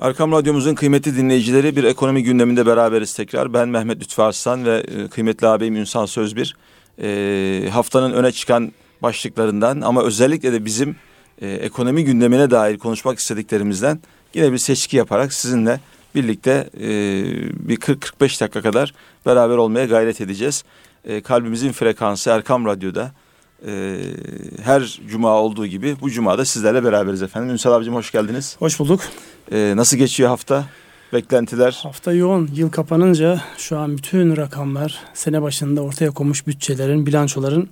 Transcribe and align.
Arkam 0.00 0.32
Radyomuzun 0.32 0.74
kıymetli 0.74 1.16
dinleyicileri 1.16 1.76
bir 1.76 1.84
ekonomi 1.84 2.22
gündeminde 2.22 2.66
beraberiz 2.66 3.14
tekrar. 3.14 3.52
Ben 3.52 3.68
Mehmet 3.68 4.00
Lütfü 4.00 4.22
Arslan 4.22 4.64
ve 4.64 4.78
e, 4.78 5.08
kıymetli 5.08 5.46
ağabeyim 5.46 5.76
Ünsal 5.76 6.06
Sözbir. 6.06 6.56
E, 7.02 7.68
haftanın 7.72 8.12
öne 8.12 8.32
çıkan 8.32 8.72
başlıklarından 9.02 9.80
ama 9.80 10.02
özellikle 10.02 10.52
de 10.52 10.64
bizim 10.64 10.96
e, 11.40 11.48
ekonomi 11.50 12.04
gündemine 12.04 12.50
dair 12.50 12.78
konuşmak 12.78 13.18
istediklerimizden 13.18 14.00
yine 14.34 14.52
bir 14.52 14.58
seçki 14.58 14.96
yaparak 14.96 15.32
sizinle 15.32 15.80
birlikte 16.14 16.70
e, 16.76 16.88
bir 17.68 17.76
40-45 17.76 18.40
dakika 18.40 18.62
kadar 18.62 18.94
beraber 19.26 19.56
olmaya 19.56 19.86
gayret 19.86 20.20
edeceğiz. 20.20 20.64
E, 21.04 21.20
kalbimizin 21.20 21.72
frekansı 21.72 22.30
Erkam 22.30 22.66
Radyo'da 22.66 23.12
e, 23.66 23.98
her 24.62 25.00
cuma 25.08 25.34
olduğu 25.34 25.66
gibi 25.66 25.96
bu 26.00 26.10
cuma 26.10 26.38
da 26.38 26.44
sizlerle 26.44 26.84
beraberiz 26.84 27.22
efendim. 27.22 27.50
Ünsal 27.50 27.72
abicim 27.72 27.94
hoş 27.94 28.12
geldiniz. 28.12 28.56
Hoş 28.58 28.80
bulduk. 28.80 29.00
E, 29.52 29.72
nasıl 29.76 29.96
geçiyor 29.96 30.28
hafta? 30.28 30.64
Beklentiler? 31.12 31.80
Hafta 31.82 32.12
yoğun. 32.12 32.50
Yıl 32.54 32.70
kapanınca 32.70 33.40
şu 33.58 33.78
an 33.78 33.96
bütün 33.96 34.36
rakamlar 34.36 34.98
sene 35.14 35.42
başında 35.42 35.82
ortaya 35.82 36.10
konmuş 36.10 36.46
bütçelerin, 36.46 37.06
bilançoların 37.06 37.68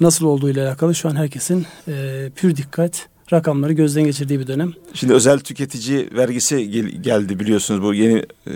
nasıl 0.00 0.26
olduğu 0.26 0.50
ile 0.50 0.62
alakalı 0.62 0.94
şu 0.94 1.08
an 1.08 1.16
herkesin 1.16 1.66
e, 1.88 2.30
pür 2.36 2.56
dikkat 2.56 3.08
rakamları 3.32 3.72
gözden 3.72 4.04
geçirdiği 4.04 4.40
bir 4.40 4.46
dönem. 4.46 4.72
Şimdi 4.94 5.12
özel 5.12 5.38
tüketici 5.38 6.08
vergisi 6.12 6.70
gel, 6.70 6.84
geldi 6.86 7.40
biliyorsunuz 7.40 7.82
bu 7.82 7.94
yeni 7.94 8.24
e, 8.46 8.52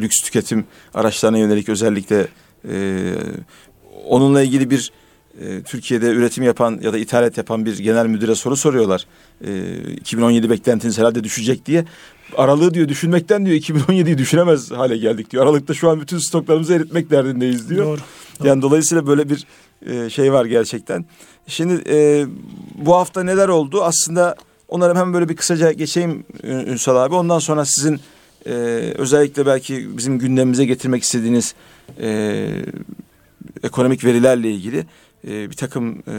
lüks 0.00 0.20
tüketim 0.20 0.64
araçlarına 0.94 1.38
yönelik 1.38 1.68
özellikle 1.68 2.26
e, 2.68 3.04
onunla 4.06 4.42
ilgili 4.42 4.70
bir 4.70 4.92
e, 5.40 5.62
Türkiye'de 5.62 6.10
üretim 6.10 6.44
yapan 6.44 6.80
ya 6.82 6.92
da 6.92 6.98
ithalat 6.98 7.36
yapan 7.36 7.66
bir 7.66 7.78
genel 7.78 8.06
müdüre 8.06 8.34
soru 8.34 8.56
soruyorlar. 8.56 9.06
E, 9.44 9.76
2017 9.92 10.50
beklentiniz 10.50 10.98
herhalde 10.98 11.24
düşecek 11.24 11.66
diye. 11.66 11.84
Aralığı 12.36 12.74
diyor 12.74 12.88
düşünmekten 12.88 13.46
diyor 13.46 13.56
2017'yi 13.56 14.18
düşünemez 14.18 14.70
hale 14.70 14.96
geldik 14.96 15.30
diyor. 15.30 15.44
Aralıkta 15.44 15.74
şu 15.74 15.90
an 15.90 16.00
bütün 16.00 16.18
stoklarımızı 16.18 16.74
eritmek 16.74 17.10
derdindeyiz 17.10 17.70
diyor. 17.70 17.86
Doğru. 17.86 17.98
doğru. 18.40 18.48
Yani 18.48 18.62
dolayısıyla 18.62 19.06
böyle 19.06 19.30
bir 19.30 19.46
e, 19.86 20.10
şey 20.10 20.32
var 20.32 20.44
gerçekten. 20.44 21.04
Şimdi 21.46 21.82
e, 21.88 22.26
bu 22.74 22.94
hafta 22.94 23.22
neler 23.22 23.48
oldu? 23.48 23.84
Aslında 23.84 24.34
onları 24.68 24.94
hemen 24.94 25.14
böyle 25.14 25.28
bir 25.28 25.36
kısaca 25.36 25.72
geçeyim 25.72 26.24
Ünsal 26.44 26.96
abi. 26.96 27.14
Ondan 27.14 27.38
sonra 27.38 27.64
sizin 27.64 28.00
e, 28.46 28.50
özellikle 28.98 29.46
belki 29.46 29.96
bizim 29.96 30.18
gündemimize 30.18 30.64
getirmek 30.64 31.02
istediğiniz 31.02 31.54
e, 32.00 32.46
ekonomik 33.62 34.04
verilerle 34.04 34.50
ilgili 34.50 34.86
e, 35.28 35.50
bir 35.50 35.56
takım 35.56 36.02
e, 36.08 36.14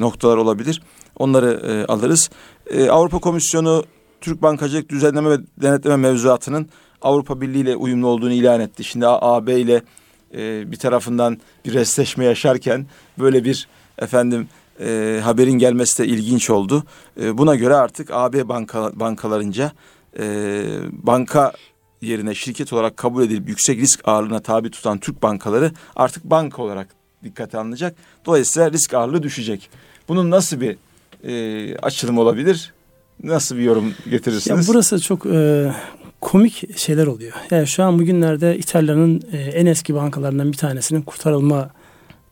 noktalar 0.00 0.36
olabilir. 0.36 0.82
Onları 1.16 1.60
e, 1.66 1.92
alırız. 1.92 2.30
E, 2.70 2.90
Avrupa 2.90 3.18
Komisyonu 3.18 3.84
Türk 4.20 4.42
Bankacılık 4.42 4.88
Düzenleme 4.88 5.30
ve 5.30 5.38
Denetleme 5.62 5.96
Mevzuatı'nın 5.96 6.68
Avrupa 7.02 7.40
Birliği 7.40 7.60
ile 7.60 7.76
uyumlu 7.76 8.06
olduğunu 8.06 8.32
ilan 8.32 8.60
etti. 8.60 8.84
Şimdi 8.84 9.06
AB 9.06 9.60
ile 9.60 9.82
e, 10.34 10.72
bir 10.72 10.76
tarafından 10.76 11.38
bir 11.64 11.74
restleşme 11.74 12.24
yaşarken 12.24 12.86
böyle 13.18 13.44
bir 13.44 13.68
efendim 13.98 14.48
e, 14.80 15.20
haberin 15.24 15.58
gelmesi 15.58 16.02
de 16.02 16.06
ilginç 16.06 16.50
oldu. 16.50 16.84
E, 17.20 17.38
buna 17.38 17.54
göre 17.54 17.74
artık 17.74 18.10
AB 18.10 18.48
banka, 18.48 18.90
bankalarınca 18.94 19.72
e, 20.18 20.64
banka 20.92 21.52
yerine 22.00 22.34
şirket 22.34 22.72
olarak 22.72 22.96
kabul 22.96 23.22
edilip 23.22 23.48
yüksek 23.48 23.78
risk 23.78 24.00
ağırlığına 24.04 24.40
tabi 24.40 24.70
tutan 24.70 24.98
Türk 24.98 25.22
bankaları 25.22 25.72
artık 25.96 26.24
banka 26.24 26.62
olarak 26.62 26.97
dikkate 27.24 27.58
alınacak. 27.58 27.96
Dolayısıyla 28.26 28.72
risk 28.72 28.94
ağırlığı 28.94 29.22
düşecek. 29.22 29.70
Bunun 30.08 30.30
nasıl 30.30 30.60
bir 30.60 30.76
e, 31.24 31.76
açılım 31.76 32.18
olabilir? 32.18 32.72
Nasıl 33.22 33.56
bir 33.56 33.62
yorum 33.62 33.94
getirirsiniz? 34.10 34.68
Ya 34.68 34.74
burası 34.74 35.00
çok 35.00 35.26
e, 35.26 35.72
komik 36.20 36.78
şeyler 36.78 37.06
oluyor. 37.06 37.32
Yani 37.50 37.66
şu 37.66 37.84
an 37.84 37.98
bugünlerde 37.98 38.58
İtalya'nın 38.58 39.22
e, 39.32 39.36
en 39.38 39.66
eski 39.66 39.94
bankalarından 39.94 40.52
bir 40.52 40.56
tanesinin 40.56 41.02
kurtarılma 41.02 41.70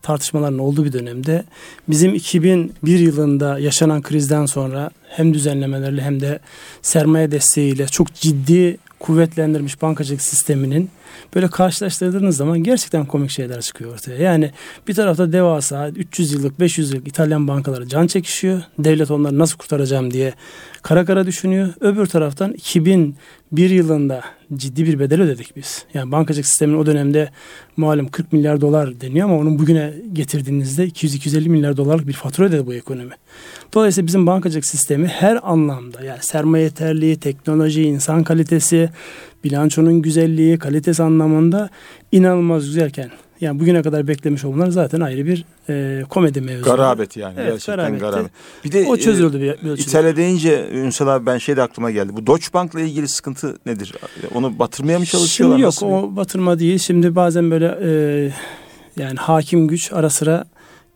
tartışmaların 0.02 0.58
olduğu 0.58 0.84
bir 0.84 0.92
dönemde 0.92 1.44
bizim 1.88 2.14
2001 2.14 2.98
yılında 2.98 3.58
yaşanan 3.58 4.02
krizden 4.02 4.46
sonra 4.46 4.91
hem 5.08 5.34
düzenlemelerle 5.34 6.02
hem 6.02 6.20
de 6.20 6.38
sermaye 6.82 7.30
desteğiyle 7.30 7.86
çok 7.86 8.14
ciddi 8.14 8.78
kuvvetlendirmiş 9.00 9.82
bankacılık 9.82 10.22
sisteminin 10.22 10.91
böyle 11.34 11.48
karşılaştırdığınız 11.48 12.37
zaman 12.37 12.62
gerçekten 12.62 13.06
komik 13.06 13.31
şeyler 13.31 13.60
çıkıyor 13.60 13.92
ortaya. 13.92 14.16
Yani 14.16 14.50
bir 14.88 14.94
tarafta 14.94 15.32
devasa 15.32 15.88
300 15.88 16.32
yıllık 16.32 16.60
500 16.60 16.92
yıllık 16.92 17.09
İtalyan 17.09 17.48
bankaları 17.48 17.88
can 17.88 18.06
çekişiyor. 18.06 18.62
Devlet 18.78 19.10
onları 19.10 19.38
nasıl 19.38 19.59
kurtaracağım 19.59 20.10
diye 20.10 20.34
kara 20.82 21.04
kara 21.04 21.26
düşünüyor. 21.26 21.69
Öbür 21.81 22.06
taraftan 22.06 22.53
2001 22.53 23.70
yılında 23.70 24.22
ciddi 24.54 24.87
bir 24.87 24.98
bedel 24.98 25.22
ödedik 25.22 25.56
biz. 25.56 25.84
Yani 25.94 26.12
bankacılık 26.12 26.47
sistemin 26.47 26.78
o 26.78 26.87
dönemde 26.87 27.31
malum 27.76 28.08
40 28.08 28.32
milyar 28.32 28.60
dolar 28.60 29.00
deniyor 29.00 29.28
ama 29.28 29.38
onun 29.38 29.58
bugüne 29.58 29.94
getirdiğinizde 30.12 30.88
200-250 30.88 31.48
milyar 31.48 31.76
dolarlık 31.76 32.08
bir 32.08 32.12
fatura 32.12 32.47
ödedi 32.47 32.66
bu 32.66 32.75
ekonomi. 32.75 33.14
Dolayısıyla 33.75 34.06
bizim 34.06 34.26
bankacılık 34.26 34.66
sistemi 34.66 35.06
her 35.06 35.50
anlamda 35.50 36.04
yani 36.04 36.19
sermaye 36.22 36.64
yeterliği, 36.64 37.16
teknoloji, 37.16 37.82
insan 37.82 38.25
kalitesi, 38.25 38.91
bilançonun 39.46 40.02
güzelliği, 40.02 40.58
kalitesi 40.58 41.02
anlamında 41.02 41.70
inanılmaz 42.12 42.64
güzelken 42.64 43.10
yani 43.40 43.60
bugüne 43.60 43.82
kadar 43.82 44.08
beklemiş 44.08 44.44
olmalar 44.44 44.70
zaten 44.70 45.00
ayrı 45.00 45.26
bir 45.26 45.44
e, 45.68 46.02
komedi 46.08 46.40
mevzu. 46.40 46.64
Garabet 46.64 47.16
yani. 47.16 47.34
Evet, 47.38 47.50
gerçekten 47.50 47.76
garabet. 47.76 48.00
garabet. 48.00 48.30
Bir 48.64 48.72
de 48.72 48.86
o 48.88 48.96
çözüldü 48.96 49.40
bir, 49.40 49.68
bir 49.68 49.78
İtalya 49.78 50.16
deyince 50.16 50.68
Ünsal 50.72 51.08
abi 51.08 51.26
ben 51.26 51.38
şey 51.38 51.56
de 51.56 51.62
aklıma 51.62 51.90
geldi. 51.90 52.12
Bu 52.16 52.26
Deutsche 52.26 52.52
Bank'la 52.52 52.80
ilgili 52.80 53.08
sıkıntı 53.08 53.58
nedir? 53.66 53.92
Onu 54.34 54.58
batırmaya 54.58 54.98
mı 54.98 55.06
çalışıyorlar? 55.06 55.56
Şimdi 55.56 55.62
yok 55.62 55.72
Nasıl 55.72 55.86
o 55.86 56.16
batırma 56.16 56.58
değil. 56.58 56.78
Şimdi 56.78 57.16
bazen 57.16 57.50
böyle 57.50 57.78
e, 57.82 57.90
yani 59.02 59.16
hakim 59.16 59.68
güç 59.68 59.92
ara 59.92 60.10
sıra 60.10 60.44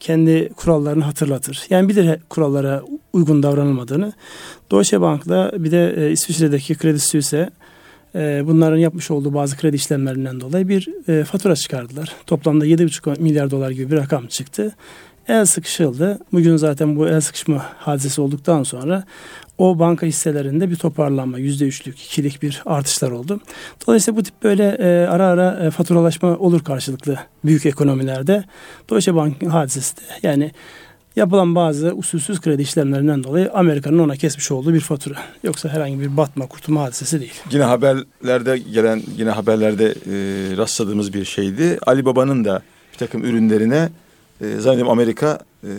kendi 0.00 0.48
kurallarını 0.48 1.04
hatırlatır. 1.04 1.66
Yani 1.70 1.88
bilir 1.88 2.18
kurallara 2.28 2.82
uygun 3.12 3.42
davranılmadığını. 3.42 4.12
Deutsche 4.70 5.00
Bank'la 5.00 5.52
bir 5.58 5.70
de 5.70 5.94
e, 5.96 6.10
İsviçre'deki 6.10 6.78
Credit 6.78 7.02
Suisse 7.02 7.50
e, 8.14 8.42
bunların 8.46 8.76
yapmış 8.76 9.10
olduğu 9.10 9.34
bazı 9.34 9.56
kredi 9.56 9.76
işlemlerinden 9.76 10.40
dolayı 10.40 10.68
bir 10.68 10.88
e, 11.08 11.24
fatura 11.24 11.56
çıkardılar. 11.56 12.12
Toplamda 12.26 12.66
7,5 12.66 13.20
milyar 13.20 13.50
dolar 13.50 13.70
gibi 13.70 13.90
bir 13.90 13.96
rakam 13.96 14.26
çıktı. 14.26 14.72
El 15.28 15.44
sıkışıldı. 15.44 16.18
Bugün 16.32 16.56
zaten 16.56 16.96
bu 16.96 17.08
el 17.08 17.20
sıkışma 17.20 17.66
hadisesi 17.78 18.20
olduktan 18.20 18.62
sonra 18.62 19.04
o 19.58 19.78
banka 19.78 20.06
hisselerinde 20.06 20.70
bir 20.70 20.76
toparlanma, 20.76 21.38
yüzde 21.38 21.64
üçlük, 21.64 22.00
ikilik 22.00 22.42
bir 22.42 22.62
artışlar 22.66 23.10
oldu. 23.10 23.40
Dolayısıyla 23.86 24.18
bu 24.18 24.22
tip 24.22 24.42
böyle 24.42 24.64
e, 24.64 25.06
ara 25.06 25.26
ara 25.26 25.66
e, 25.66 25.70
faturalaşma 25.70 26.36
olur 26.36 26.64
karşılıklı 26.64 27.18
büyük 27.44 27.66
ekonomilerde. 27.66 28.44
Deutsche 28.90 29.14
Bank 29.14 29.46
hadisesi 29.46 29.96
de 29.96 30.00
yani 30.22 30.50
yapılan 31.16 31.54
bazı 31.54 31.92
usulsüz 31.92 32.40
kredi 32.40 32.62
işlemlerinden 32.62 33.24
dolayı 33.24 33.52
Amerika'nın 33.52 33.98
ona 33.98 34.16
kesmiş 34.16 34.50
olduğu 34.50 34.74
bir 34.74 34.80
fatura. 34.80 35.16
Yoksa 35.42 35.68
herhangi 35.68 36.00
bir 36.00 36.16
batma, 36.16 36.46
kurtulma 36.46 36.82
hadisesi 36.82 37.20
değil. 37.20 37.34
Yine 37.50 37.64
haberlerde 37.64 38.58
gelen, 38.58 39.02
yine 39.16 39.30
haberlerde 39.30 39.86
e, 39.86 40.14
rastladığımız 40.56 41.12
bir 41.12 41.24
şeydi. 41.24 41.78
Ali 41.86 42.04
Baba'nın 42.04 42.44
da 42.44 42.62
bir 42.92 42.98
takım 42.98 43.24
ürünlerine 43.24 43.88
e, 44.40 44.56
zannediyorum 44.58 44.92
Amerika 44.92 45.38
e, 45.64 45.70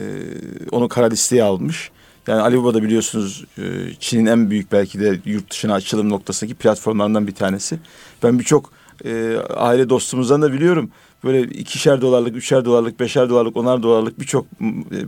onu 0.72 0.88
kara 0.88 1.06
listeye 1.06 1.44
almış. 1.44 1.92
Yani 2.28 2.42
Ali 2.42 2.58
Baba 2.58 2.74
da 2.74 2.84
biliyorsunuz 2.84 3.46
e, 3.58 3.62
Çin'in 4.00 4.26
en 4.26 4.50
büyük 4.50 4.72
belki 4.72 5.00
de 5.00 5.20
yurt 5.26 5.52
dışına 5.52 5.74
açılım 5.74 6.10
noktasındaki 6.10 6.56
platformlarından 6.56 7.28
bir 7.28 7.36
tanesi. 7.36 7.80
Ben 8.24 8.40
birçok 8.40 8.72
e, 9.06 9.38
aile 9.56 9.90
dostumuzdan 9.90 10.42
da 10.42 10.54
biliyorum 10.54 10.92
böyle 11.24 11.42
ikişer 11.42 12.02
dolarlık, 12.02 12.36
üçer 12.36 12.66
dolarlık, 12.66 13.00
beşer 13.00 13.30
dolarlık, 13.30 13.58
onar 13.58 13.84
dolarlık 13.84 14.20
birçok 14.20 14.46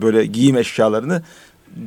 böyle 0.01 0.25
giyim 0.25 0.57
eşyalarını 0.57 1.21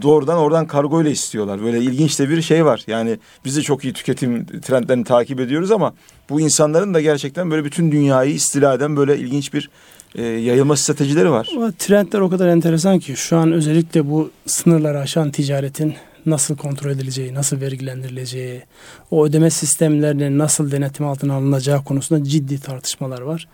doğrudan 0.02 0.38
oradan 0.38 0.66
kargo 0.66 1.02
ile 1.02 1.10
istiyorlar. 1.10 1.62
Böyle 1.62 1.78
ilginç 1.78 2.18
de 2.18 2.30
bir 2.30 2.42
şey 2.42 2.64
var. 2.64 2.84
Yani 2.86 3.18
biz 3.44 3.56
de 3.56 3.62
çok 3.62 3.84
iyi 3.84 3.92
tüketim 3.92 4.46
trendlerini 4.46 5.04
takip 5.04 5.40
ediyoruz 5.40 5.70
ama 5.70 5.94
bu 6.30 6.40
insanların 6.40 6.94
da 6.94 7.00
gerçekten 7.00 7.50
böyle 7.50 7.64
bütün 7.64 7.92
dünyayı 7.92 8.34
istila 8.34 8.74
eden 8.74 8.96
böyle 8.96 9.18
ilginç 9.18 9.54
bir 9.54 9.70
e, 10.14 10.22
yayılma 10.22 10.76
stratejileri 10.76 11.30
var. 11.30 11.48
Trendler 11.78 12.20
o 12.20 12.30
kadar 12.30 12.48
enteresan 12.48 12.98
ki 12.98 13.16
şu 13.16 13.36
an 13.36 13.52
özellikle 13.52 14.10
bu 14.10 14.30
sınırları 14.46 14.98
aşan 14.98 15.30
ticaretin 15.30 15.94
nasıl 16.26 16.56
kontrol 16.56 16.90
edileceği, 16.90 17.34
nasıl 17.34 17.60
vergilendirileceği, 17.60 18.62
o 19.10 19.26
ödeme 19.26 19.50
sistemlerinin 19.50 20.38
nasıl 20.38 20.70
denetim 20.70 21.06
altına 21.06 21.34
alınacağı 21.34 21.84
konusunda 21.84 22.24
ciddi 22.24 22.60
tartışmalar 22.60 23.20
var. 23.20 23.48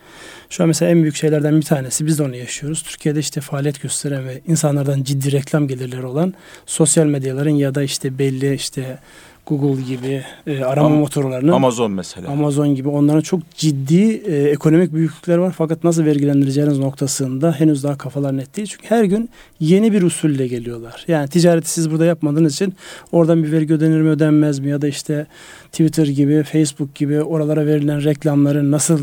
Şu 0.49 0.63
an 0.63 0.67
mesela 0.67 0.91
en 0.91 1.01
büyük 1.01 1.15
şeylerden 1.15 1.57
bir 1.57 1.65
tanesi 1.65 2.05
biz 2.05 2.19
de 2.19 2.23
onu 2.23 2.35
yaşıyoruz. 2.35 2.83
Türkiye'de 2.83 3.19
işte 3.19 3.41
faaliyet 3.41 3.81
gösteren 3.81 4.27
ve 4.27 4.41
insanlardan 4.47 5.03
ciddi 5.03 5.31
reklam 5.31 5.67
gelirleri 5.67 6.05
olan 6.05 6.33
sosyal 6.65 7.05
medyaların 7.05 7.55
ya 7.55 7.75
da 7.75 7.83
işte 7.83 8.19
belli 8.19 8.53
işte 8.53 8.99
Google 9.47 9.81
gibi 9.81 10.23
e, 10.47 10.63
arama 10.63 10.89
Am- 10.89 10.99
motorlarının 10.99 11.51
Amazon 11.51 11.91
mesela. 11.91 12.29
Amazon 12.29 12.75
gibi 12.75 12.89
onların 12.89 13.21
çok 13.21 13.51
ciddi 13.55 14.21
e, 14.25 14.43
ekonomik 14.43 14.93
büyüklükleri 14.93 15.41
var 15.41 15.53
fakat 15.57 15.83
nasıl 15.83 16.05
vergilendireceğiniz 16.05 16.79
noktasında 16.79 17.51
henüz 17.51 17.83
daha 17.83 17.97
kafalar 17.97 18.37
net 18.37 18.57
değil. 18.57 18.67
Çünkü 18.67 18.89
her 18.89 19.03
gün 19.03 19.29
yeni 19.59 19.93
bir 19.93 20.01
usulle 20.01 20.47
geliyorlar. 20.47 21.05
Yani 21.07 21.29
ticareti 21.29 21.69
siz 21.69 21.91
burada 21.91 22.05
yapmadığınız 22.05 22.53
için 22.53 22.73
oradan 23.11 23.43
bir 23.43 23.51
vergi 23.51 23.73
ödenir 23.73 24.01
mi 24.01 24.09
ödenmez 24.09 24.59
mi 24.59 24.69
ya 24.69 24.81
da 24.81 24.87
işte 24.87 25.27
Twitter 25.71 26.07
gibi 26.07 26.43
Facebook 26.43 26.95
gibi 26.95 27.23
oralara 27.23 27.65
verilen 27.65 28.03
reklamların 28.03 28.71
nasıl 28.71 28.99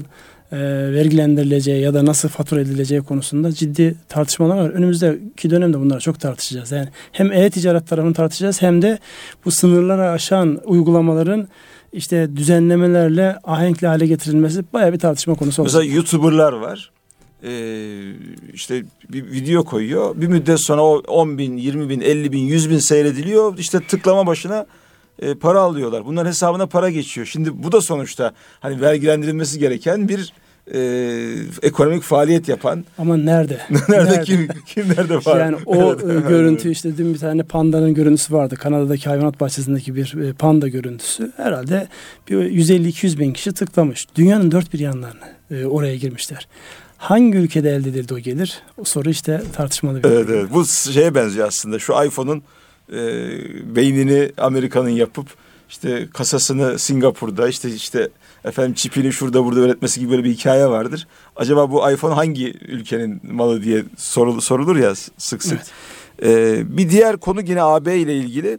e, 0.53 0.59
vergilendirileceği 0.93 1.83
ya 1.83 1.95
da 1.95 2.07
nasıl 2.07 2.29
fatura 2.29 2.61
edileceği 2.61 3.01
konusunda 3.01 3.53
ciddi 3.53 3.95
tartışmalar 4.09 4.57
var. 4.57 4.71
Önümüzdeki 4.71 5.51
dönemde 5.51 5.81
bunları 5.81 6.01
çok 6.01 6.21
tartışacağız. 6.21 6.71
Yani 6.71 6.89
hem 7.13 7.33
e-ticaret 7.33 7.89
tarafını 7.89 8.15
tartışacağız 8.15 8.63
hem 8.63 8.83
de 8.83 8.99
bu 9.45 9.51
sınırları 9.51 10.11
aşan 10.11 10.61
uygulamaların 10.65 11.49
işte 11.93 12.37
düzenlemelerle 12.37 13.39
ahenkli 13.45 13.87
hale 13.87 14.07
getirilmesi 14.07 14.65
baya 14.73 14.93
bir 14.93 14.99
tartışma 14.99 15.35
konusu 15.35 15.63
olacak. 15.63 15.81
Mesela 15.81 15.95
YouTuber'lar 15.95 16.53
var. 16.53 16.91
Ee, 17.45 18.13
işte 18.53 18.85
bir 19.09 19.31
video 19.33 19.65
koyuyor. 19.65 20.21
Bir 20.21 20.27
müddet 20.27 20.61
sonra 20.61 20.83
o 20.83 21.03
10 21.09 21.39
bin, 21.39 21.57
20 21.57 21.89
bin, 21.89 22.01
50 22.01 22.33
bin, 22.33 22.39
100 22.39 22.71
bin 22.71 22.79
seyrediliyor. 22.79 23.59
İşte 23.59 23.81
tıklama 23.81 24.27
başına 24.27 24.67
e, 25.19 25.35
para 25.35 25.61
alıyorlar. 25.61 26.07
Bunların 26.07 26.29
hesabına 26.29 26.67
para 26.67 26.91
geçiyor. 26.91 27.27
Şimdi 27.27 27.63
bu 27.63 27.73
da 27.73 27.81
sonuçta 27.81 28.33
hani 28.61 28.81
vergilendirilmesi 28.81 29.59
gereken 29.59 30.09
bir 30.09 30.33
e, 30.75 30.81
ekonomik 31.63 32.03
faaliyet 32.03 32.49
yapan. 32.49 32.85
Ama 32.99 33.17
nerede? 33.17 33.61
nerede, 33.71 33.93
nerede? 33.93 34.23
kim 34.23 34.49
kim 34.67 34.89
nerede 34.89 35.17
var? 35.17 35.41
Yani 35.41 35.57
o 35.67 35.93
e, 35.93 36.21
görüntü 36.29 36.71
işte 36.71 36.97
dün 36.97 37.15
bir 37.15 37.19
tane 37.19 37.43
pandanın 37.43 37.95
görüntüsü 37.95 38.35
vardı. 38.35 38.57
Kanada'daki 38.57 39.09
hayvanat 39.09 39.41
bahçesindeki 39.41 39.95
bir 39.95 40.15
e, 40.29 40.33
panda 40.33 40.69
görüntüsü. 40.69 41.33
Herhalde 41.37 41.89
bir 42.29 42.37
150-200 42.37 43.19
bin 43.19 43.33
kişi 43.33 43.53
tıklamış. 43.53 44.07
Dünyanın 44.15 44.51
dört 44.51 44.73
bir 44.73 44.79
yanlarına 44.79 45.29
e, 45.51 45.65
oraya 45.65 45.97
girmişler. 45.97 46.49
Hangi 46.97 47.39
ülkede 47.39 47.71
elde 47.71 47.89
edildi 47.89 48.15
o 48.15 48.19
gelir? 48.19 48.63
O 48.79 48.85
soru 48.85 49.11
işte 49.11 49.43
tartışmalı 49.53 50.03
bir 50.03 50.09
Evet 50.09 50.27
evet. 50.31 50.47
Bu 50.53 50.65
şeye 50.93 51.15
benziyor 51.15 51.49
aslında. 51.49 51.79
Şu 51.79 51.93
iPhone'un 51.93 52.43
e, 52.93 52.97
beynini 53.77 54.33
Amerika'nın 54.39 54.89
yapıp 54.89 55.27
işte 55.69 56.09
kasasını 56.13 56.79
Singapur'da 56.79 57.49
işte 57.49 57.71
işte 57.71 58.09
efendim 58.45 58.75
çipini 58.75 59.13
şurada 59.13 59.45
burada 59.45 59.61
öğretmesi 59.61 60.01
gibi 60.01 60.11
böyle 60.11 60.25
bir 60.25 60.31
hikaye 60.31 60.67
vardır. 60.67 61.07
Acaba 61.37 61.71
bu 61.71 61.91
iPhone 61.91 62.15
hangi 62.15 62.55
ülkenin 62.69 63.21
malı 63.33 63.63
diye 63.63 63.85
sorul, 63.97 64.41
sorulur 64.41 64.77
ya 64.77 64.95
sık 64.95 65.43
sık. 65.43 65.59
Evet. 65.59 65.71
Ee, 66.23 66.77
bir 66.77 66.91
diğer 66.91 67.17
konu 67.17 67.41
yine 67.41 67.63
AB 67.63 67.97
ile 67.97 68.17
ilgili. 68.17 68.59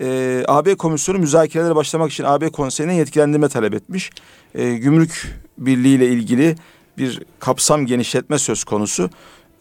Ee, 0.00 0.44
AB 0.48 0.74
komisyonu 0.74 1.18
müzakerelere 1.18 1.76
başlamak 1.76 2.12
için 2.12 2.24
AB 2.24 2.48
konseyine 2.48 2.94
yetkilendirme 2.94 3.48
talep 3.48 3.74
etmiş. 3.74 4.10
Ee, 4.54 4.74
gümrük 4.74 5.34
birliği 5.58 5.96
ile 5.96 6.08
ilgili 6.08 6.56
bir 6.98 7.22
kapsam 7.40 7.86
genişletme 7.86 8.38
söz 8.38 8.64
konusu. 8.64 9.10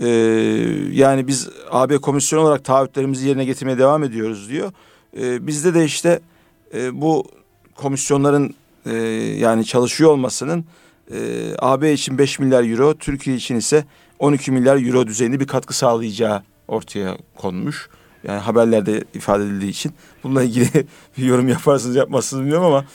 Ee, 0.02 0.08
yani 0.92 1.28
biz 1.28 1.50
AB 1.72 1.98
komisyonu 1.98 2.44
olarak 2.44 2.66
taahhütlerimizi 2.66 3.28
yerine 3.28 3.46
getirmeye 3.46 3.78
devam 3.78 4.04
ediyoruz 4.04 4.50
diyor. 4.50 4.72
Ee, 5.18 5.48
bizde 5.48 5.74
de 5.74 5.86
işte 5.86 6.20
e, 6.74 7.02
bu 7.02 7.26
komisyonların 7.76 8.56
e, 8.86 8.94
yani 9.40 9.66
çalışıyor 9.66 10.12
olmasının 10.12 10.66
e, 11.14 11.18
AB 11.60 11.94
için 11.94 12.18
5 12.18 12.40
milyar 12.40 12.64
euro, 12.64 12.94
Türkiye 12.94 13.36
için 13.36 13.56
ise 13.56 13.86
12 14.20 14.52
milyar 14.52 14.86
euro 14.88 15.08
düzeyinde 15.08 15.40
bir 15.40 15.48
katkı 15.48 15.74
sağlayacağı 15.78 16.44
ortaya 16.68 17.18
konmuş. 17.36 17.90
Yani 18.28 18.40
haberlerde 18.40 19.04
ifade 19.14 19.44
edildiği 19.44 19.72
için 19.72 19.92
bununla 20.24 20.44
ilgili 20.44 20.70
bir 21.18 21.24
yorum 21.24 21.48
yaparsınız 21.48 21.96
yapmazsınız 21.96 22.42
bilmiyorum 22.42 22.66
ama 22.66 22.86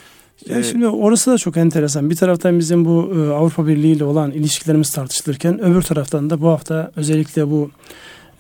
yani 0.47 0.65
şimdi 0.65 0.88
orası 0.88 1.31
da 1.31 1.38
çok 1.38 1.56
enteresan. 1.56 2.11
Bir 2.11 2.17
taraftan 2.17 2.59
bizim 2.59 2.85
bu 2.85 3.12
e, 3.17 3.33
Avrupa 3.33 3.67
Birliği 3.67 3.93
ile 3.93 4.05
olan 4.05 4.31
ilişkilerimiz 4.31 4.91
tartışılırken 4.91 5.61
öbür 5.65 5.83
taraftan 5.83 6.31
da 6.31 6.41
bu 6.41 6.49
hafta 6.49 6.93
özellikle 6.97 7.50
bu 7.50 7.71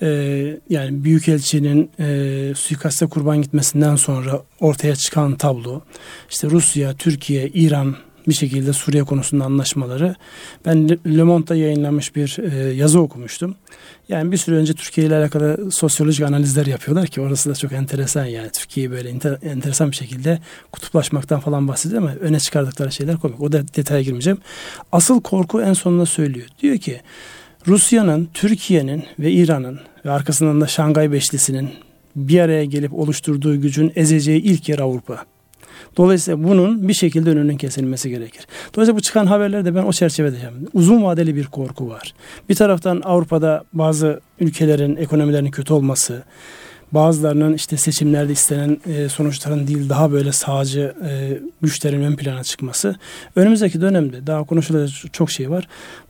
e, 0.02 0.08
yani 0.70 1.04
Büyükelçinin 1.04 1.90
e, 2.00 2.52
suikaste 2.56 3.06
kurban 3.06 3.42
gitmesinden 3.42 3.96
sonra 3.96 4.42
ortaya 4.60 4.96
çıkan 4.96 5.36
tablo 5.36 5.80
işte 6.30 6.50
Rusya, 6.50 6.94
Türkiye, 6.94 7.48
İran 7.48 7.96
bir 8.28 8.34
şekilde 8.34 8.72
Suriye 8.72 9.04
konusunda 9.04 9.44
anlaşmaları. 9.44 10.14
Ben 10.66 10.88
Le 10.88 11.22
Monde'da 11.22 11.54
yayınlanmış 11.54 12.16
bir 12.16 12.38
e, 12.38 12.74
yazı 12.74 13.00
okumuştum. 13.00 13.54
Yani 14.08 14.32
bir 14.32 14.36
süre 14.36 14.56
önce 14.56 14.74
Türkiye 14.74 15.06
ile 15.06 15.16
alakalı 15.16 15.72
sosyolojik 15.72 16.26
analizler 16.26 16.66
yapıyorlar 16.66 17.06
ki 17.06 17.20
orası 17.20 17.50
da 17.50 17.54
çok 17.54 17.72
enteresan 17.72 18.24
yani. 18.24 18.50
Türkiye'yi 18.50 18.90
böyle 18.90 19.08
enter, 19.08 19.38
enteresan 19.42 19.90
bir 19.90 19.96
şekilde 19.96 20.38
kutuplaşmaktan 20.72 21.40
falan 21.40 21.68
bahsediyor 21.68 22.02
ama 22.02 22.14
öne 22.14 22.40
çıkardıkları 22.40 22.92
şeyler 22.92 23.16
komik. 23.16 23.40
O 23.40 23.52
da 23.52 23.68
detaya 23.68 24.02
girmeyeceğim. 24.02 24.38
Asıl 24.92 25.20
korku 25.20 25.62
en 25.62 25.72
sonunda 25.72 26.06
söylüyor. 26.06 26.46
Diyor 26.62 26.78
ki 26.78 27.00
Rusya'nın, 27.68 28.28
Türkiye'nin 28.34 29.04
ve 29.18 29.32
İran'ın 29.32 29.80
ve 30.04 30.10
arkasından 30.10 30.60
da 30.60 30.66
Şangay 30.66 31.12
Beşlisi'nin 31.12 31.70
bir 32.16 32.40
araya 32.40 32.64
gelip 32.64 32.94
oluşturduğu 32.94 33.60
gücün 33.60 33.92
ezeceği 33.96 34.42
ilk 34.42 34.68
yer 34.68 34.78
Avrupa. 34.78 35.24
Dolayısıyla 35.96 36.44
bunun 36.44 36.88
bir 36.88 36.94
şekilde 36.94 37.30
önünün 37.30 37.56
kesilmesi 37.56 38.10
gerekir. 38.10 38.46
Dolayısıyla 38.74 38.98
bu 38.98 39.02
çıkan 39.02 39.26
haberlerde 39.26 39.74
ben 39.74 39.82
o 39.82 39.92
çerçevede 39.92 40.36
yapıyorum. 40.36 40.68
Uzun 40.74 41.02
vadeli 41.04 41.36
bir 41.36 41.44
korku 41.44 41.88
var. 41.88 42.14
Bir 42.48 42.54
taraftan 42.54 43.00
Avrupa'da 43.04 43.64
bazı 43.72 44.20
ülkelerin 44.40 44.96
ekonomilerinin 44.96 45.50
kötü 45.50 45.72
olması, 45.72 46.22
bazılarının 46.92 47.54
işte 47.54 47.76
seçimlerde 47.76 48.32
istenen 48.32 48.80
e, 48.86 49.08
sonuçların 49.08 49.66
değil 49.66 49.88
daha 49.88 50.12
böyle 50.12 50.32
sağcı 50.32 50.94
e, 51.08 51.38
güçlerin 51.62 52.02
ön 52.02 52.16
plana 52.16 52.42
çıkması. 52.44 52.96
Önümüzdeki 53.36 53.80
dönemde 53.80 54.26
daha 54.26 54.44
konuşulacak 54.44 55.12
çok 55.12 55.30
şey 55.30 55.50
var. 55.50 55.68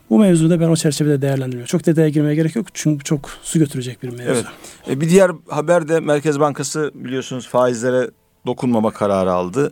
Bu 0.09 0.19
mevzuda 0.19 0.59
ben 0.59 0.67
o 0.67 0.75
çerçevede 0.75 1.21
değerlendirmiyorum. 1.21 1.65
Çok 1.65 1.85
detaya 1.85 2.09
girmeye 2.09 2.35
gerek 2.35 2.55
yok 2.55 2.67
çünkü 2.73 3.03
çok 3.03 3.29
su 3.43 3.59
götürecek 3.59 4.03
bir 4.03 4.09
mevzu. 4.09 4.31
Evet. 4.31 4.45
E, 4.89 5.01
bir 5.01 5.09
diğer 5.09 5.31
haber 5.47 5.87
de 5.87 5.99
Merkez 5.99 6.39
Bankası 6.39 6.91
biliyorsunuz 6.95 7.47
faizlere 7.47 8.09
dokunmama 8.45 8.91
kararı 8.91 9.31
aldı. 9.31 9.71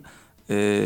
E, 0.50 0.82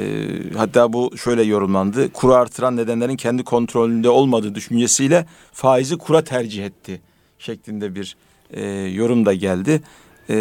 hatta 0.56 0.93
bu 0.93 1.17
şöyle 1.17 1.43
yorumlandı. 1.43 2.12
Kuru 2.12 2.34
artıran 2.34 2.76
nedenlerin 2.76 3.17
kendi 3.17 3.44
kontrolünde 3.44 4.08
olmadığı 4.08 4.55
düşüncesiyle 4.55 5.26
faizi 5.52 5.99
kura 5.99 6.25
tercih 6.25 6.64
etti 6.64 7.00
şeklinde 7.38 7.94
bir 7.94 8.17
e, 8.50 8.67
yorum 8.70 9.26
da 9.26 9.34
geldi. 9.34 9.82
E, 10.31 10.35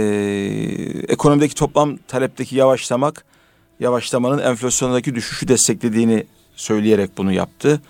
ekonomideki 1.07 1.55
toplam 1.55 1.97
talepteki 2.07 2.55
yavaşlamak, 2.55 3.25
yavaşlamanın 3.79 4.39
enflasyondaki 4.39 5.15
düşüşü 5.15 5.47
desteklediğini 5.47 6.25
söyleyerek 6.55 7.17
bunu 7.17 7.33
yaptı. 7.33 7.81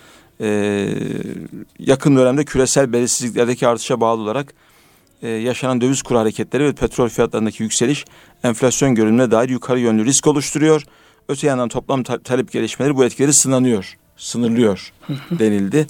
E, 0.42 0.90
yakın 1.80 2.18
dönemde 2.18 2.46
küresel 2.46 2.94
belirsizliklerdeki 2.94 3.68
artışa 3.68 4.02
bağlı 4.02 4.22
olarak 4.22 4.54
e, 5.22 5.28
yaşanan 5.30 5.82
döviz 5.82 6.02
kuru 6.02 6.20
hareketleri 6.20 6.64
ve 6.64 6.74
petrol 6.74 7.10
fiyatlarındaki 7.10 7.64
yükseliş 7.64 8.06
enflasyon 8.44 8.96
görünümüne 8.96 9.32
dair 9.32 9.50
yukarı 9.50 9.80
yönlü 9.80 10.06
risk 10.06 10.28
oluşturuyor. 10.28 10.84
Öte 11.28 11.48
yandan 11.48 11.70
toplam 11.70 12.04
ta- 12.04 12.20
talep 12.20 12.52
gelişmeleri 12.52 12.96
bu 12.96 13.06
etkileri 13.06 13.34
sınanıyor, 13.34 13.98
sınırlıyor 14.18 14.94
denildi. 15.32 15.88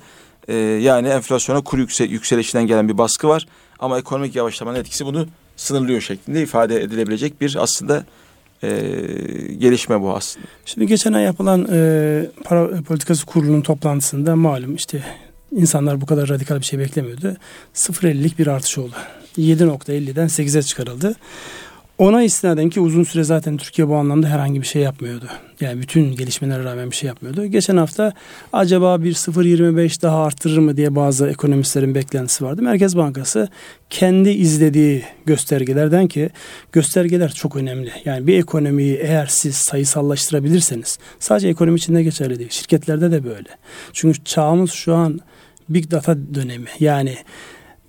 E, 0.48 0.56
yani 0.56 1.08
enflasyona 1.08 1.62
kuru 1.62 1.82
yüksel- 1.82 2.10
yükselişinden 2.10 2.68
gelen 2.68 2.90
bir 2.90 2.98
baskı 2.98 3.28
var 3.28 3.46
ama 3.80 4.00
ekonomik 4.00 4.36
yavaşlamanın 4.36 4.80
etkisi 4.80 5.06
bunu 5.06 5.28
sınırlıyor 5.60 6.02
şeklinde 6.02 6.42
ifade 6.42 6.82
edilebilecek 6.82 7.42
bir 7.42 7.56
aslında 7.60 8.06
e, 8.64 8.70
gelişme 9.58 10.02
bu 10.02 10.16
aslında. 10.16 10.46
Şimdi 10.66 10.88
geçen 10.88 11.14
ay 11.14 11.24
yapılan 11.24 11.68
e, 11.72 12.26
para 12.44 12.82
politikası 12.82 13.26
kurulunun 13.26 13.62
toplantısında 13.62 14.36
malum 14.36 14.76
işte 14.76 15.04
insanlar 15.52 16.02
bu 16.02 16.06
kadar 16.06 16.30
radikal 16.30 16.60
bir 16.60 16.66
şey 16.66 16.80
beklemiyordu. 16.80 17.38
0.50'lik 17.76 18.40
bir 18.40 18.48
artış 18.48 18.78
oldu. 18.78 18.96
7.50'den 19.38 20.28
8'e 20.28 20.62
çıkarıldı. 20.62 21.16
Ona 22.00 22.24
istinaden 22.24 22.70
ki 22.70 22.80
uzun 22.80 23.04
süre 23.04 23.24
zaten 23.24 23.58
Türkiye 23.58 23.88
bu 23.88 23.96
anlamda 23.96 24.28
herhangi 24.28 24.62
bir 24.62 24.66
şey 24.66 24.82
yapmıyordu. 24.82 25.26
Yani 25.62 25.82
bütün 25.82 26.16
gelişmelere 26.16 26.64
rağmen 26.64 26.92
bir 26.92 26.96
şey 26.96 27.08
yapmıyordu. 27.08 27.46
Geçen 27.46 27.78
hafta 27.78 28.14
acaba 28.54 29.04
bir 29.04 29.14
0.25 29.14 30.02
daha 30.02 30.24
arttırır 30.24 30.58
mı 30.58 30.78
diye 30.78 30.96
bazı 30.96 31.30
ekonomistlerin 31.30 31.96
beklentisi 31.96 32.46
vardı. 32.46 32.62
Merkez 32.62 32.98
Bankası 32.98 33.48
kendi 33.90 34.30
izlediği 34.30 35.04
göstergelerden 35.26 36.08
ki 36.08 36.30
göstergeler 36.72 37.32
çok 37.32 37.56
önemli. 37.56 37.92
Yani 38.06 38.28
bir 38.28 38.40
ekonomiyi 38.40 38.96
eğer 38.96 39.26
siz 39.26 39.56
sayısallaştırabilirseniz 39.56 41.00
sadece 41.20 41.48
ekonomi 41.48 41.78
içinde 41.78 42.04
geçerli 42.04 42.40
değil. 42.40 42.52
Şirketlerde 42.52 43.12
de 43.12 43.24
böyle. 43.24 43.50
Çünkü 43.94 44.24
çağımız 44.24 44.72
şu 44.72 44.96
an 44.96 45.20
big 45.70 45.92
data 45.92 46.18
dönemi. 46.34 46.68
Yani 46.80 47.18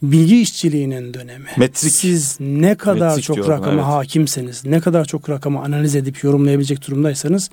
bilgi 0.02 0.40
işçiliğinin 0.40 1.14
dönemi. 1.14 1.46
Metrik. 1.56 1.92
Siz 1.92 2.36
ne 2.40 2.74
kadar 2.74 3.08
Metrik 3.08 3.24
çok 3.24 3.36
diyorum, 3.36 3.52
rakama 3.52 3.72
evet. 3.72 3.84
hakimseniz, 3.84 4.64
ne 4.64 4.80
kadar 4.80 5.04
çok 5.04 5.30
rakamı 5.30 5.60
analiz 5.60 5.96
edip 5.96 6.24
yorumlayabilecek 6.24 6.88
durumdaysanız 6.88 7.50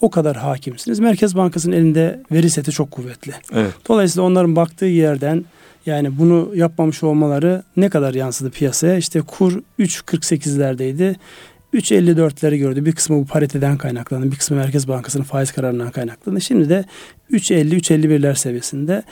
o 0.00 0.10
kadar 0.10 0.36
hakimsiniz. 0.36 0.98
Merkez 0.98 1.36
Bankası'nın 1.36 1.76
elinde 1.76 2.22
veri 2.32 2.50
seti 2.50 2.70
çok 2.70 2.90
kuvvetli. 2.90 3.32
Evet. 3.52 3.72
Dolayısıyla 3.88 4.28
onların 4.28 4.56
baktığı 4.56 4.84
yerden 4.86 5.44
yani 5.86 6.18
bunu 6.18 6.50
yapmamış 6.54 7.02
olmaları 7.02 7.62
ne 7.76 7.88
kadar 7.88 8.14
yansıdı 8.14 8.50
piyasaya? 8.50 8.96
İşte 8.96 9.20
kur 9.20 9.62
3.48'lerdeydi. 9.78 11.14
3.54'leri 11.74 12.56
gördü. 12.56 12.84
Bir 12.84 12.92
kısmı 12.92 13.16
bu 13.16 13.26
pariteden 13.26 13.78
kaynaklandı. 13.78 14.30
Bir 14.30 14.36
kısmı 14.36 14.56
Merkez 14.56 14.88
Bankası'nın 14.88 15.24
faiz 15.24 15.52
kararından 15.52 15.90
kaynaklandı. 15.90 16.40
Şimdi 16.40 16.68
de 16.68 16.84
3.50-3.51'ler 17.30 18.36
seviyesinde. 18.36 19.02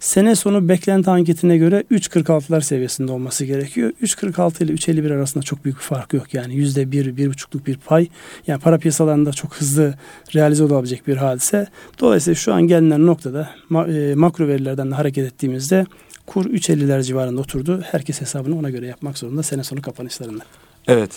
Sene 0.00 0.36
sonu 0.36 0.68
beklenti 0.68 1.10
anketine 1.10 1.56
göre 1.56 1.84
3.46'lar 1.90 2.62
seviyesinde 2.62 3.12
olması 3.12 3.44
gerekiyor. 3.44 3.92
3.46 4.02 4.64
ile 4.64 4.72
3.51 4.72 5.14
arasında 5.14 5.44
çok 5.44 5.64
büyük 5.64 5.78
bir 5.78 5.82
fark 5.82 6.12
yok. 6.12 6.34
Yani 6.34 6.54
yüzde 6.54 6.92
bir, 6.92 7.16
bir 7.16 7.28
buçukluk 7.30 7.66
bir 7.66 7.76
pay. 7.76 8.08
Yani 8.46 8.60
para 8.60 8.78
piyasalarında 8.78 9.32
çok 9.32 9.54
hızlı 9.54 9.94
realize 10.34 10.64
olabilecek 10.64 11.06
bir 11.06 11.16
hadise. 11.16 11.66
Dolayısıyla 12.00 12.34
şu 12.34 12.54
an 12.54 12.62
gelinen 12.62 13.06
noktada 13.06 13.50
e, 13.70 14.14
makro 14.14 14.48
verilerden 14.48 14.90
de 14.90 14.94
hareket 14.94 15.26
ettiğimizde 15.26 15.86
kur 16.26 16.44
3.50'ler 16.44 17.02
civarında 17.02 17.40
oturdu. 17.40 17.82
Herkes 17.90 18.20
hesabını 18.20 18.58
ona 18.58 18.70
göre 18.70 18.86
yapmak 18.86 19.18
zorunda 19.18 19.42
sene 19.42 19.64
sonu 19.64 19.82
kapanışlarında. 19.82 20.44
Evet. 20.88 21.10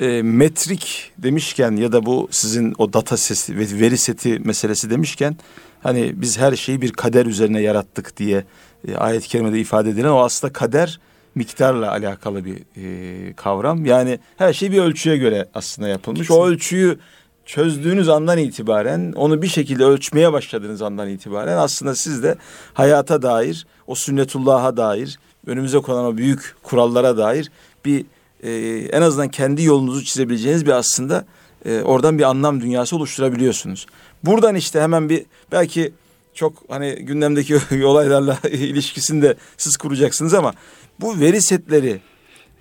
E, 0.00 0.22
metrik 0.22 1.12
demişken 1.18 1.76
ya 1.76 1.92
da 1.92 2.06
bu 2.06 2.28
sizin 2.30 2.74
o 2.78 2.92
data 2.92 3.16
sesi 3.16 3.58
ve 3.58 3.80
veri 3.80 3.98
seti 3.98 4.38
meselesi 4.38 4.90
demişken 4.90 5.36
hani 5.82 6.12
biz 6.16 6.38
her 6.38 6.56
şeyi 6.56 6.82
bir 6.82 6.92
kader 6.92 7.26
üzerine 7.26 7.60
yarattık 7.60 8.16
diye 8.16 8.44
e, 8.88 8.96
ayet-i 8.96 9.28
kerimede 9.28 9.60
ifade 9.60 9.90
edilen 9.90 10.08
o 10.08 10.18
aslında 10.18 10.52
kader 10.52 11.00
miktarla 11.34 11.90
alakalı 11.90 12.44
bir 12.44 12.56
e, 12.76 13.32
kavram. 13.32 13.84
Yani 13.84 14.18
her 14.36 14.52
şey 14.52 14.72
bir 14.72 14.78
ölçüye 14.78 15.16
göre 15.16 15.48
aslında 15.54 15.88
yapılmış. 15.88 16.20
Kesinlikle. 16.20 16.44
O 16.44 16.46
ölçüyü 16.46 16.98
çözdüğünüz 17.44 18.08
andan 18.08 18.38
itibaren 18.38 19.12
onu 19.12 19.42
bir 19.42 19.48
şekilde 19.48 19.84
ölçmeye 19.84 20.32
başladığınız 20.32 20.82
andan 20.82 21.08
itibaren 21.08 21.56
aslında 21.56 21.94
siz 21.94 22.22
de 22.22 22.36
hayata 22.74 23.22
dair 23.22 23.66
o 23.86 23.94
sünnetullah'a 23.94 24.76
dair 24.76 25.18
önümüze 25.46 25.78
konan 25.78 26.04
o 26.04 26.16
büyük 26.16 26.56
kurallara 26.62 27.16
dair 27.16 27.50
bir 27.84 28.04
e, 28.42 28.50
en 28.92 29.02
azından 29.02 29.28
kendi 29.28 29.62
yolunuzu 29.62 30.04
çizebileceğiniz 30.04 30.66
bir 30.66 30.70
aslında 30.70 31.26
e, 31.64 31.80
oradan 31.80 32.18
bir 32.18 32.22
anlam 32.22 32.60
dünyası 32.60 32.96
oluşturabiliyorsunuz. 32.96 33.86
Buradan 34.24 34.54
işte 34.54 34.80
hemen 34.80 35.08
bir 35.08 35.26
belki 35.52 35.92
çok 36.34 36.54
hani 36.68 36.94
gündemdeki 36.94 37.56
olaylarla 37.84 38.38
ilişkisini 38.50 39.22
de 39.22 39.34
siz 39.56 39.76
kuracaksınız 39.76 40.34
ama 40.34 40.54
bu 41.00 41.20
veri 41.20 41.42
setleri 41.42 42.00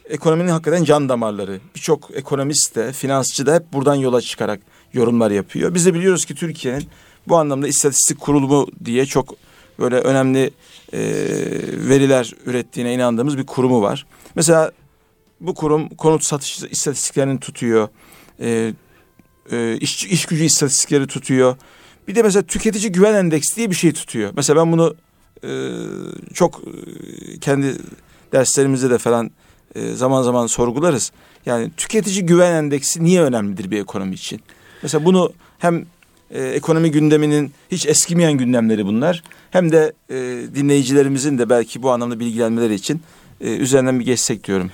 ekonominin 0.10 0.50
hakikaten 0.50 0.84
can 0.84 1.10
damarları. 1.10 1.60
Birçok 1.76 2.10
ekonomist 2.14 2.76
de, 2.76 2.94
finansçı 2.94 3.46
da 3.46 3.56
hep 3.56 3.74
buradan 3.74 3.96
yola 3.96 4.22
çıkarak 4.22 4.60
yorumlar 4.94 5.32
yapıyor. 5.32 5.74
Biz 5.74 5.86
de 5.86 5.94
biliyoruz 5.94 6.26
ki 6.26 6.36
Türkiye'nin 6.36 6.88
bu 7.28 7.38
anlamda 7.38 7.68
istatistik 7.68 8.20
kurulumu 8.20 8.68
diye 8.86 9.06
çok 9.06 9.36
böyle 9.80 9.96
önemli 9.96 10.52
e, 10.94 11.00
veriler 11.90 12.34
ürettiğine 12.46 12.94
inandığımız 12.94 13.38
bir 13.38 13.46
kurumu 13.46 13.82
var. 13.82 14.06
Mesela 14.36 14.72
bu 15.42 15.54
kurum 15.54 15.90
konut 15.90 16.24
satış 16.24 16.64
istatistiklerini 16.64 17.40
tutuyor. 17.40 17.88
E, 18.40 18.74
e, 19.52 19.78
iş, 19.78 20.06
iş 20.06 20.26
gücü 20.26 20.44
istatistikleri 20.44 21.08
tutuyor. 21.08 21.56
Bir 22.08 22.16
de 22.16 22.24
mesela 22.24 22.44
tüketici 22.44 22.92
güven 22.92 23.14
endeksi 23.14 23.56
diye 23.56 23.70
bir 23.70 23.76
şey 23.76 23.94
tutuyor. 23.94 24.32
Mesela 24.36 24.62
ben 24.62 24.72
bunu 24.72 24.96
e, 25.44 25.52
çok 26.34 26.62
e, 26.62 27.40
kendi 27.40 27.76
derslerimizde 28.32 28.90
de 28.90 28.98
falan 28.98 29.32
e, 29.76 29.92
zaman 29.92 30.24
zaman 30.24 30.48
sorgularız. 30.48 31.12
Yani 31.46 31.72
tüketici 31.78 32.26
güven 32.26 32.54
endeksi 32.54 33.04
niye 33.04 33.22
önemlidir 33.22 33.72
bir 33.72 33.80
ekonomi 33.82 34.14
için? 34.14 34.42
Mesela 34.84 35.06
bunu 35.06 35.34
hem 35.60 35.86
e, 36.32 36.44
ekonomi 36.44 36.92
gündeminin 36.92 37.52
hiç 37.72 37.86
eskimeyen 37.86 38.34
gündemleri 38.34 38.86
bunlar. 38.86 39.24
Hem 39.52 39.72
de 39.72 39.94
e, 40.10 40.16
dinleyicilerimizin 40.56 41.38
de 41.38 41.50
belki 41.50 41.84
bu 41.84 41.92
anlamda 41.92 42.20
bilgilenmeleri 42.20 42.74
için 42.74 43.02
e, 43.42 43.56
üzerinden 43.56 44.00
bir 44.00 44.06
geçsek 44.06 44.44
diyorum. 44.44 44.72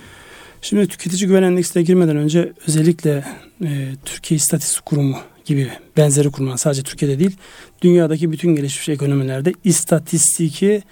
Şimdi 0.64 0.88
tüketici 0.88 1.28
güven 1.28 1.42
endeksine 1.42 1.82
girmeden 1.82 2.16
önce 2.16 2.52
özellikle 2.66 3.24
e, 3.64 3.88
Türkiye 4.04 4.36
İstatistik 4.36 4.86
Kurumu 4.86 5.16
gibi 5.44 5.68
benzeri 5.96 6.30
kurumlar 6.30 6.56
sadece 6.56 6.82
Türkiye'de 6.82 7.18
değil 7.18 7.36
dünyadaki 7.82 8.32
bütün 8.32 8.54
gelişmiş 8.54 8.88
ekonomilerde 8.88 9.52
istatistiki 9.64 10.82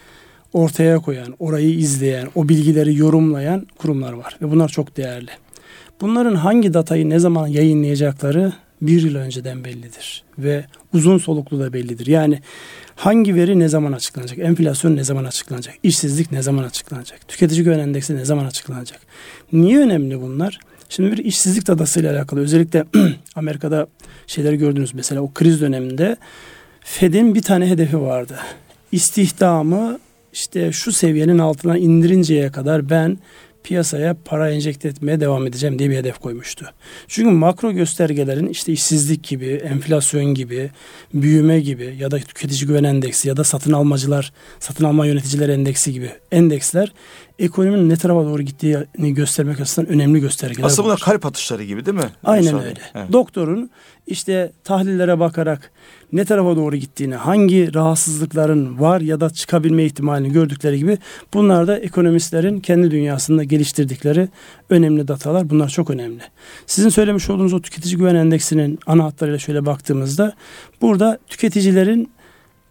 ortaya 0.52 0.98
koyan, 0.98 1.36
orayı 1.38 1.70
izleyen, 1.70 2.28
o 2.34 2.48
bilgileri 2.48 2.96
yorumlayan 2.96 3.66
kurumlar 3.78 4.12
var 4.12 4.36
ve 4.42 4.50
bunlar 4.50 4.68
çok 4.68 4.96
değerli. 4.96 5.30
Bunların 6.00 6.34
hangi 6.34 6.74
datayı 6.74 7.10
ne 7.10 7.18
zaman 7.18 7.46
yayınlayacakları 7.46 8.52
bir 8.82 9.02
yıl 9.02 9.14
önceden 9.14 9.64
bellidir 9.64 10.24
ve 10.38 10.64
uzun 10.94 11.18
soluklu 11.18 11.60
da 11.60 11.72
bellidir. 11.72 12.06
Yani 12.06 12.40
hangi 12.96 13.34
veri 13.34 13.58
ne 13.58 13.68
zaman 13.68 13.92
açıklanacak, 13.92 14.38
enflasyon 14.38 14.96
ne 14.96 15.04
zaman 15.04 15.24
açıklanacak, 15.24 15.74
işsizlik 15.82 16.32
ne 16.32 16.42
zaman 16.42 16.64
açıklanacak, 16.64 17.28
tüketici 17.28 17.64
güven 17.64 17.78
endeksi 17.78 18.16
ne 18.16 18.24
zaman 18.24 18.44
açıklanacak. 18.44 19.00
Niye 19.52 19.78
önemli 19.78 20.20
bunlar? 20.20 20.60
Şimdi 20.88 21.12
bir 21.12 21.24
işsizlik 21.24 21.66
dadasıyla 21.66 22.12
alakalı 22.12 22.40
özellikle 22.40 22.84
Amerika'da 23.34 23.86
şeyleri 24.26 24.56
gördünüz 24.56 24.94
mesela 24.94 25.20
o 25.20 25.32
kriz 25.34 25.60
döneminde 25.60 26.16
Fed'in 26.80 27.34
bir 27.34 27.42
tane 27.42 27.70
hedefi 27.70 28.00
vardı. 28.00 28.38
İstihdamı 28.92 29.98
işte 30.32 30.72
şu 30.72 30.92
seviyenin 30.92 31.38
altına 31.38 31.78
indirinceye 31.78 32.52
kadar 32.52 32.90
ben 32.90 33.18
piyasaya 33.64 34.16
para 34.24 34.50
enjekte 34.50 34.88
etmeye 34.88 35.20
devam 35.20 35.46
edeceğim 35.46 35.78
diye 35.78 35.90
bir 35.90 35.96
hedef 35.96 36.18
koymuştu. 36.18 36.66
Çünkü 37.08 37.30
makro 37.30 37.72
göstergelerin 37.72 38.46
işte 38.46 38.72
işsizlik 38.72 39.24
gibi, 39.24 39.46
enflasyon 39.46 40.24
gibi, 40.24 40.70
büyüme 41.14 41.60
gibi 41.60 41.96
ya 41.98 42.10
da 42.10 42.18
tüketici 42.18 42.66
güven 42.66 42.84
endeksi 42.84 43.28
ya 43.28 43.36
da 43.36 43.44
satın 43.44 43.72
almacılar, 43.72 44.32
satın 44.60 44.84
alma 44.84 45.06
yöneticiler 45.06 45.48
endeksi 45.48 45.92
gibi 45.92 46.10
endeksler 46.32 46.92
ekonominin 47.40 47.88
ne 47.88 47.96
tarafa 47.96 48.24
doğru 48.24 48.42
gittiğini 48.42 49.14
göstermek 49.14 49.60
açısından 49.60 49.90
önemli 49.90 50.20
göstergeler. 50.20 50.66
Aslında 50.66 50.86
bunlar 50.86 51.00
kalp 51.00 51.26
atışları 51.26 51.64
gibi 51.64 51.86
değil 51.86 51.96
mi? 51.96 52.10
Aynen 52.24 52.54
öyle. 52.54 52.80
Evet. 52.94 53.12
Doktorun 53.12 53.70
işte 54.06 54.52
tahlillere 54.64 55.18
bakarak 55.18 55.70
ne 56.12 56.24
tarafa 56.24 56.56
doğru 56.56 56.76
gittiğini, 56.76 57.14
hangi 57.14 57.74
rahatsızlıkların 57.74 58.80
var 58.80 59.00
ya 59.00 59.20
da 59.20 59.30
çıkabilme 59.30 59.84
ihtimalini 59.84 60.32
gördükleri 60.32 60.78
gibi 60.78 60.98
bunlar 61.34 61.66
da 61.66 61.78
ekonomistlerin 61.78 62.60
kendi 62.60 62.90
dünyasında 62.90 63.44
geliştirdikleri 63.44 64.28
önemli 64.70 65.08
datalar. 65.08 65.50
Bunlar 65.50 65.68
çok 65.68 65.90
önemli. 65.90 66.22
Sizin 66.66 66.88
söylemiş 66.88 67.30
olduğunuz 67.30 67.52
o 67.52 67.62
tüketici 67.62 67.96
güven 67.96 68.14
endeksinin 68.14 68.78
ana 68.86 69.04
hatlarıyla 69.04 69.38
şöyle 69.38 69.66
baktığımızda 69.66 70.32
burada 70.80 71.18
tüketicilerin 71.28 72.10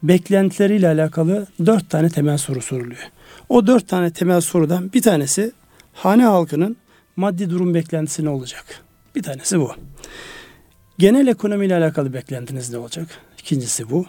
beklentileriyle 0.04 0.88
alakalı 0.88 1.48
dört 1.66 1.90
tane 1.90 2.10
temel 2.10 2.38
soru 2.38 2.62
soruluyor. 2.62 3.10
O 3.50 3.68
dört 3.68 3.88
tane 3.88 4.12
temel 4.12 4.42
sorudan 4.42 4.94
bir 4.94 5.02
tanesi 5.02 5.52
hane 5.94 6.24
halkının 6.24 6.78
maddi 7.16 7.50
durum 7.50 7.74
beklentisi 7.74 8.26
ne 8.26 8.30
olacak? 8.30 8.66
Bir 9.16 9.24
tanesi 9.24 9.60
bu. 9.60 9.72
Genel 10.98 11.28
ekonomiyle 11.28 11.76
alakalı 11.76 12.14
beklentiniz 12.14 12.70
ne 12.70 12.78
olacak? 12.78 13.08
İkincisi 13.40 13.90
bu. 13.90 14.06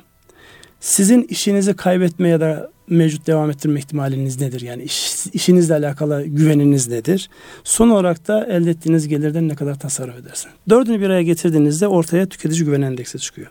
Sizin 0.80 1.23
işinizi 1.23 1.76
kaybetme 1.76 2.28
ya 2.28 2.40
da 2.40 2.70
mevcut 2.88 3.26
devam 3.26 3.50
ettirme 3.50 3.78
ihtimaliniz 3.78 4.40
nedir? 4.40 4.61
Yani 4.61 4.82
iş, 4.82 5.26
işinizle 5.32 5.75
alakalı 5.75 6.25
güveniniz 6.26 6.88
nedir? 6.88 7.30
Son 7.64 7.90
olarak 7.90 8.28
da 8.28 8.47
elde 8.47 8.70
ettiğiniz 8.70 9.09
gelirden 9.09 9.49
ne 9.49 9.54
kadar 9.54 9.78
tasarruf 9.78 10.16
edersin? 10.16 10.50
Dördünü 10.68 11.00
bir 11.00 11.06
araya 11.06 11.23
getirdiğinizde 11.23 11.88
ortaya 11.88 12.26
tüketici 12.26 12.64
güven 12.64 12.82
endeksi 12.82 13.18
çıkıyor. 13.18 13.49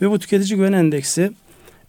Ve 0.00 0.10
bu 0.10 0.18
tüketici 0.18 0.56
güven 0.56 0.72
endeksi 0.72 1.32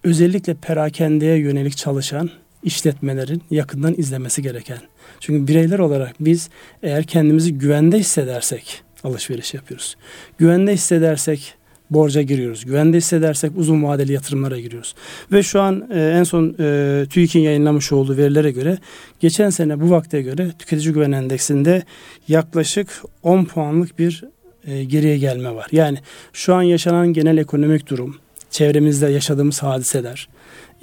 özellikle 0.03 0.53
perakendeye 0.53 1.37
yönelik 1.37 1.77
çalışan 1.77 2.29
işletmelerin 2.65 3.41
yakından 3.51 3.93
izlemesi 3.97 4.41
gereken. 4.41 4.79
Çünkü 5.19 5.47
bireyler 5.47 5.79
olarak 5.79 6.15
biz 6.19 6.49
eğer 6.83 7.03
kendimizi 7.03 7.53
güvende 7.57 7.99
hissedersek 7.99 8.83
alışveriş 9.03 9.53
yapıyoruz. 9.53 9.95
Güvende 10.37 10.73
hissedersek 10.73 11.55
borca 11.89 12.21
giriyoruz. 12.21 12.65
Güvende 12.65 12.97
hissedersek 12.97 13.51
uzun 13.55 13.83
vadeli 13.83 14.13
yatırımlara 14.13 14.59
giriyoruz. 14.59 14.95
Ve 15.31 15.43
şu 15.43 15.61
an 15.61 15.89
e, 15.93 15.99
en 15.99 16.23
son 16.23 16.55
e, 16.59 17.05
TÜİK'in 17.09 17.39
yayınlamış 17.39 17.91
olduğu 17.91 18.17
verilere 18.17 18.51
göre 18.51 18.77
geçen 19.19 19.49
sene 19.49 19.81
bu 19.81 19.89
vakte 19.89 20.21
göre 20.21 20.51
tüketici 20.59 20.93
güven 20.93 21.11
endeksinde 21.11 21.83
yaklaşık 22.27 23.03
10 23.23 23.45
puanlık 23.45 23.99
bir 23.99 24.23
e, 24.67 24.83
geriye 24.83 25.17
gelme 25.17 25.55
var. 25.55 25.67
Yani 25.71 25.97
şu 26.33 26.55
an 26.55 26.61
yaşanan 26.61 27.13
genel 27.13 27.37
ekonomik 27.37 27.89
durum, 27.89 28.17
çevremizde 28.49 29.07
yaşadığımız 29.07 29.63
hadiseler, 29.63 30.29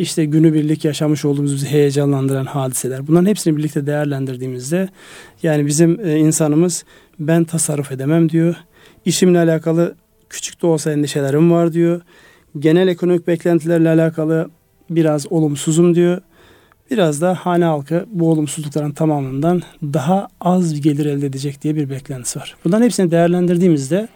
işte 0.02 0.24
günübirlik 0.24 0.84
yaşamış 0.84 1.24
olduğumuz 1.24 1.54
bizi 1.54 1.66
heyecanlandıran 1.66 2.44
hadiseler. 2.44 3.06
Bunların 3.06 3.26
hepsini 3.26 3.56
birlikte 3.56 3.86
değerlendirdiğimizde 3.86 4.88
yani 5.42 5.66
bizim 5.66 6.06
e, 6.06 6.16
insanımız 6.16 6.84
ben 7.18 7.44
tasarruf 7.44 7.92
edemem 7.92 8.28
diyor. 8.28 8.54
İşimle 9.04 9.38
alakalı 9.38 9.94
küçük 10.30 10.62
de 10.62 10.66
olsa 10.66 10.92
endişelerim 10.92 11.52
var 11.52 11.72
diyor. 11.72 12.00
Genel 12.58 12.88
ekonomik 12.88 13.26
beklentilerle 13.26 13.88
alakalı 13.88 14.50
biraz 14.90 15.32
olumsuzum 15.32 15.94
diyor. 15.94 16.20
Biraz 16.90 17.20
da 17.20 17.34
hane 17.34 17.64
halkı 17.64 18.06
bu 18.10 18.30
olumsuzlukların 18.30 18.92
tamamından 18.92 19.62
daha 19.82 20.28
az 20.40 20.80
gelir 20.80 21.06
elde 21.06 21.26
edecek 21.26 21.62
diye 21.62 21.76
bir 21.76 21.90
beklentisi 21.90 22.38
var. 22.38 22.56
Bunların 22.64 22.84
hepsini 22.84 23.10
değerlendirdiğimizde 23.10 24.08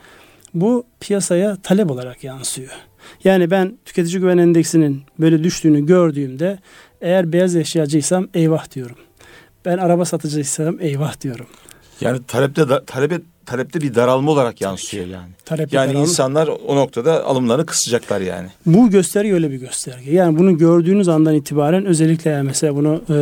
bu 0.55 0.85
piyasaya 1.01 1.57
talep 1.57 1.91
olarak 1.91 2.25
yansıyor. 2.25 2.71
Yani 3.25 3.51
ben 3.51 3.79
tüketici 3.85 4.21
güven 4.21 4.39
endeksinin 4.39 5.03
böyle 5.19 5.45
düştüğünü 5.45 5.87
gördüğümde 5.87 6.59
eğer 7.01 7.33
beyaz 7.33 7.57
eşyacıysam 7.57 8.29
eyvah 8.35 8.75
diyorum. 8.75 8.97
Ben 9.65 9.79
araba 9.79 10.05
satıcıysam 10.05 10.81
eyvah 10.81 11.21
diyorum. 11.21 11.47
Yani 12.01 12.21
talepte 12.27 12.69
da, 12.69 12.85
talep 12.85 13.23
talepte 13.47 13.81
bir 13.81 13.95
daralma 13.95 14.33
olarak 14.33 14.61
yansıyor 14.61 15.07
yani. 15.07 15.29
Talepte 15.45 15.77
yani 15.77 15.89
daralma. 15.89 16.01
insanlar 16.01 16.49
o 16.67 16.77
noktada 16.77 17.25
alımlarını 17.25 17.67
kısacaklar 17.67 18.21
yani. 18.21 18.49
Bu 18.67 18.91
gösterge 18.91 19.33
öyle 19.33 19.51
bir 19.51 19.57
gösterge. 19.57 20.13
Yani 20.13 20.39
bunu 20.39 20.59
gördüğünüz 20.59 21.09
andan 21.09 21.35
itibaren 21.35 21.87
özellikle 21.87 22.31
yani 22.31 22.47
mesela 22.47 22.77
bunu 22.77 23.03
e, 23.11 23.17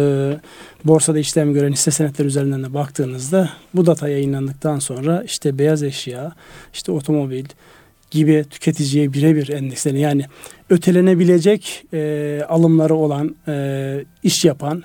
borsada 0.85 1.19
işlem 1.19 1.53
gören 1.53 1.73
hisse 1.73 1.91
senetleri 1.91 2.29
üzerinden 2.29 2.63
de 2.63 2.75
baktığınızda 2.75 3.51
bu 3.75 3.87
data 3.87 4.09
yayınlandıktan 4.09 4.79
sonra 4.79 5.23
işte 5.23 5.59
beyaz 5.59 5.83
eşya, 5.83 6.33
işte 6.73 6.93
otomobil 6.93 7.45
gibi 8.15 8.45
tüketiciye 8.51 9.13
birebir 9.13 9.49
endeksleri 9.49 10.01
yani 10.01 10.25
ötelenebilecek 10.71 11.85
e, 11.93 12.41
alımları 12.49 12.95
olan 12.95 13.37
e, 13.49 14.05
iş 14.23 14.45
yapan 14.45 14.83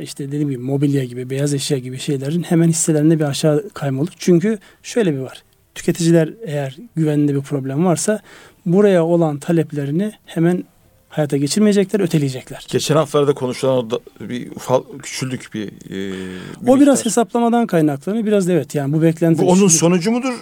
işte 0.00 0.26
dediğim 0.26 0.50
gibi 0.50 0.62
mobilya 0.62 1.04
gibi 1.04 1.30
beyaz 1.30 1.54
eşya 1.54 1.78
gibi 1.78 1.98
şeylerin 1.98 2.42
hemen 2.42 2.68
hisselerinde 2.68 3.18
bir 3.18 3.24
aşağı 3.24 3.68
kayma 3.74 4.02
olur. 4.02 4.12
Çünkü 4.18 4.58
şöyle 4.82 5.14
bir 5.14 5.18
var. 5.18 5.42
Tüketiciler 5.74 6.30
eğer 6.46 6.76
güveninde 6.96 7.34
bir 7.34 7.40
problem 7.40 7.84
varsa 7.84 8.20
buraya 8.66 9.04
olan 9.04 9.38
taleplerini 9.38 10.12
hemen 10.26 10.64
hayata 11.08 11.36
geçirmeyecekler, 11.36 12.00
öteleyecekler. 12.00 12.66
Geçen 12.68 12.96
haftalarda 12.96 13.34
konuşulan 13.34 13.76
o 13.76 13.90
da 13.90 14.00
bir 14.20 14.50
ufak 14.50 14.82
küçüldük 15.02 15.50
bir, 15.54 15.66
e, 15.66 16.12
bir 16.62 16.68
O 16.68 16.80
biraz 16.80 16.98
miktar. 16.98 17.04
hesaplamadan 17.04 17.66
kaynaklanıyor. 17.66 18.26
Biraz 18.26 18.48
da 18.48 18.52
evet 18.52 18.74
yani 18.74 18.92
bu 18.92 19.02
beklenti. 19.02 19.42
Bu 19.42 19.50
onun 19.50 19.68
sonucu 19.68 20.10
mudur? 20.12 20.34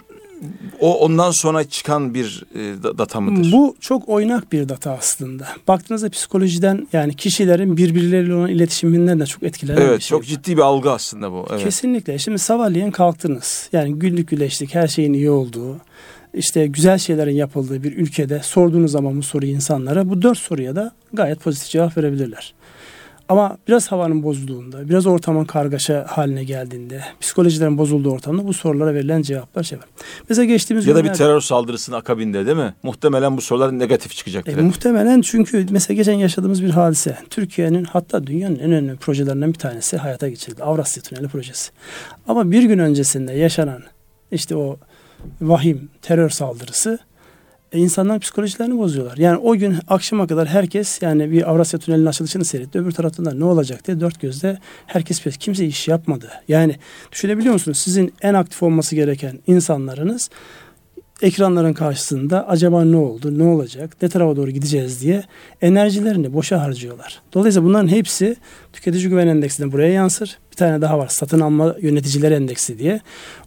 O 0.81 0.99
ondan 1.01 1.31
sonra 1.31 1.65
çıkan 1.65 2.15
bir 2.15 2.45
e, 2.55 2.83
da- 2.83 2.99
data 2.99 3.21
mıdır? 3.21 3.53
Bu 3.53 3.77
çok 3.81 4.09
oynak 4.09 4.53
bir 4.53 4.69
data 4.69 4.93
aslında. 4.93 5.49
Baktığınızda 5.69 6.11
psikolojiden 6.11 6.89
yani 6.93 7.15
kişilerin 7.17 7.77
birbirleriyle 7.77 8.35
olan 8.35 8.49
iletişiminden 8.51 9.21
de 9.21 9.27
çok 9.27 9.43
etkilenen 9.43 9.81
evet 9.81 9.99
bir 9.99 10.03
şey. 10.05 10.19
çok 10.19 10.27
ciddi 10.27 10.57
bir 10.57 10.63
algı 10.63 10.91
aslında 10.91 11.33
bu. 11.33 11.47
Evet. 11.51 11.65
Kesinlikle. 11.65 12.19
Şimdi 12.19 12.39
sabahleyin 12.39 12.91
kalktınız. 12.91 13.69
Yani 13.73 13.95
güllük 13.95 14.29
güleşlik 14.29 14.75
her 14.75 14.89
şeyin 14.89 15.13
iyi 15.13 15.31
olduğu, 15.31 15.77
işte 16.35 16.67
güzel 16.67 16.99
şeylerin 16.99 17.35
yapıldığı 17.35 17.83
bir 17.83 17.97
ülkede 17.97 18.41
sorduğunuz 18.43 18.91
zaman 18.93 19.17
bu 19.19 19.23
soruyu 19.23 19.53
insanlara 19.53 20.09
bu 20.11 20.23
dört 20.23 20.39
soruya 20.39 20.77
da 20.77 20.93
gayet 21.13 21.41
pozitif 21.41 21.69
cevap 21.71 21.97
verebilirler. 21.97 22.55
Ama 23.29 23.59
biraz 23.69 23.93
havanın 23.93 24.23
bozulduğunda, 24.23 24.89
biraz 24.89 25.07
ortamın 25.07 25.45
kargaşa 25.45 26.07
haline 26.09 26.45
geldiğinde, 26.45 27.05
psikolojilerin 27.21 27.79
bozulduğu 27.79 28.11
ortamda 28.11 28.47
bu 28.47 28.53
sorulara 28.53 28.95
verilen 28.95 29.23
cevaplar 29.23 29.63
şey 29.63 29.79
var. 29.79 29.87
Mesela 30.29 30.45
geçtiğimiz 30.45 30.87
Ya 30.87 30.95
da 30.95 31.05
bir 31.05 31.13
terör 31.13 31.41
saldırısının 31.41 31.97
akabinde 31.97 32.47
değil 32.47 32.57
mi? 32.57 32.75
Muhtemelen 32.83 33.37
bu 33.37 33.41
sorular 33.41 33.79
negatif 33.79 34.15
çıkacaktır. 34.15 34.59
E, 34.59 34.63
muhtemelen 34.63 35.21
çünkü 35.21 35.67
mesela 35.71 35.97
geçen 35.97 36.13
yaşadığımız 36.13 36.63
bir 36.63 36.71
hadise. 36.71 37.19
Türkiye'nin 37.31 37.85
hatta 37.85 38.27
dünyanın 38.27 38.57
en 38.57 38.73
önemli 38.73 38.97
projelerinden 38.97 39.53
bir 39.53 39.59
tanesi 39.59 39.97
hayata 39.97 40.29
geçirildi. 40.29 40.63
Avrasya 40.63 41.03
Tüneli 41.03 41.29
projesi. 41.29 41.71
Ama 42.29 42.51
bir 42.51 42.63
gün 42.63 42.79
öncesinde 42.79 43.33
yaşanan 43.33 43.83
işte 44.33 44.57
o 44.57 44.79
vahim 45.41 45.89
terör 46.03 46.31
saldırısı 46.31 46.99
e, 47.75 47.79
insanların 47.79 48.19
psikolojilerini 48.19 48.79
bozuyorlar. 48.79 49.17
Yani 49.17 49.39
o 49.39 49.57
gün 49.57 49.77
akşama 49.89 50.27
kadar 50.27 50.49
herkes 50.49 51.03
yani 51.03 51.31
bir 51.31 51.51
Avrasya 51.51 51.81
Tüneli'nin 51.81 52.07
açılışını 52.07 52.45
seyretti. 52.45 52.79
Öbür 52.79 52.93
taraftan 52.93 53.27
da 53.27 53.35
ne 53.35 53.45
olacak 53.45 53.87
diye 53.87 54.01
dört 54.01 54.21
gözle 54.21 54.59
herkes 54.87 55.23
pes. 55.23 55.37
Kimse 55.37 55.67
iş 55.67 55.89
yapmadı. 55.89 56.31
Yani 56.49 56.77
düşünebiliyor 57.13 57.53
musunuz? 57.53 57.79
Sizin 57.79 58.15
en 58.23 58.35
aktif 58.35 58.63
olması 58.63 58.95
gereken 58.95 59.39
insanlarınız 59.47 60.31
ekranların 61.23 61.73
karşısında 61.73 62.49
acaba 62.49 62.85
ne 62.85 62.97
oldu, 62.97 63.39
ne 63.39 63.43
olacak, 63.43 63.97
ne 64.03 64.09
tarafa 64.09 64.37
doğru 64.37 64.51
gideceğiz 64.51 65.03
diye 65.03 65.25
enerjilerini 65.63 66.33
boşa 66.33 66.63
harcıyorlar. 66.63 67.23
Dolayısıyla 67.33 67.69
bunların 67.69 67.89
hepsi 67.89 68.37
tüketici 68.73 69.09
güven 69.09 69.27
endeksinde 69.27 69.73
buraya 69.73 69.93
yansır. 69.93 70.39
Bir 70.51 70.57
tane 70.57 70.81
daha 70.81 70.99
var 70.99 71.09
satın 71.09 71.41
alma 71.41 71.77
yöneticiler 71.81 72.31
endeksi 72.31 72.79
diye. 72.79 73.01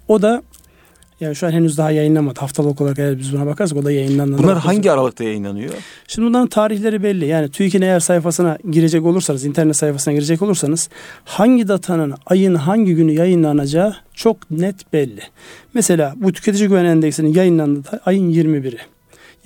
O 0.08 0.22
da 0.22 0.44
yani 1.20 1.36
şu 1.36 1.48
an 1.48 1.52
henüz 1.52 1.78
daha 1.78 1.92
yayınlamadı. 1.92 2.40
Haftalık 2.40 2.82
olarak 2.82 3.00
eğer 3.00 3.20
biz 3.20 3.34
buna 3.34 3.46
bakarsak 3.46 3.78
o 3.78 3.86
da 3.86 3.92
yayınlandığında. 3.92 4.38
Bunlar 4.38 4.58
hangi 4.58 4.92
aralıkta 4.92 5.24
yayınlanıyor? 5.24 5.74
Şimdi 6.08 6.28
bunların 6.28 6.48
tarihleri 6.48 7.04
belli. 7.04 7.26
Yani 7.26 7.52
TÜİK'in 7.52 7.82
eğer 7.82 8.00
sayfasına 8.00 8.58
girecek 8.72 9.06
olursanız, 9.06 9.46
internet 9.46 9.76
sayfasına 9.76 10.14
girecek 10.14 10.42
olursanız 10.42 10.90
hangi 11.26 11.68
datanın 11.68 12.14
ayın 12.26 12.56
hangi 12.56 12.96
günü 12.96 13.12
yayınlanacağı 13.12 13.96
çok 14.14 14.52
net 14.52 14.94
belli. 14.94 15.22
Mesela 15.74 16.14
bu 16.18 16.34
tüketici 16.34 16.70
güven 16.70 16.86
endeksinin 16.86 17.34
yayınlandığı 17.34 18.02
ayın 18.06 18.34
21'i. 18.34 18.80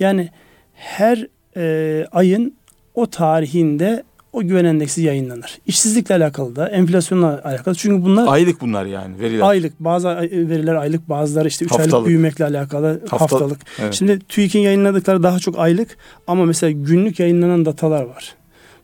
Yani 0.00 0.30
her 0.74 1.26
e, 1.56 2.06
ayın 2.12 2.54
o 2.94 3.06
tarihinde 3.06 4.02
o 4.32 4.42
güven 4.42 4.64
endeksi 4.64 5.02
yayınlanır. 5.02 5.58
İşsizlikle 5.66 6.14
alakalı 6.14 6.56
da, 6.56 6.68
enflasyonla 6.68 7.40
alakalı. 7.44 7.74
Çünkü 7.74 8.02
bunlar 8.04 8.26
Aylık 8.32 8.60
bunlar 8.60 8.86
yani 8.86 9.20
veriler. 9.20 9.40
aylık. 9.48 9.80
Bazı 9.80 10.08
veriler 10.32 10.74
aylık, 10.74 11.08
bazıları 11.08 11.48
işte 11.48 11.64
3 11.64 11.72
aylık 11.72 12.06
büyümekle 12.06 12.44
alakalı 12.44 13.00
Hafta- 13.08 13.20
haftalık. 13.20 13.58
Evet. 13.82 13.94
Şimdi 13.94 14.18
TÜİK'in 14.18 14.60
yayınladıkları 14.60 15.22
daha 15.22 15.38
çok 15.38 15.58
aylık 15.58 15.96
ama 16.26 16.44
mesela 16.44 16.70
günlük 16.70 17.20
yayınlanan 17.20 17.64
datalar 17.64 18.02
var. 18.04 18.34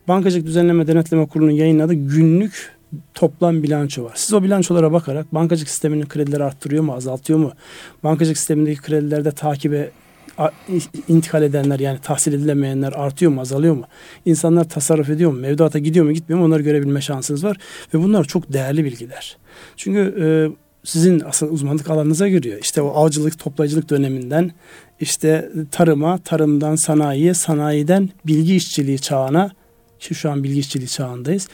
Bankacılık 0.07 0.45
Düzenleme 0.45 0.87
Denetleme 0.87 1.27
Kurulu'nun 1.27 1.51
yayınladığı 1.51 1.93
günlük 1.93 2.75
toplam 3.13 3.63
bilanço 3.63 4.03
var. 4.03 4.13
Siz 4.15 4.33
o 4.33 4.43
bilançolara 4.43 4.91
bakarak 4.91 5.33
bankacılık 5.33 5.69
sisteminin 5.69 6.05
kredileri 6.05 6.43
arttırıyor 6.43 6.83
mu, 6.83 6.93
azaltıyor 6.93 7.39
mu? 7.39 7.51
Bankacılık 8.03 8.37
sistemindeki 8.37 8.81
kredilerde 8.81 9.31
takibe 9.31 9.91
intikal 11.07 11.43
edenler 11.43 11.79
yani 11.79 11.99
tahsil 12.01 12.33
edilemeyenler 12.33 12.93
artıyor 12.93 13.31
mu, 13.31 13.41
azalıyor 13.41 13.73
mu? 13.73 13.83
İnsanlar 14.25 14.69
tasarruf 14.69 15.09
ediyor 15.09 15.31
mu, 15.31 15.39
mevduata 15.39 15.79
gidiyor 15.79 16.05
mu, 16.05 16.11
gitmiyor 16.11 16.39
mu 16.39 16.45
onları 16.45 16.63
görebilme 16.63 17.01
şansınız 17.01 17.43
var. 17.43 17.57
Ve 17.93 17.99
bunlar 17.99 18.23
çok 18.23 18.53
değerli 18.53 18.85
bilgiler. 18.85 19.37
Çünkü 19.77 20.15
e, 20.21 20.27
sizin 20.83 21.19
asıl 21.19 21.51
uzmanlık 21.51 21.89
alanınıza 21.89 22.27
giriyor. 22.27 22.59
İşte 22.61 22.81
o 22.81 22.89
avcılık, 22.89 23.39
toplayıcılık 23.39 23.89
döneminden 23.89 24.51
işte 24.99 25.51
tarıma, 25.71 26.17
tarımdan 26.17 26.75
sanayiye, 26.75 27.33
sanayiden 27.33 28.09
bilgi 28.25 28.55
işçiliği 28.55 28.99
çağına 28.99 29.51
ki 29.99 30.15
şu 30.15 30.31
an 30.31 30.43
bilgi 30.43 30.59
işçiliği 30.59 30.89
çağındayız. 30.89 31.47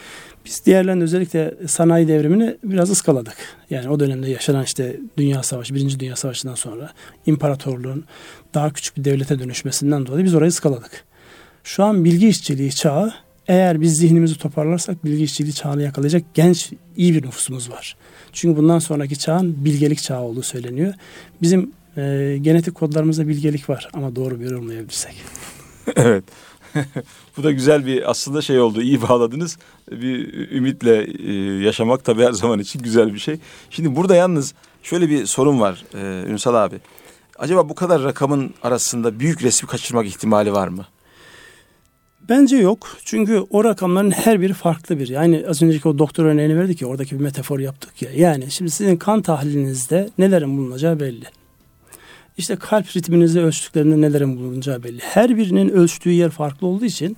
Biz 0.46 0.66
diğerlerinde 0.66 1.04
özellikle 1.04 1.54
sanayi 1.68 2.08
devrimini 2.08 2.58
biraz 2.64 2.90
ıskaladık. 2.90 3.36
Yani 3.70 3.90
o 3.90 4.00
dönemde 4.00 4.30
yaşanan 4.30 4.64
işte 4.64 5.00
Dünya 5.18 5.44
Savaşı, 5.44 5.76
Birinci 5.76 6.00
Dünya 6.00 6.16
Savaşı'ndan 6.16 6.56
sonra 6.56 6.92
imparatorluğun 7.26 8.06
daha 8.54 8.74
küçük 8.74 8.98
bir 8.98 9.04
devlete 9.04 9.40
dönüşmesinden 9.40 10.06
dolayı 10.06 10.26
biz 10.26 10.36
orayı 10.36 10.50
ıskaladık. 10.50 11.04
Şu 11.64 11.84
an 11.84 12.06
bilgi 12.06 12.28
işçiliği 12.28 12.72
çağı 12.72 13.14
eğer 13.48 13.82
biz 13.82 13.98
zihnimizi 13.98 14.38
toparlarsak 14.38 15.06
bilgi 15.06 15.24
işçiliği 15.24 15.54
çağını 15.54 15.82
yakalayacak 15.82 16.24
genç 16.34 16.72
iyi 16.98 17.14
bir 17.14 17.26
nüfusumuz 17.26 17.72
var. 17.72 17.96
Çünkü 18.34 18.58
bundan 18.58 18.80
sonraki 18.80 19.20
çağın 19.20 19.66
bilgelik 19.66 20.02
çağı 20.02 20.22
olduğu 20.22 20.44
söyleniyor. 20.44 20.94
Bizim 21.42 21.72
e, 21.98 22.38
genetik 22.42 22.76
kodlarımızda 22.76 23.28
bilgelik 23.28 23.70
var 23.70 23.90
ama 23.94 24.16
doğru 24.16 24.40
bir 24.40 24.46
yorumlayabilirsek. 24.46 25.16
evet. 25.96 26.24
Bu 27.38 27.44
da 27.44 27.52
güzel 27.52 27.86
bir 27.86 28.10
aslında 28.10 28.42
şey 28.42 28.60
oldu. 28.60 28.82
İyi 28.82 29.02
bağladınız. 29.02 29.58
Bir 29.92 30.34
ümitle 30.52 31.04
e, 31.04 31.34
yaşamak 31.64 32.06
tabii 32.06 32.24
her 32.24 32.32
zaman 32.32 32.60
için 32.60 32.80
güzel 32.80 33.14
bir 33.14 33.20
şey. 33.20 33.40
Şimdi 33.70 33.96
burada 33.96 34.16
yalnız 34.16 34.54
şöyle 34.84 35.10
bir 35.10 35.26
sorun 35.26 35.60
var 35.60 35.84
e, 35.94 36.30
Ünsal 36.30 36.56
abi. 36.56 36.76
Acaba 37.40 37.70
bu 37.70 37.76
kadar 37.76 38.04
rakamın 38.04 38.54
arasında 38.64 39.20
büyük 39.20 39.44
resmi 39.44 39.70
kaçırmak 39.70 40.06
ihtimali 40.06 40.54
var 40.54 40.68
mı? 40.68 40.86
Bence 42.30 42.58
yok. 42.58 42.88
Çünkü 43.06 43.44
o 43.50 43.64
rakamların 43.64 44.12
her 44.12 44.42
biri 44.42 44.54
farklı 44.54 45.00
bir. 45.00 45.08
Yani 45.08 45.46
az 45.50 45.62
önceki 45.62 45.88
o 45.88 45.98
doktor 45.98 46.26
örneğini 46.26 46.60
verdik 46.60 46.82
ya 46.82 46.88
oradaki 46.88 47.20
bir 47.20 47.24
metafor 47.24 47.60
yaptık 47.60 48.02
ya. 48.02 48.12
Yani 48.16 48.52
şimdi 48.52 48.72
sizin 48.72 48.98
kan 48.98 49.22
tahlilinizde 49.22 50.10
nelerin 50.18 50.58
bulunacağı 50.58 51.00
belli. 51.00 51.26
İşte 52.38 52.56
kalp 52.56 52.96
ritminizi 52.96 53.40
ölçtüklerinde 53.40 54.02
nelerin 54.02 54.38
bulunacağı 54.38 54.84
belli. 54.84 55.00
Her 55.00 55.38
birinin 55.38 55.70
ölçtüğü 55.70 56.12
yer 56.12 56.30
farklı 56.30 56.68
olduğu 56.68 56.86
için 56.86 57.18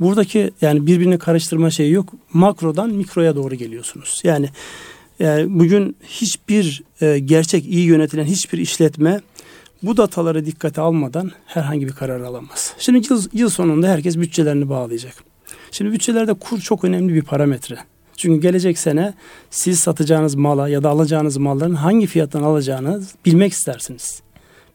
buradaki 0.00 0.50
yani 0.60 0.86
birbirini 0.86 1.18
karıştırma 1.18 1.70
şeyi 1.70 1.92
yok. 1.92 2.12
Makrodan 2.32 2.90
mikroya 2.90 3.36
doğru 3.36 3.54
geliyorsunuz. 3.54 4.20
Yani, 4.24 4.48
yani 5.18 5.58
bugün 5.58 5.96
hiçbir 6.04 6.82
e, 7.00 7.18
gerçek 7.18 7.66
iyi 7.66 7.86
yönetilen 7.86 8.24
hiçbir 8.24 8.58
işletme 8.58 9.20
bu 9.82 9.96
dataları 9.96 10.46
dikkate 10.46 10.80
almadan 10.80 11.30
herhangi 11.46 11.86
bir 11.86 11.92
karar 11.92 12.20
alamaz. 12.20 12.74
Şimdi 12.78 13.06
yıl, 13.10 13.22
yıl 13.32 13.48
sonunda 13.48 13.88
herkes 13.88 14.18
bütçelerini 14.18 14.68
bağlayacak. 14.68 15.14
Şimdi 15.70 15.92
bütçelerde 15.92 16.34
kur 16.34 16.60
çok 16.60 16.84
önemli 16.84 17.14
bir 17.14 17.22
parametre. 17.22 17.76
Çünkü 18.16 18.40
gelecek 18.40 18.78
sene 18.78 19.14
siz 19.50 19.78
satacağınız 19.78 20.34
mala 20.34 20.68
ya 20.68 20.82
da 20.82 20.88
alacağınız 20.88 21.36
malların 21.36 21.74
hangi 21.74 22.06
fiyattan 22.06 22.42
alacağını 22.42 23.02
bilmek 23.26 23.52
istersiniz. 23.52 24.22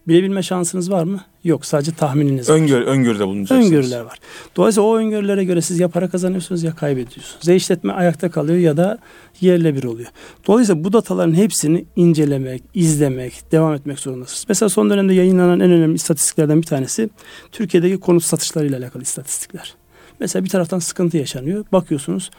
Bilebilme 0.08 0.44
şansınız 0.44 0.92
var 0.92 1.04
mı? 1.04 1.22
Yok 1.44 1.66
sadece 1.66 1.92
tahmininiz 1.92 2.50
var. 2.50 2.56
Öngör, 2.56 2.82
öngörüde 2.82 3.28
bulunacaksınız. 3.28 3.68
Öngörüler 3.68 4.02
var. 4.02 4.20
Dolayısıyla 4.56 4.90
o 4.90 4.98
öngörülere 4.98 5.44
göre 5.44 5.62
siz 5.62 5.80
ya 5.80 5.88
para 5.88 6.10
kazanıyorsunuz 6.10 6.64
ya 6.64 6.76
kaybediyorsunuz. 6.76 7.48
Ya 7.48 7.56
işletme 7.56 7.94
ayakta 7.94 8.32
kalıyor 8.32 8.58
ya 8.58 8.78
da 8.78 8.98
yerle 9.42 9.76
bir 9.76 9.84
oluyor. 9.84 10.10
Dolayısıyla 10.48 10.84
bu 10.84 10.94
dataların 10.94 11.34
hepsini 11.34 11.86
incelemek, 11.96 12.64
izlemek, 12.74 13.52
devam 13.52 13.74
etmek 13.74 14.00
zorundasınız. 14.00 14.46
Mesela 14.50 14.70
son 14.70 14.90
dönemde 14.90 15.14
yayınlanan 15.14 15.60
en 15.60 15.72
önemli 15.72 15.96
istatistiklerden 15.96 16.62
bir 16.62 16.68
tanesi 16.68 17.10
Türkiye'deki 17.52 18.00
konut 18.00 18.24
satışlarıyla 18.24 18.78
alakalı 18.80 19.04
istatistikler. 19.04 19.76
Mesela 20.20 20.46
bir 20.46 20.50
taraftan 20.50 20.80
sıkıntı 20.80 21.18
yaşanıyor. 21.18 21.66
Bakıyorsunuz 21.72 22.32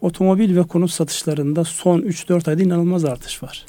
otomobil 0.00 0.56
ve 0.56 0.62
konut 0.62 0.90
satışlarında 0.90 1.64
son 1.64 2.00
3-4 2.00 2.50
ayda 2.50 2.62
inanılmaz 2.62 3.04
artış 3.04 3.42
var. 3.42 3.66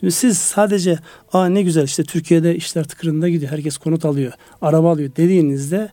Şimdi 0.00 0.12
siz 0.12 0.38
sadece 0.38 0.98
aa 1.32 1.46
ne 1.46 1.62
güzel 1.62 1.84
işte 1.84 2.04
Türkiye'de 2.04 2.56
işler 2.56 2.84
tıkırında 2.84 3.28
gidiyor. 3.28 3.52
Herkes 3.52 3.76
konut 3.76 4.04
alıyor, 4.04 4.32
araba 4.62 4.90
alıyor 4.90 5.10
dediğinizde 5.16 5.90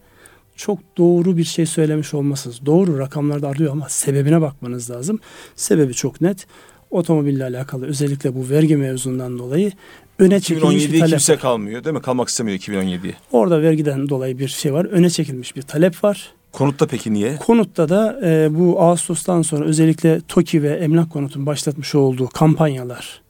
çok 0.56 0.80
doğru 0.98 1.38
bir 1.38 1.44
şey 1.44 1.66
söylemiş 1.66 2.14
olmasınız. 2.14 2.66
Doğru 2.66 3.00
rakamlarda 3.00 3.48
arıyor 3.48 3.72
ama 3.72 3.90
sebebine 3.90 4.42
bakmanız 4.42 4.92
lazım. 4.92 5.20
Sebebi 5.56 5.94
çok 5.94 6.22
net. 6.22 6.48
Otomobille 6.92 7.44
alakalı 7.44 7.86
özellikle 7.86 8.36
bu 8.36 8.50
vergi 8.50 8.78
mevzundan 8.78 9.40
dolayı 9.40 9.72
öne 10.20 10.40
çekilmiş 10.40 10.76
bir 10.76 10.90
2017'ye 10.90 11.00
talep. 11.00 11.10
kimse 11.10 11.36
kalmıyor 11.36 11.84
değil 11.84 11.96
mi? 11.96 12.02
Kalmak 12.02 12.30
istemiyor 12.30 12.60
2017'ye. 12.60 13.16
Orada 13.32 13.62
vergiden 13.62 14.10
dolayı 14.10 14.40
bir 14.40 14.48
şey 14.48 14.74
var. 14.74 14.86
Öne 14.86 15.10
çekilmiş 15.10 15.56
bir 15.56 15.62
talep 15.62 16.04
var. 16.04 16.34
Konutta 16.52 16.88
peki 16.88 17.14
niye? 17.14 17.36
Konutta 17.36 17.90
da 17.90 18.20
e, 18.24 18.56
bu 18.56 18.82
Ağustos'tan 18.82 19.42
sonra 19.42 19.66
özellikle 19.66 20.22
TOKİ 20.28 20.64
ve 20.64 20.70
Emlak 20.70 21.12
Konut'un 21.12 21.46
başlatmış 21.46 21.96
olduğu 21.96 22.28
kampanyalar 22.28 23.25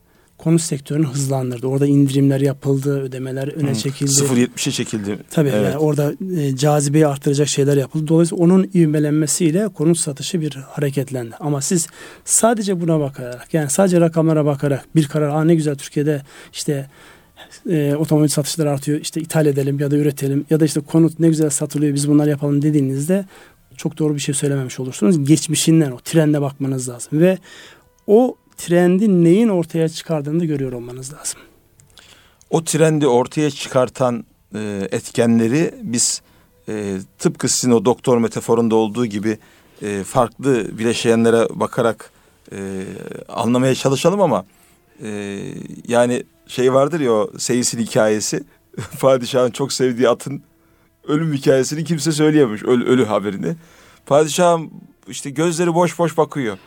konut 0.46 0.62
sektörünü 0.62 1.08
hızlandırdı. 1.08 1.68
Orada 1.68 1.88
indirimler 1.88 2.42
yapıldı, 2.42 3.02
ödemeler 3.02 3.48
öne 3.48 3.70
Hı, 3.72 3.76
çekildi. 3.76 4.12
0.70'e 4.12 4.72
çekildi. 4.72 5.18
Tabii 5.30 5.50
Evet. 5.50 5.66
yani 5.66 5.78
orada 5.78 6.14
e, 6.38 6.56
cazibeyi 6.56 7.08
arttıracak 7.08 7.48
şeyler 7.48 7.78
yapıldı. 7.78 8.08
Dolayısıyla 8.08 8.44
onun 8.44 8.70
ivmelenmesiyle 8.74 9.68
konut 9.68 9.98
satışı 9.98 10.42
bir 10.42 10.56
hareketlendi. 10.56 11.36
Ama 11.40 11.62
siz 11.62 11.88
sadece 12.26 12.82
buna 12.82 13.00
bakarak 13.00 13.54
yani 13.54 13.70
sadece 13.70 14.02
rakamlara 14.02 14.46
bakarak 14.46 14.86
bir 14.96 15.08
karar 15.08 15.30
Aa 15.30 15.44
ne 15.44 15.56
güzel 15.56 15.76
Türkiye'de 15.76 16.22
işte 16.54 16.90
e, 17.70 17.96
otomobil 17.96 18.28
satışları 18.28 18.72
artıyor 18.72 19.02
işte 19.02 19.22
ithal 19.22 19.46
edelim 19.46 19.80
ya 19.80 19.92
da 19.92 19.96
üretelim 19.96 20.46
ya 20.50 20.60
da 20.60 20.66
işte 20.66 20.80
konut 20.80 21.20
ne 21.20 21.28
güzel 21.28 21.50
satılıyor 21.50 21.94
biz 21.94 22.10
bunlar 22.10 22.28
yapalım 22.28 22.62
dediğinizde 22.62 23.26
çok 23.78 23.98
doğru 23.98 24.16
bir 24.16 24.20
şey 24.20 24.36
söylememiş 24.36 24.80
olursunuz. 24.80 25.26
Geçmişinden 25.26 25.92
o 25.92 26.00
trende 26.00 26.42
bakmanız 26.42 26.90
lazım 26.90 27.20
ve 27.20 27.38
o 28.08 28.36
trendin 28.58 29.24
neyin 29.24 29.50
ortaya 29.50 29.90
çıkardığını 29.90 30.40
da 30.40 30.46
görüyor 30.46 30.72
olmanız 30.72 31.14
lazım. 31.14 31.40
O 32.50 32.64
trendi 32.64 33.08
ortaya 33.08 33.52
çıkartan 33.52 34.26
e, 34.56 34.88
etkenleri 34.92 35.74
biz 35.82 36.22
e, 36.70 36.98
tıpkı 37.20 37.50
sizin 37.50 37.72
o 37.72 37.86
doktor 37.86 38.18
metaforunda 38.18 38.76
olduğu 38.76 39.06
gibi 39.06 39.38
e, 39.82 40.04
farklı 40.04 40.78
bileşenlere 40.78 41.48
bakarak 41.50 42.12
e, 42.52 42.84
anlamaya 43.30 43.76
çalışalım 43.76 44.22
ama 44.22 44.46
e, 45.04 45.40
yani 45.88 46.24
şey 46.48 46.74
vardır 46.74 47.00
ya 47.00 47.12
o 47.12 47.32
Seyis'in 47.38 47.80
hikayesi 47.80 48.44
padişahın 49.00 49.52
çok 49.52 49.74
sevdiği 49.74 50.10
atın 50.10 50.44
ölüm 51.08 51.34
hikayesini 51.34 51.84
kimse 51.84 52.12
söyleyememiş 52.12 52.64
ölü, 52.64 52.86
ölü 52.86 53.06
haberini. 53.06 53.56
Padişahım 54.06 54.72
işte 55.08 55.30
gözleri 55.30 55.74
boş 55.74 56.00
boş 56.00 56.18
bakıyor. 56.18 56.58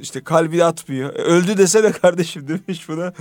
İşte 0.00 0.20
kalbi 0.20 0.64
atmıyor. 0.64 1.14
E, 1.14 1.22
Öldü 1.22 1.58
desene 1.58 1.92
kardeşim 1.92 2.48
demiş 2.48 2.88
buna. 2.88 3.12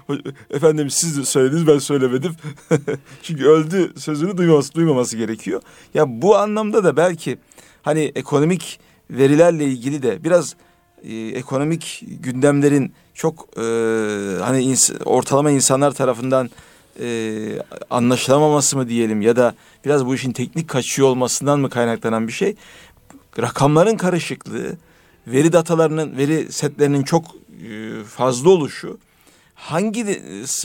Efendim 0.50 0.90
siz 0.90 1.18
de 1.18 1.24
söylediniz 1.24 1.66
ben 1.66 1.78
söylemedim. 1.78 2.32
Çünkü 3.22 3.46
öldü 3.46 3.92
sözünü 3.96 4.36
duymaması, 4.36 4.74
duymaması 4.74 5.16
gerekiyor. 5.16 5.62
Ya 5.94 6.22
bu 6.22 6.36
anlamda 6.36 6.84
da 6.84 6.96
belki 6.96 7.38
hani 7.82 8.12
ekonomik 8.14 8.80
verilerle 9.10 9.64
ilgili 9.64 10.02
de 10.02 10.24
biraz 10.24 10.56
e, 11.02 11.16
ekonomik 11.16 12.02
gündemlerin 12.20 12.92
çok 13.14 13.48
e, 13.56 13.62
hani 14.40 14.62
ins- 14.62 15.04
ortalama 15.04 15.50
insanlar 15.50 15.90
tarafından 15.92 16.50
e, 17.00 17.38
anlaşılamaması 17.90 18.76
mı 18.76 18.88
diyelim 18.88 19.22
ya 19.22 19.36
da 19.36 19.54
biraz 19.84 20.06
bu 20.06 20.14
işin 20.14 20.32
teknik 20.32 20.68
kaçıyor 20.68 21.08
olmasından 21.08 21.60
mı 21.60 21.70
kaynaklanan 21.70 22.28
bir 22.28 22.32
şey. 22.32 22.56
Rakamların 23.40 23.96
karışıklığı, 23.96 24.76
veri 25.26 25.52
datalarının, 25.52 26.16
veri 26.16 26.52
setlerinin 26.52 27.02
çok 27.02 27.24
e, 27.24 28.04
fazla 28.04 28.50
oluşu, 28.50 28.98
hangi 29.54 30.06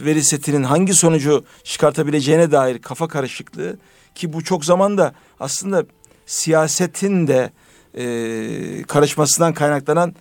veri 0.02 0.24
setinin 0.24 0.64
hangi 0.64 0.94
sonucu 0.94 1.46
çıkartabileceğine 1.64 2.52
dair 2.52 2.80
kafa 2.80 3.08
karışıklığı 3.08 3.78
ki 4.16 4.34
bu 4.34 4.44
çok 4.44 4.66
zaman 4.66 4.98
da 4.98 5.14
aslında 5.40 5.86
siyasetin 6.26 7.28
de 7.28 7.52
e, 7.98 8.84
karışmasından 8.84 9.54
kaynaklanan 9.54 10.16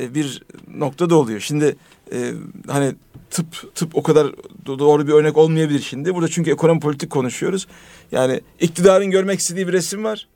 e, 0.00 0.14
bir 0.14 0.42
noktada 0.68 1.16
oluyor. 1.16 1.40
Şimdi 1.40 1.76
e, 2.12 2.32
hani 2.66 2.94
tıp 3.30 3.74
tıp 3.74 3.96
o 3.96 4.02
kadar 4.02 4.26
do- 4.66 4.78
doğru 4.78 5.06
bir 5.06 5.12
örnek 5.12 5.36
olmayabilir 5.36 5.80
şimdi. 5.80 6.14
Burada 6.14 6.28
çünkü 6.28 6.50
ekonomi 6.50 6.80
politik 6.80 7.10
konuşuyoruz. 7.10 7.66
Yani 8.12 8.40
iktidarın 8.60 9.10
görmek 9.10 9.40
istediği 9.40 9.68
bir 9.68 9.72
resim 9.72 10.04
var. 10.04 10.28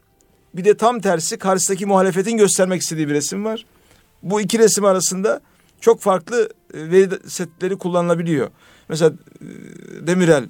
Bir 0.55 0.65
de 0.65 0.77
tam 0.77 1.01
tersi 1.01 1.39
karşısındaki 1.39 1.87
muhalefetin 1.87 2.37
göstermek 2.37 2.83
istediği 2.83 3.09
bir 3.09 3.15
resim 3.15 3.45
var. 3.45 3.67
Bu 4.23 4.41
iki 4.41 4.59
resim 4.59 4.85
arasında 4.85 5.41
çok 5.81 6.01
farklı 6.01 6.49
e, 6.75 6.91
veri 6.91 7.31
setleri 7.31 7.79
kullanılabiliyor. 7.79 8.51
Mesela 8.89 9.13
e, 9.41 9.47
Demirel 10.07 10.45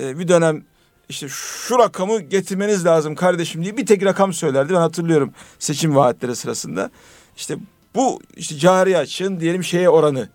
e, 0.00 0.18
bir 0.18 0.28
dönem 0.28 0.64
işte 1.08 1.26
şu 1.30 1.78
rakamı 1.78 2.20
getirmeniz 2.20 2.84
lazım 2.84 3.14
kardeşim 3.14 3.62
diye 3.62 3.76
bir 3.76 3.86
tek 3.86 4.04
rakam 4.04 4.32
söylerdi. 4.32 4.72
Ben 4.72 4.78
hatırlıyorum 4.78 5.32
seçim 5.58 5.96
vaatleri 5.96 6.36
sırasında. 6.36 6.90
İşte 7.36 7.56
bu 7.94 8.20
işte 8.36 8.58
cari 8.58 8.98
açığın 8.98 9.40
diyelim 9.40 9.64
şeye 9.64 9.88
oranı 9.88 10.28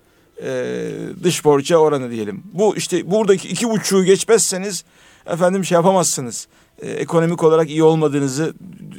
dış 1.23 1.45
borca 1.45 1.77
oranı 1.77 2.11
diyelim. 2.11 2.43
Bu 2.53 2.75
işte 2.75 3.11
buradaki 3.11 3.47
iki 3.47 3.69
buçuğu 3.69 4.03
geçmezseniz 4.03 4.83
efendim 5.25 5.65
şey 5.65 5.75
yapamazsınız. 5.75 6.47
E, 6.81 6.91
ekonomik 6.91 7.43
olarak 7.43 7.69
iyi 7.69 7.83
olmadığınızı 7.83 8.53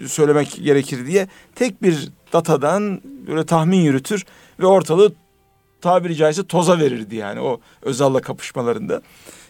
söylemek 0.06 0.60
gerekir 0.64 1.06
diye 1.06 1.28
tek 1.54 1.82
bir 1.82 2.08
datadan 2.32 3.00
böyle 3.26 3.46
tahmin 3.46 3.80
yürütür 3.80 4.24
ve 4.60 4.66
ortalığı 4.66 5.12
tabiri 5.80 6.16
caizse 6.16 6.46
toza 6.46 6.78
verirdi 6.78 7.16
yani 7.16 7.40
o 7.40 7.60
Özal'la 7.82 8.20
kapışmalarında. 8.20 9.02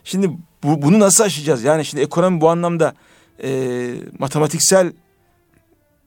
Şimdi 0.04 0.30
bu, 0.62 0.82
bunu 0.82 1.00
nasıl 1.00 1.24
aşacağız? 1.24 1.62
Yani 1.62 1.84
şimdi 1.84 2.02
ekonomi 2.02 2.40
bu 2.40 2.48
anlamda 2.48 2.94
e, 3.42 3.94
matematiksel 4.18 4.92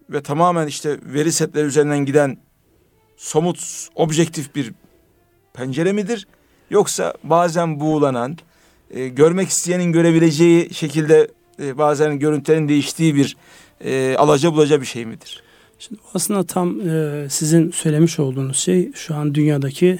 ve 0.10 0.24
tamamen 0.24 0.68
işte 0.68 1.00
veri 1.04 1.32
setleri 1.32 1.66
üzerinden 1.66 2.06
giden 2.06 2.38
somut, 3.18 3.88
objektif 3.96 4.56
bir 4.56 4.74
pencere 5.54 5.92
midir? 5.94 6.28
Yoksa 6.70 7.14
bazen 7.24 7.80
buğulanan, 7.80 8.38
e, 8.92 9.08
görmek 9.08 9.50
isteyenin 9.50 9.92
görebileceği 9.92 10.74
şekilde 10.74 11.28
e, 11.60 11.78
bazen 11.78 12.20
görüntülerin 12.20 12.70
değiştiği 12.70 13.16
bir 13.16 13.38
e, 13.82 14.16
alaca 14.18 14.54
bulaca 14.54 14.82
bir 14.82 14.86
şey 14.86 15.06
midir? 15.06 15.44
Şimdi 15.80 16.02
aslında 16.14 16.44
tam 16.44 16.90
e, 16.90 17.28
sizin 17.30 17.72
söylemiş 17.72 18.20
olduğunuz 18.20 18.58
şey 18.58 18.92
şu 18.94 19.16
an 19.16 19.36
dünyadaki 19.36 20.00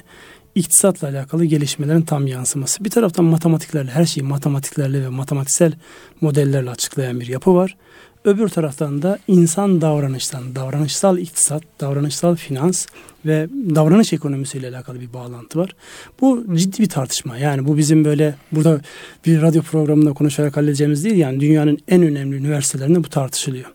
iktisatla 0.54 1.08
alakalı 1.08 1.44
gelişmelerin 1.44 2.02
tam 2.02 2.26
yansıması. 2.26 2.84
Bir 2.84 2.90
taraftan 2.90 3.24
matematiklerle 3.24 3.90
her 3.90 4.04
şeyi 4.04 4.24
matematiklerle 4.24 5.02
ve 5.02 5.08
matematiksel 5.08 5.72
modellerle 6.20 6.70
açıklayan 6.70 7.20
bir 7.20 7.26
yapı 7.26 7.54
var. 7.54 7.76
Öbür 8.24 8.48
taraftan 8.48 9.02
da 9.02 9.18
insan 9.28 9.80
davranıştan, 9.80 10.54
davranışsal 10.54 11.18
iktisat, 11.18 11.62
davranışsal 11.80 12.36
finans 12.36 12.86
ve 13.26 13.48
davranış 13.74 14.12
ekonomisiyle 14.12 14.68
alakalı 14.68 15.00
bir 15.00 15.12
bağlantı 15.12 15.58
var. 15.58 15.76
Bu 16.20 16.56
ciddi 16.56 16.82
bir 16.82 16.88
tartışma. 16.88 17.38
Yani 17.38 17.66
bu 17.66 17.76
bizim 17.76 18.04
böyle 18.04 18.34
burada 18.52 18.80
bir 19.26 19.42
radyo 19.42 19.62
programında 19.62 20.12
konuşarak 20.12 20.56
halledeceğimiz 20.56 21.04
değil. 21.04 21.16
Yani 21.16 21.40
dünyanın 21.40 21.78
en 21.88 22.02
önemli 22.02 22.36
üniversitelerinde 22.36 23.04
bu 23.04 23.08
tartışılıyor. 23.08 23.66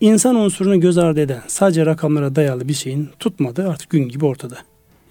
İnsan 0.00 0.36
unsurunu 0.36 0.80
göz 0.80 0.98
ardı 0.98 1.20
eden 1.20 1.42
sadece 1.46 1.86
rakamlara 1.86 2.36
dayalı 2.36 2.68
bir 2.68 2.74
şeyin 2.74 3.08
tutmadığı 3.18 3.68
artık 3.68 3.90
gün 3.90 4.08
gibi 4.08 4.24
ortada. 4.24 4.58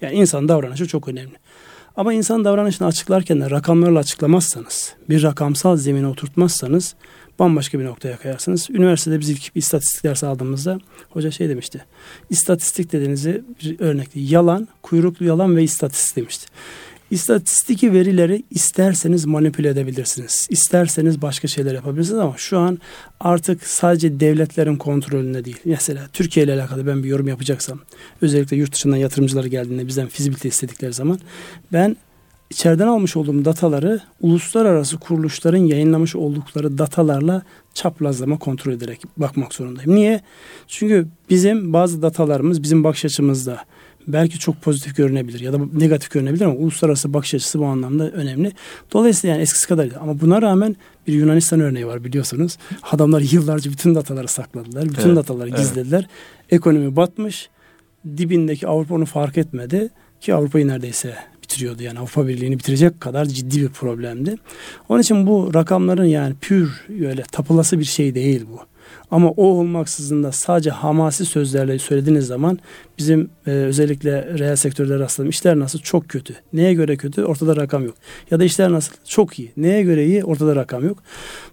Yani 0.02 0.14
insan 0.14 0.48
davranışı 0.48 0.86
çok 0.86 1.08
önemli. 1.08 1.34
Ama 1.96 2.12
insan 2.12 2.44
davranışını 2.44 2.88
açıklarken 2.88 3.40
de 3.40 3.50
rakamlarla 3.50 3.98
açıklamazsanız, 3.98 4.94
bir 5.08 5.22
rakamsal 5.22 5.76
zemine 5.76 6.06
oturtmazsanız 6.06 6.94
bambaşka 7.40 7.78
bir 7.78 7.84
noktaya 7.84 8.16
kayarsınız. 8.16 8.70
Üniversitede 8.70 9.20
biz 9.20 9.30
ilk 9.30 9.54
bir 9.54 9.60
istatistik 9.60 10.04
dersi 10.04 10.26
aldığımızda 10.26 10.78
hoca 11.10 11.30
şey 11.30 11.48
demişti. 11.48 11.84
İstatistik 12.30 12.92
dediğinizi 12.92 13.42
bir 13.62 13.80
örnekte 13.80 14.20
yalan, 14.20 14.68
kuyruklu 14.82 15.26
yalan 15.26 15.56
ve 15.56 15.62
istatistik 15.62 16.16
demişti. 16.16 16.46
İstatistiki 17.10 17.92
verileri 17.92 18.42
isterseniz 18.50 19.24
manipüle 19.24 19.68
edebilirsiniz. 19.68 20.46
İsterseniz 20.50 21.22
başka 21.22 21.48
şeyler 21.48 21.74
yapabilirsiniz 21.74 22.18
ama 22.20 22.34
şu 22.36 22.58
an 22.58 22.78
artık 23.20 23.66
sadece 23.66 24.20
devletlerin 24.20 24.76
kontrolünde 24.76 25.44
değil. 25.44 25.56
Mesela 25.64 26.08
Türkiye 26.12 26.46
ile 26.46 26.54
alakalı 26.54 26.86
ben 26.86 27.02
bir 27.02 27.08
yorum 27.08 27.28
yapacaksam 27.28 27.80
özellikle 28.22 28.56
yurt 28.56 28.74
dışından 28.74 28.96
yatırımcılar 28.96 29.44
geldiğinde 29.44 29.86
bizden 29.86 30.08
fizibilite 30.08 30.48
istedikleri 30.48 30.92
zaman 30.92 31.18
ben 31.72 31.96
içeriden 32.50 32.86
almış 32.86 33.16
olduğum 33.16 33.44
dataları 33.44 34.00
uluslararası 34.20 34.98
kuruluşların 34.98 35.58
yayınlamış 35.58 36.16
oldukları 36.16 36.78
datalarla 36.78 37.42
çaprazlama 37.74 38.38
kontrol 38.38 38.72
ederek 38.72 39.02
bakmak 39.16 39.54
zorundayım. 39.54 39.94
Niye? 39.94 40.20
Çünkü 40.66 41.08
bizim 41.30 41.72
bazı 41.72 42.02
datalarımız 42.02 42.62
bizim 42.62 42.84
bakış 42.84 43.04
açımızda 43.04 43.64
belki 44.06 44.38
çok 44.38 44.62
pozitif 44.62 44.96
görünebilir 44.96 45.40
ya 45.40 45.52
da 45.52 45.58
negatif 45.72 46.10
görünebilir 46.10 46.44
ama 46.44 46.54
uluslararası 46.54 47.14
bakış 47.14 47.34
açısı 47.34 47.58
bu 47.58 47.66
anlamda 47.66 48.10
önemli. 48.10 48.52
Dolayısıyla 48.92 49.34
yani 49.34 49.42
eskisi 49.42 49.68
kadar 49.68 49.90
değil. 49.90 50.00
Ama 50.02 50.20
buna 50.20 50.42
rağmen 50.42 50.76
bir 51.06 51.12
Yunanistan 51.12 51.60
örneği 51.60 51.86
var 51.86 52.04
biliyorsunuz. 52.04 52.56
Adamlar 52.90 53.20
yıllarca 53.20 53.70
bütün 53.70 53.94
dataları 53.94 54.28
sakladılar. 54.28 54.84
Bütün 54.84 55.08
Evet, 55.08 55.16
dataları 55.16 55.48
gizlediler. 55.48 56.06
Ekonomi 56.50 56.96
batmış. 56.96 57.48
Dibindeki 58.16 58.68
Avrupa 58.68 58.94
onu 58.94 59.04
fark 59.06 59.38
etmedi. 59.38 59.90
Ki 60.20 60.34
Avrupa'yı 60.34 60.68
neredeyse 60.68 61.16
bitiriyordu. 61.50 61.82
Yani 61.82 61.98
Avrupa 61.98 62.28
Birliği'ni 62.28 62.58
bitirecek 62.58 63.00
kadar 63.00 63.24
ciddi 63.24 63.62
bir 63.62 63.68
problemdi. 63.68 64.36
Onun 64.88 65.00
için 65.00 65.26
bu 65.26 65.54
rakamların 65.54 66.04
yani 66.04 66.34
pür 66.40 66.86
öyle 66.88 67.22
tapılası 67.22 67.78
bir 67.78 67.84
şey 67.84 68.14
değil 68.14 68.46
bu. 68.52 68.60
Ama 69.10 69.30
o 69.30 69.44
olmaksızın 69.44 70.22
da 70.22 70.32
sadece 70.32 70.70
hamasi 70.70 71.24
sözlerle 71.26 71.78
söylediğiniz 71.78 72.26
zaman 72.26 72.58
bizim 72.98 73.30
e, 73.46 73.50
özellikle 73.50 74.38
reel 74.38 74.56
sektörde 74.56 74.98
rastladığım 74.98 75.30
işler 75.30 75.58
nasıl 75.58 75.78
çok 75.78 76.08
kötü. 76.08 76.34
Neye 76.52 76.74
göre 76.74 76.96
kötü? 76.96 77.24
Ortada 77.24 77.56
rakam 77.56 77.84
yok. 77.84 77.94
Ya 78.30 78.40
da 78.40 78.44
işler 78.44 78.72
nasıl? 78.72 78.92
Çok 79.04 79.38
iyi. 79.38 79.52
Neye 79.56 79.82
göre 79.82 80.06
iyi? 80.06 80.24
Ortada 80.24 80.56
rakam 80.56 80.84
yok. 80.84 80.98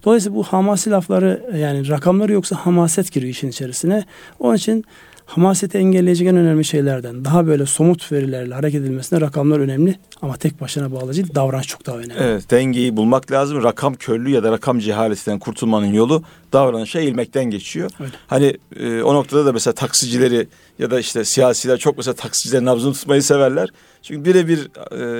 Dolayısıyla 0.05 0.35
bu 0.37 0.43
hamasi 0.43 0.91
lafları 0.91 1.57
yani 1.57 1.87
rakamları 1.87 2.33
yoksa 2.33 2.55
hamaset 2.55 3.11
giriyor 3.11 3.31
işin 3.31 3.49
içerisine. 3.49 4.05
Onun 4.39 4.55
için 4.55 4.85
hamaseti 5.27 5.77
engelleyecek 5.77 6.27
en 6.27 6.35
önemli 6.37 6.65
şeylerden 6.65 7.25
daha 7.25 7.47
böyle 7.47 7.65
somut 7.65 8.11
verilerle 8.11 8.53
hareket 8.53 8.81
edilmesine 8.81 9.21
rakamlar 9.21 9.59
önemli 9.59 9.95
ama 10.21 10.37
tek 10.37 10.61
başına 10.61 10.91
bağlayıcı 10.91 11.23
değil, 11.23 11.35
davranış 11.35 11.67
çok 11.67 11.85
daha 11.85 11.97
önemli. 11.97 12.13
Evet 12.19 12.51
dengeyi 12.51 12.97
bulmak 12.97 13.31
lazım. 13.31 13.63
Rakam 13.63 13.93
körlüğü 13.93 14.29
ya 14.29 14.43
da 14.43 14.51
rakam 14.51 14.79
cehaletinden 14.79 15.39
kurtulmanın 15.39 15.93
yolu 15.93 16.23
davranışa 16.53 16.99
eğilmekten 16.99 17.45
geçiyor. 17.45 17.91
Öyle. 17.99 18.11
Hani 18.27 18.57
e, 18.79 19.01
o 19.01 19.13
noktada 19.13 19.45
da 19.45 19.53
mesela 19.53 19.73
taksicileri 19.73 20.47
ya 20.79 20.91
da 20.91 20.99
işte 20.99 21.25
siyasiler 21.25 21.77
çok 21.77 21.97
mesela 21.97 22.15
taksicilerin 22.15 22.65
nabzını 22.65 22.93
tutmayı 22.93 23.23
severler. 23.23 23.69
Çünkü 24.01 24.25
birebir 24.25 24.69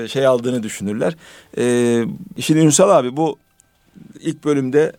e, 0.04 0.08
şey 0.08 0.26
aldığını 0.26 0.62
düşünürler. 0.62 1.16
E, 1.58 2.04
şimdi 2.40 2.60
Ünsal 2.60 2.90
abi 2.90 3.16
bu 3.16 3.38
ilk 4.20 4.44
bölümde 4.44 4.92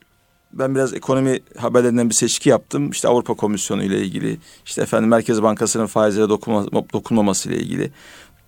ben 0.53 0.75
biraz 0.75 0.93
ekonomi 0.93 1.39
haberlerinden 1.57 2.09
bir 2.09 2.15
seçki 2.15 2.49
yaptım. 2.49 2.89
İşte 2.89 3.07
Avrupa 3.07 3.33
Komisyonu 3.33 3.83
ile 3.83 4.01
ilgili, 4.01 4.37
işte 4.65 4.81
efendim 4.81 5.09
Merkez 5.09 5.43
Bankası'nın 5.43 5.85
faizlere 5.85 6.29
dokunma, 6.29 6.65
dokunmaması 6.93 7.49
ile 7.49 7.57
ilgili. 7.57 7.91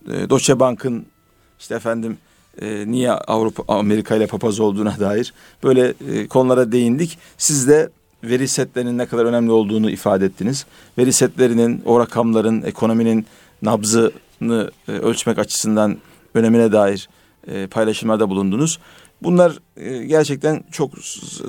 E, 0.07 0.29
Deutsche 0.29 0.59
Bank'ın 0.59 1.05
işte 1.59 1.75
efendim 1.75 2.17
e, 2.61 2.91
niye 2.91 3.11
Avrupa 3.11 3.73
Amerika 3.73 4.15
ile 4.15 4.27
papaz 4.27 4.59
olduğuna 4.59 4.99
dair 4.99 5.33
böyle 5.63 5.93
e, 6.09 6.27
konulara 6.27 6.71
değindik. 6.71 7.17
Siz 7.37 7.67
de 7.67 7.89
veri 8.23 8.47
setlerinin 8.47 8.97
ne 8.97 9.05
kadar 9.05 9.25
önemli 9.25 9.51
olduğunu 9.51 9.89
ifade 9.89 10.25
ettiniz. 10.25 10.65
Veri 10.97 11.13
setlerinin, 11.13 11.81
o 11.85 11.99
rakamların, 11.99 12.61
ekonominin 12.61 13.25
nabzını 13.61 14.71
e, 14.87 14.91
ölçmek 14.91 15.39
açısından 15.39 15.97
önemine 16.33 16.71
dair 16.71 17.09
e, 17.47 17.67
paylaşımlarda 17.67 18.29
bulundunuz. 18.29 18.79
Bunlar 19.23 19.59
e, 19.77 20.05
gerçekten 20.05 20.63
çok 20.71 20.91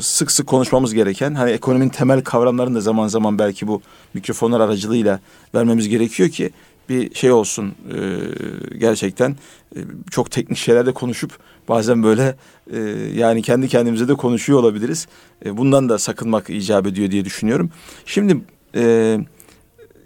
sık 0.00 0.30
sık 0.30 0.46
konuşmamız 0.46 0.94
gereken 0.94 1.34
hani 1.34 1.50
ekonominin 1.50 1.88
temel 1.88 2.24
kavramlarını 2.24 2.74
da 2.74 2.80
zaman 2.80 3.08
zaman 3.08 3.38
belki 3.38 3.68
bu 3.68 3.82
mikrofonlar 4.14 4.60
aracılığıyla 4.60 5.20
vermemiz 5.54 5.88
gerekiyor 5.88 6.28
ki 6.28 6.50
bir 6.88 7.14
şey 7.14 7.32
olsun 7.32 7.74
e, 7.94 7.98
gerçekten 8.78 9.36
e, 9.76 9.78
çok 10.10 10.30
teknik 10.30 10.58
şeylerde 10.58 10.92
konuşup 10.92 11.38
bazen 11.68 12.02
böyle 12.02 12.36
yani 13.14 13.42
kendi 13.42 13.68
kendimize 13.68 14.08
de 14.08 14.14
konuşuyor 14.14 14.58
olabiliriz. 14.58 15.06
bundan 15.46 15.88
da 15.88 15.98
sakınmak 15.98 16.50
icap 16.50 16.86
ediyor 16.86 17.10
diye 17.10 17.24
düşünüyorum. 17.24 17.70
Şimdi 18.06 18.36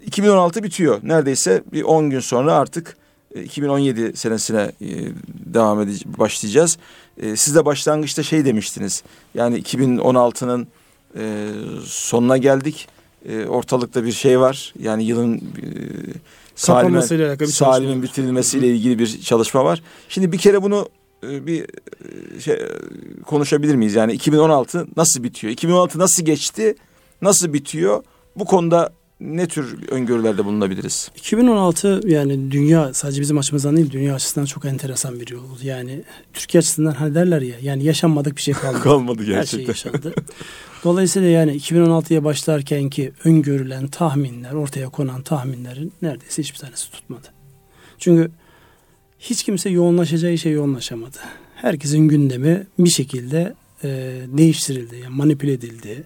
2016 0.05 0.63
bitiyor. 0.63 0.99
Neredeyse 1.03 1.63
bir 1.73 1.83
10 1.83 2.09
gün 2.09 2.19
sonra 2.19 2.53
artık 2.53 2.97
2017 3.35 4.17
senesine 4.17 4.71
devam 5.45 5.81
edeceğiz, 5.81 6.19
başlayacağız. 6.19 6.77
E, 7.21 7.35
siz 7.35 7.55
de 7.55 7.65
başlangıçta 7.65 8.23
şey 8.23 8.45
demiştiniz. 8.45 9.03
Yani 9.33 9.61
2016'nın 9.61 10.67
e, 11.17 11.49
sonuna 11.85 12.37
geldik. 12.37 12.87
E, 13.29 13.45
ortalıkta 13.45 14.05
bir 14.05 14.11
şey 14.11 14.39
var. 14.39 14.73
Yani 14.79 15.03
yılın 15.03 15.35
e, 15.37 15.41
salimen, 16.55 17.01
salimin 17.45 18.03
bitirilmesiyle 18.03 18.67
ilgili 18.67 18.99
bir 18.99 19.21
çalışma 19.21 19.65
var. 19.65 19.83
Şimdi 20.09 20.31
bir 20.31 20.37
kere 20.37 20.63
bunu 20.63 20.89
e, 21.23 21.47
bir 21.47 21.61
e, 21.61 22.39
şey 22.39 22.59
konuşabilir 23.25 23.75
miyiz? 23.75 23.95
Yani 23.95 24.13
2016 24.13 24.87
nasıl 24.97 25.23
bitiyor? 25.23 25.53
2016 25.53 25.99
nasıl 25.99 26.25
geçti? 26.25 26.75
Nasıl 27.21 27.53
bitiyor? 27.53 28.03
Bu 28.35 28.45
konuda 28.45 28.93
ne 29.19 29.47
tür 29.47 29.89
öngörülerde 29.89 30.45
bulunabiliriz? 30.45 31.11
2016 31.15 32.01
yani 32.05 32.51
dünya 32.51 32.93
sadece 32.93 33.21
bizim 33.21 33.37
açımızdan 33.37 33.77
değil 33.77 33.91
dünya 33.91 34.15
açısından 34.15 34.45
çok 34.45 34.65
enteresan 34.65 35.19
bir 35.19 35.27
yıl 35.31 35.43
oldu. 35.43 35.59
Yani 35.63 36.03
Türkiye 36.33 36.59
açısından 36.59 36.91
hani 36.91 37.15
derler 37.15 37.41
ya 37.41 37.55
yani 37.61 37.83
yaşanmadık 37.83 38.37
bir 38.37 38.41
şey 38.41 38.53
kalmadı. 38.53 38.79
kalmadı 38.83 39.23
gerçekten. 39.23 39.73
Her 39.73 39.77
şey 39.77 39.91
yaşandı. 39.91 40.13
Dolayısıyla 40.83 41.29
yani 41.29 41.57
2016'ya 41.57 42.23
başlarken 42.23 42.89
ki 42.89 43.11
öngörülen 43.23 43.87
tahminler, 43.87 44.53
ortaya 44.53 44.89
konan 44.89 45.21
tahminlerin 45.21 45.93
neredeyse 46.01 46.41
hiçbir 46.41 46.59
tanesi 46.59 46.91
tutmadı. 46.91 47.27
Çünkü 47.99 48.31
hiç 49.19 49.43
kimse 49.43 49.69
yoğunlaşacağı 49.69 50.33
işe 50.33 50.49
yoğunlaşamadı. 50.49 51.17
Herkesin 51.55 52.07
gündemi 52.07 52.67
bir 52.79 52.89
şekilde 52.89 53.55
e, 53.83 53.87
değiştirildi, 54.27 54.95
yani 54.95 55.15
manipüle 55.15 55.53
edildi. 55.53 56.03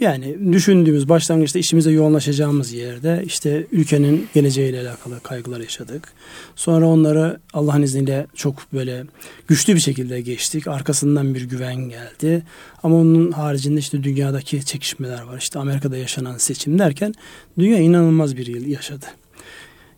Yani 0.00 0.52
düşündüğümüz 0.52 1.08
başlangıçta 1.08 1.58
işimize 1.58 1.90
yoğunlaşacağımız 1.90 2.72
yerde 2.72 3.22
işte 3.26 3.66
ülkenin 3.72 4.28
geleceğiyle 4.34 4.80
alakalı 4.80 5.20
kaygılar 5.20 5.60
yaşadık. 5.60 6.12
Sonra 6.56 6.86
onları 6.86 7.40
Allah'ın 7.52 7.82
izniyle 7.82 8.26
çok 8.34 8.72
böyle 8.72 9.04
güçlü 9.48 9.74
bir 9.74 9.80
şekilde 9.80 10.20
geçtik. 10.20 10.68
Arkasından 10.68 11.34
bir 11.34 11.42
güven 11.42 11.76
geldi. 11.76 12.42
Ama 12.82 12.96
onun 12.96 13.32
haricinde 13.32 13.80
işte 13.80 14.02
dünyadaki 14.02 14.64
çekişmeler 14.64 15.22
var. 15.22 15.38
İşte 15.38 15.58
Amerika'da 15.58 15.96
yaşanan 15.96 16.38
seçim 16.38 16.78
derken 16.78 17.14
dünya 17.58 17.78
inanılmaz 17.78 18.36
bir 18.36 18.46
yıl 18.46 18.66
yaşadı. 18.66 19.06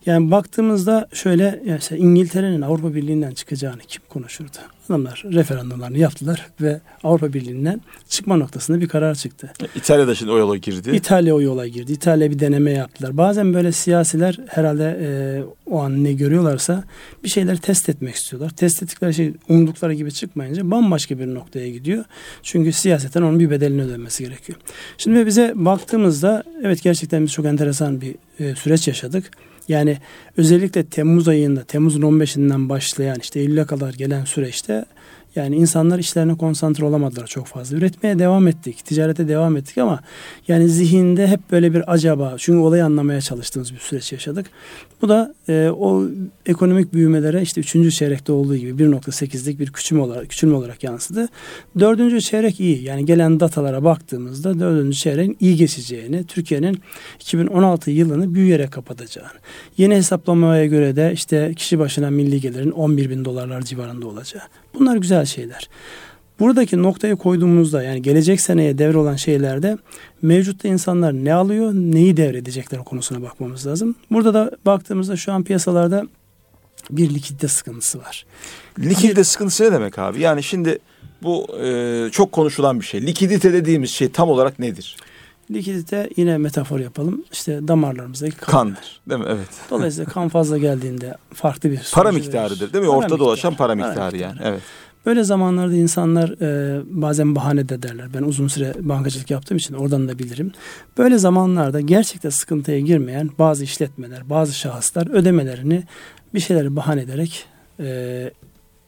Yani 0.05 0.31
baktığımızda 0.31 1.07
şöyle 1.13 1.63
yani 1.65 1.79
İngiltere'nin 1.97 2.61
Avrupa 2.61 2.93
Birliği'nden 2.95 3.31
çıkacağını 3.31 3.81
kim 3.87 4.01
konuşurdu? 4.09 4.57
Adamlar 4.89 5.23
referandumlarını 5.25 5.97
yaptılar 5.97 6.47
ve 6.61 6.79
Avrupa 7.03 7.33
Birliği'nden 7.33 7.81
çıkma 8.09 8.37
noktasında 8.37 8.81
bir 8.81 8.87
karar 8.87 9.15
çıktı. 9.15 9.53
İtalya 9.75 10.07
da 10.07 10.15
şimdi 10.15 10.31
o 10.31 10.37
yola 10.37 10.57
girdi. 10.57 10.95
İtalya 10.95 11.35
o 11.35 11.41
yola 11.41 11.67
girdi. 11.67 11.91
İtalya 11.91 12.31
bir 12.31 12.39
deneme 12.39 12.71
yaptılar. 12.71 13.17
Bazen 13.17 13.53
böyle 13.53 13.71
siyasiler 13.71 14.39
herhalde 14.47 14.99
e, 15.01 15.09
o 15.71 15.79
an 15.79 16.03
ne 16.03 16.13
görüyorlarsa 16.13 16.83
bir 17.23 17.29
şeyler 17.29 17.57
test 17.57 17.89
etmek 17.89 18.15
istiyorlar. 18.15 18.49
Test 18.49 18.83
ettikleri 18.83 19.13
şey 19.13 19.33
umdukları 19.49 19.93
gibi 19.93 20.11
çıkmayınca 20.11 20.71
bambaşka 20.71 21.19
bir 21.19 21.27
noktaya 21.27 21.69
gidiyor. 21.69 22.05
Çünkü 22.43 22.71
siyaseten 22.71 23.21
onun 23.21 23.39
bir 23.39 23.49
bedelini 23.49 23.81
ödenmesi 23.81 24.23
gerekiyor. 24.23 24.59
Şimdi 24.97 25.25
bize 25.25 25.53
baktığımızda 25.55 26.43
evet 26.63 26.83
gerçekten 26.83 27.23
biz 27.23 27.31
çok 27.31 27.45
enteresan 27.45 28.01
bir 28.01 28.15
e, 28.39 28.55
süreç 28.55 28.87
yaşadık. 28.87 29.31
Yani 29.69 29.97
özellikle 30.37 30.85
Temmuz 30.85 31.27
ayında, 31.27 31.63
Temmuz'un 31.63 32.01
15'inden 32.01 32.69
başlayan 32.69 33.17
işte 33.21 33.39
Eylül'e 33.39 33.65
kadar 33.65 33.93
gelen 33.93 34.25
süreçte 34.25 34.85
yani 35.35 35.55
insanlar 35.55 35.99
işlerine 35.99 36.37
konsantre 36.37 36.85
olamadılar 36.85 37.27
çok 37.27 37.47
fazla. 37.47 37.77
Üretmeye 37.77 38.19
devam 38.19 38.47
ettik, 38.47 38.85
ticarete 38.85 39.27
devam 39.27 39.57
ettik 39.57 39.77
ama 39.77 39.99
yani 40.47 40.69
zihinde 40.69 41.27
hep 41.27 41.51
böyle 41.51 41.73
bir 41.73 41.93
acaba 41.93 42.35
çünkü 42.37 42.59
olayı 42.59 42.85
anlamaya 42.85 43.21
çalıştığımız 43.21 43.73
bir 43.73 43.79
süreç 43.79 44.11
yaşadık. 44.11 44.45
Bu 45.01 45.09
da 45.09 45.33
e, 45.49 45.69
o 45.69 46.07
ekonomik 46.45 46.93
büyümelere 46.93 47.41
işte 47.41 47.61
üçüncü 47.61 47.91
çeyrekte 47.91 48.31
olduğu 48.31 48.55
gibi 48.55 48.83
1.8'lik 48.83 49.59
bir 49.59 49.71
küçülme 49.71 50.03
olarak, 50.03 50.29
küçülme 50.29 50.55
olarak 50.55 50.83
yansıdı. 50.83 51.27
Dördüncü 51.79 52.21
çeyrek 52.21 52.59
iyi. 52.59 52.83
Yani 52.83 53.05
gelen 53.05 53.39
datalara 53.39 53.83
baktığımızda 53.83 54.59
dördüncü 54.59 54.97
çeyreğin 54.97 55.37
iyi 55.39 55.55
geçeceğini, 55.55 56.23
Türkiye'nin 56.23 56.81
2016 57.19 57.91
yılını 57.91 58.35
büyüyerek 58.35 58.71
kapatacağını. 58.71 59.29
Yeni 59.77 59.95
hesaplamaya 59.95 60.65
göre 60.65 60.95
de 60.95 61.11
işte 61.13 61.53
kişi 61.55 61.79
başına 61.79 62.09
milli 62.09 62.41
gelirin 62.41 62.71
11 62.71 63.09
bin 63.09 63.25
dolarlar 63.25 63.61
civarında 63.61 64.07
olacağı. 64.07 64.43
Bunlar 64.73 64.95
güzel 64.95 65.25
şeyler. 65.25 65.69
Buradaki 66.39 66.83
noktayı 66.83 67.15
koyduğumuzda 67.15 67.83
yani 67.83 68.01
gelecek 68.01 68.41
seneye 68.41 68.77
devre 68.77 68.97
olan 68.97 69.15
şeylerde 69.15 69.77
mevcutta 70.21 70.67
insanlar 70.67 71.13
ne 71.13 71.33
alıyor, 71.33 71.73
neyi 71.73 72.17
devredecekler 72.17 72.83
konusuna 72.83 73.21
bakmamız 73.21 73.67
lazım. 73.67 73.95
Burada 74.11 74.33
da 74.33 74.51
baktığımızda 74.65 75.15
şu 75.15 75.33
an 75.33 75.43
piyasalarda 75.43 76.07
bir 76.89 77.09
likidite 77.09 77.47
sıkıntısı 77.47 77.99
var. 77.99 78.25
Likidite 78.79 79.23
sıkıntısı 79.23 79.63
ne 79.63 79.71
demek 79.71 79.99
abi? 79.99 80.21
Yani 80.21 80.43
şimdi 80.43 80.79
bu 81.23 81.47
e, 81.63 82.09
çok 82.11 82.31
konuşulan 82.31 82.79
bir 82.79 82.85
şey. 82.85 83.01
Likidite 83.05 83.53
dediğimiz 83.53 83.89
şey 83.89 84.09
tam 84.09 84.29
olarak 84.29 84.59
nedir? 84.59 84.97
Likidite 85.51 86.09
yine 86.15 86.37
metafor 86.37 86.79
yapalım. 86.79 87.23
İşte 87.31 87.67
damarlarımızdaki 87.67 88.37
kan. 88.37 88.51
Kandır 88.51 89.01
değil 89.09 89.21
mi? 89.21 89.27
Evet. 89.29 89.47
Dolayısıyla 89.69 90.11
kan 90.11 90.29
fazla 90.29 90.57
geldiğinde 90.57 91.17
farklı 91.33 91.71
bir 91.71 91.91
para 91.93 92.11
miktarıdır 92.11 92.73
değil 92.73 92.83
mi? 92.83 92.87
Para 92.87 92.97
Ortada 92.97 93.13
miktar, 93.13 93.19
dolaşan 93.19 93.55
para 93.55 93.75
miktarı, 93.75 93.95
para 93.95 94.05
miktarı 94.05 94.21
yani. 94.21 94.39
Evet. 94.43 94.61
Böyle 95.05 95.23
zamanlarda 95.23 95.75
insanlar 95.75 96.29
e, 96.41 96.81
bazen 96.85 97.35
bahane 97.35 97.69
de 97.69 97.83
derler. 97.83 98.13
Ben 98.13 98.23
uzun 98.23 98.47
süre 98.47 98.73
bankacılık 98.79 99.31
yaptığım 99.31 99.57
için 99.57 99.73
oradan 99.73 100.07
da 100.07 100.19
bilirim. 100.19 100.51
Böyle 100.97 101.17
zamanlarda 101.17 101.81
gerçekten 101.81 102.29
sıkıntıya 102.29 102.79
girmeyen 102.79 103.29
bazı 103.39 103.63
işletmeler, 103.63 104.29
bazı 104.29 104.53
şahıslar 104.53 105.09
ödemelerini 105.09 105.83
bir 106.33 106.39
şeyleri 106.39 106.75
bahane 106.75 107.01
ederek 107.01 107.45
e, 107.79 108.31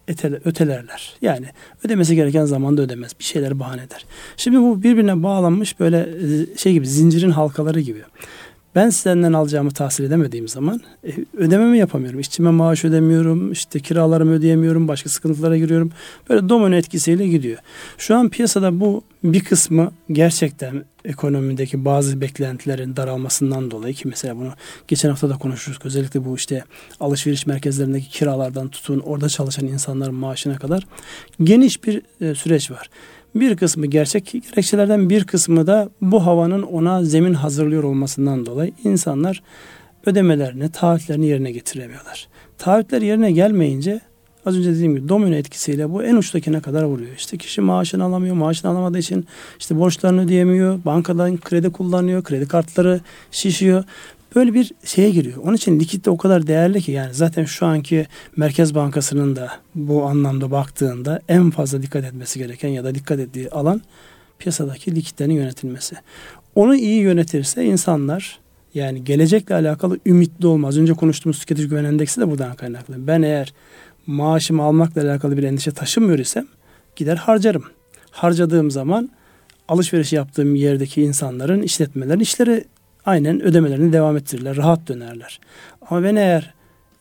etele, 0.07 0.39
ötelerler. 0.45 1.13
Yani 1.21 1.45
ödemesi 1.83 2.15
gereken 2.15 2.45
zamanda 2.45 2.81
ödemez. 2.81 3.11
Bir 3.19 3.23
şeyleri 3.23 3.59
bahane 3.59 3.83
eder. 3.83 4.05
Şimdi 4.37 4.57
bu 4.57 4.83
birbirine 4.83 5.23
bağlanmış 5.23 5.79
böyle 5.79 5.97
e, 5.99 6.57
şey 6.57 6.73
gibi 6.73 6.87
zincirin 6.87 7.31
halkaları 7.31 7.79
gibi. 7.79 8.01
Ben 8.75 8.89
senden 8.89 9.33
alacağımı 9.33 9.71
tahsil 9.71 10.03
edemediğim 10.03 10.47
zaman 10.47 10.81
e, 11.07 11.09
ödememi 11.37 11.77
yapamıyorum. 11.77 12.19
İşçime 12.19 12.49
maaş 12.49 12.85
ödemiyorum, 12.85 13.51
işte 13.51 13.79
kiralarımı 13.79 14.31
ödeyemiyorum, 14.31 14.87
başka 14.87 15.09
sıkıntılara 15.09 15.57
giriyorum. 15.57 15.91
Böyle 16.29 16.49
domino 16.49 16.75
etkisiyle 16.75 17.27
gidiyor. 17.27 17.57
Şu 17.97 18.15
an 18.15 18.29
piyasada 18.29 18.79
bu 18.79 19.03
bir 19.23 19.43
kısmı 19.43 19.91
gerçekten 20.11 20.85
ekonomideki 21.05 21.85
bazı 21.85 22.21
beklentilerin 22.21 22.95
daralmasından 22.95 23.71
dolayı 23.71 23.93
ki 23.93 24.07
mesela 24.07 24.37
bunu 24.37 24.53
geçen 24.87 25.09
hafta 25.09 25.29
da 25.29 25.37
konuşuruz. 25.37 25.79
Özellikle 25.83 26.25
bu 26.25 26.35
işte 26.35 26.63
alışveriş 26.99 27.45
merkezlerindeki 27.45 28.09
kiralardan 28.09 28.69
tutun 28.69 28.99
orada 28.99 29.29
çalışan 29.29 29.67
insanların 29.67 30.15
maaşına 30.15 30.57
kadar 30.57 30.87
geniş 31.43 31.83
bir 31.83 32.01
e, 32.21 32.35
süreç 32.35 32.71
var. 32.71 32.89
Bir 33.35 33.57
kısmı 33.57 33.85
gerçek 33.85 34.25
gerekçelerden 34.25 35.09
bir 35.09 35.23
kısmı 35.23 35.67
da 35.67 35.89
bu 36.01 36.25
havanın 36.25 36.61
ona 36.61 37.03
zemin 37.03 37.33
hazırlıyor 37.33 37.83
olmasından 37.83 38.45
dolayı 38.45 38.71
insanlar 38.83 39.43
ödemelerini, 40.05 40.71
taahhütlerini 40.71 41.27
yerine 41.27 41.51
getiremiyorlar. 41.51 42.27
Taahhütler 42.57 43.01
yerine 43.01 43.31
gelmeyince 43.31 44.01
az 44.45 44.57
önce 44.57 44.71
dediğim 44.71 44.95
gibi 44.95 45.09
domino 45.09 45.35
etkisiyle 45.35 45.89
bu 45.89 46.03
en 46.03 46.15
uçtakine 46.15 46.61
kadar 46.61 46.83
vuruyor. 46.83 47.15
İşte 47.17 47.37
kişi 47.37 47.61
maaşını 47.61 48.03
alamıyor, 48.03 48.35
maaşını 48.35 48.71
alamadığı 48.71 48.99
için 48.99 49.25
işte 49.59 49.79
borçlarını 49.79 50.21
ödeyemiyor, 50.21 50.79
bankadan 50.85 51.37
kredi 51.37 51.71
kullanıyor, 51.71 52.23
kredi 52.23 52.47
kartları 52.47 53.01
şişiyor 53.31 53.83
böyle 54.35 54.53
bir 54.53 54.71
şeye 54.83 55.09
giriyor. 55.09 55.37
Onun 55.43 55.55
için 55.55 55.79
likit 55.79 56.05
de 56.05 56.09
o 56.09 56.17
kadar 56.17 56.47
değerli 56.47 56.81
ki 56.81 56.91
yani 56.91 57.13
zaten 57.13 57.45
şu 57.45 57.65
anki 57.65 58.07
Merkez 58.37 58.75
Bankası'nın 58.75 59.35
da 59.35 59.51
bu 59.75 60.03
anlamda 60.03 60.51
baktığında 60.51 61.21
en 61.27 61.49
fazla 61.49 61.81
dikkat 61.81 62.05
etmesi 62.05 62.39
gereken 62.39 62.69
ya 62.69 62.83
da 62.83 62.95
dikkat 62.95 63.19
ettiği 63.19 63.49
alan 63.49 63.81
piyasadaki 64.39 64.95
likitlerin 64.95 65.33
yönetilmesi. 65.33 65.95
Onu 66.55 66.75
iyi 66.75 67.01
yönetirse 67.01 67.65
insanlar 67.65 68.39
yani 68.73 69.03
gelecekle 69.03 69.55
alakalı 69.55 69.99
ümitli 70.05 70.47
olmaz. 70.47 70.77
Önce 70.77 70.93
konuştuğumuz 70.93 71.39
tüketici 71.39 71.69
güven 71.69 71.83
endeksi 71.83 72.21
de 72.21 72.29
buradan 72.29 72.55
kaynaklı. 72.55 73.07
Ben 73.07 73.21
eğer 73.21 73.53
maaşımı 74.11 74.63
almakla 74.63 75.01
alakalı 75.01 75.37
bir 75.37 75.43
endişe 75.43 75.71
taşımıyor 75.71 76.19
isem 76.19 76.47
gider 76.95 77.17
harcarım. 77.17 77.63
Harcadığım 78.11 78.71
zaman 78.71 79.09
alışveriş 79.67 80.13
yaptığım 80.13 80.55
yerdeki 80.55 81.01
insanların, 81.01 81.61
işletmelerin 81.61 82.19
işleri 82.19 82.65
aynen 83.05 83.41
ödemelerini 83.41 83.93
devam 83.93 84.17
ettirirler. 84.17 84.57
Rahat 84.57 84.87
dönerler. 84.87 85.39
Ama 85.89 86.03
ben 86.03 86.15
eğer 86.15 86.53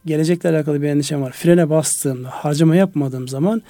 gelecekle 0.06 0.48
alakalı 0.48 0.82
bir 0.82 0.88
endişem 0.88 1.22
var. 1.22 1.32
Frene 1.32 1.70
bastığımda, 1.70 2.30
harcama 2.30 2.76
yapmadığım 2.76 3.28
zaman 3.28 3.62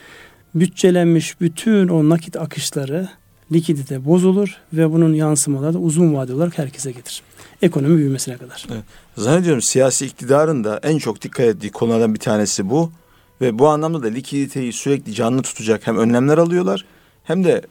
bütçelenmiş 0.55 1.40
bütün 1.40 1.88
o 1.88 2.09
nakit 2.09 2.37
akışları 2.37 3.09
likidite 3.53 4.05
bozulur 4.05 4.57
ve 4.72 4.92
bunun 4.92 5.14
yansımaları 5.14 5.74
da 5.74 5.79
uzun 5.79 6.14
vadeli 6.14 6.35
olarak 6.35 6.59
herkese 6.59 6.90
gelir. 6.90 7.22
Ekonomi 7.62 7.96
büyümesine 7.96 8.37
kadar. 8.37 8.66
Evet. 8.72 8.83
Zannediyorum 9.16 9.62
siyasi 9.62 10.07
iktidarın 10.07 10.64
da 10.64 10.81
en 10.83 10.98
çok 10.98 11.22
dikkat 11.22 11.46
ettiği 11.46 11.70
konulardan 11.70 12.14
bir 12.14 12.18
tanesi 12.18 12.70
bu. 12.70 12.92
Ve 13.40 13.59
bu 13.59 13.68
anlamda 13.68 14.03
da 14.03 14.07
likiditeyi 14.07 14.72
sürekli 14.72 15.14
canlı 15.14 15.42
tutacak 15.42 15.87
hem 15.87 15.96
önlemler 15.96 16.38
alıyorlar 16.38 16.85
hem 17.24 17.44
de 17.44 17.62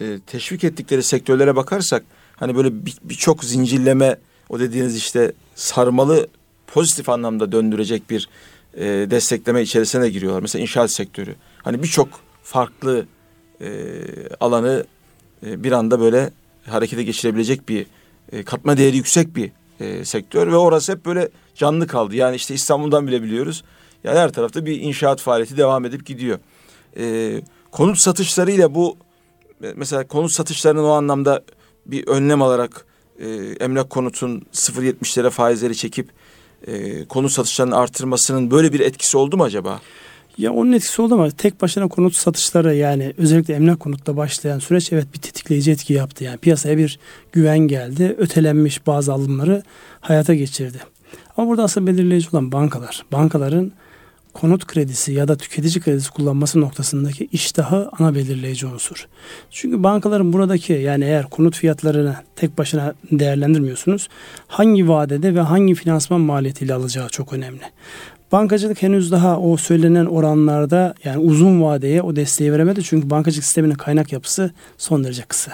e, 0.00 0.20
teşvik 0.26 0.64
ettikleri 0.64 1.02
sektörlere 1.02 1.56
bakarsak 1.56 2.04
hani 2.36 2.56
böyle 2.56 2.86
birçok 3.02 3.42
bir 3.42 3.46
zincirleme 3.46 4.18
o 4.48 4.60
dediğiniz 4.60 4.96
işte 4.96 5.32
sarmalı 5.54 6.28
pozitif 6.66 7.08
anlamda 7.08 7.52
döndürecek 7.52 8.10
bir 8.10 8.28
e, 8.74 8.84
destekleme 8.84 9.62
içerisine 9.62 10.08
giriyorlar. 10.08 10.40
Mesela 10.40 10.62
inşaat 10.62 10.90
sektörü. 10.90 11.34
Hani 11.58 11.82
birçok 11.82 12.08
farklı 12.42 13.06
e, 13.60 13.68
alanı 14.40 14.84
e, 15.46 15.64
bir 15.64 15.72
anda 15.72 16.00
böyle 16.00 16.30
harekete 16.66 17.02
geçirebilecek 17.02 17.68
bir 17.68 17.86
e, 18.32 18.42
katma 18.42 18.76
değeri 18.76 18.96
yüksek 18.96 19.36
bir 19.36 19.50
e, 19.80 20.04
sektör 20.04 20.52
ve 20.52 20.56
orası 20.56 20.92
hep 20.92 21.06
böyle 21.06 21.28
canlı 21.54 21.86
kaldı. 21.86 22.16
Yani 22.16 22.36
işte 22.36 22.54
İstanbul'dan 22.54 23.06
bile 23.06 23.22
biliyoruz. 23.22 23.64
Yani 24.04 24.18
her 24.18 24.32
tarafta 24.32 24.66
bir 24.66 24.80
inşaat 24.80 25.20
faaliyeti 25.20 25.56
devam 25.56 25.84
edip 25.84 26.06
gidiyor. 26.06 26.38
E, 26.96 27.42
konut 27.70 27.98
satışlarıyla 27.98 28.74
bu 28.74 28.96
mesela 29.76 30.06
konut 30.06 30.32
satışlarının 30.32 30.84
o 30.84 30.90
anlamda 30.90 31.42
bir 31.86 32.06
önlem 32.06 32.42
alarak 32.42 32.86
e, 33.18 33.28
emlak 33.60 33.90
konutun 33.90 34.42
0.70'lere 34.52 35.30
faizleri 35.30 35.76
çekip 35.76 36.08
e, 36.66 37.04
konut 37.04 37.32
satışlarının 37.32 37.74
artırmasının 37.74 38.50
böyle 38.50 38.72
bir 38.72 38.80
etkisi 38.80 39.16
oldu 39.16 39.36
mu 39.36 39.44
acaba? 39.44 39.80
Ya 40.38 40.52
onun 40.52 40.72
etkisi 40.72 41.02
oldu 41.02 41.14
ama 41.14 41.30
tek 41.30 41.62
başına 41.62 41.88
konut 41.88 42.14
satışları 42.14 42.74
yani 42.74 43.14
özellikle 43.18 43.54
emlak 43.54 43.80
konutta 43.80 44.16
başlayan 44.16 44.58
süreç 44.58 44.92
evet 44.92 45.06
bir 45.14 45.18
tetikleyici 45.18 45.70
etki 45.70 45.92
yaptı. 45.92 46.24
Yani 46.24 46.38
piyasaya 46.38 46.78
bir 46.78 46.98
güven 47.32 47.58
geldi. 47.58 48.14
Ötelenmiş 48.18 48.86
bazı 48.86 49.12
alımları 49.12 49.62
hayata 50.00 50.34
geçirdi. 50.34 50.78
Ama 51.36 51.48
burada 51.48 51.62
asıl 51.62 51.86
belirleyici 51.86 52.28
olan 52.32 52.52
bankalar. 52.52 53.04
Bankaların 53.12 53.72
konut 54.32 54.66
kredisi 54.66 55.12
ya 55.12 55.28
da 55.28 55.36
tüketici 55.36 55.80
kredisi 55.80 56.10
kullanması 56.10 56.60
noktasındaki 56.60 57.28
iştahı 57.32 57.90
ana 57.98 58.14
belirleyici 58.14 58.66
unsur. 58.66 59.08
Çünkü 59.50 59.82
bankaların 59.82 60.32
buradaki 60.32 60.72
yani 60.72 61.04
eğer 61.04 61.24
konut 61.24 61.56
fiyatlarını 61.56 62.16
tek 62.36 62.58
başına 62.58 62.94
değerlendirmiyorsunuz 63.12 64.08
hangi 64.48 64.88
vadede 64.88 65.34
ve 65.34 65.40
hangi 65.40 65.74
finansman 65.74 66.20
maliyetiyle 66.20 66.74
alacağı 66.74 67.08
çok 67.08 67.32
önemli. 67.32 67.62
Bankacılık 68.32 68.82
henüz 68.82 69.12
daha 69.12 69.38
o 69.40 69.56
söylenen 69.56 70.06
oranlarda 70.06 70.94
yani 71.04 71.18
uzun 71.18 71.62
vadeye 71.62 72.02
o 72.02 72.16
desteği 72.16 72.52
veremedi. 72.52 72.82
Çünkü 72.84 73.10
bankacılık 73.10 73.44
sisteminin 73.44 73.74
kaynak 73.74 74.12
yapısı 74.12 74.50
son 74.78 75.04
derece 75.04 75.22
kısa. 75.22 75.52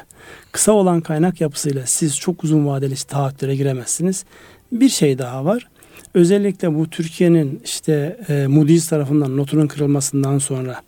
Kısa 0.52 0.72
olan 0.72 1.00
kaynak 1.00 1.40
yapısıyla 1.40 1.82
siz 1.86 2.16
çok 2.16 2.44
uzun 2.44 2.66
vadeli 2.66 2.94
taahhütlere 2.94 3.56
giremezsiniz. 3.56 4.24
Bir 4.72 4.88
şey 4.88 5.18
daha 5.18 5.44
var 5.44 5.68
özellikle 6.16 6.74
bu 6.74 6.90
Türkiye'nin 6.90 7.60
işte 7.64 8.16
e, 8.28 8.46
Moody's 8.46 8.88
tarafından 8.88 9.36
notunun 9.36 9.66
kırılmasından 9.66 10.38
sonra 10.38 10.82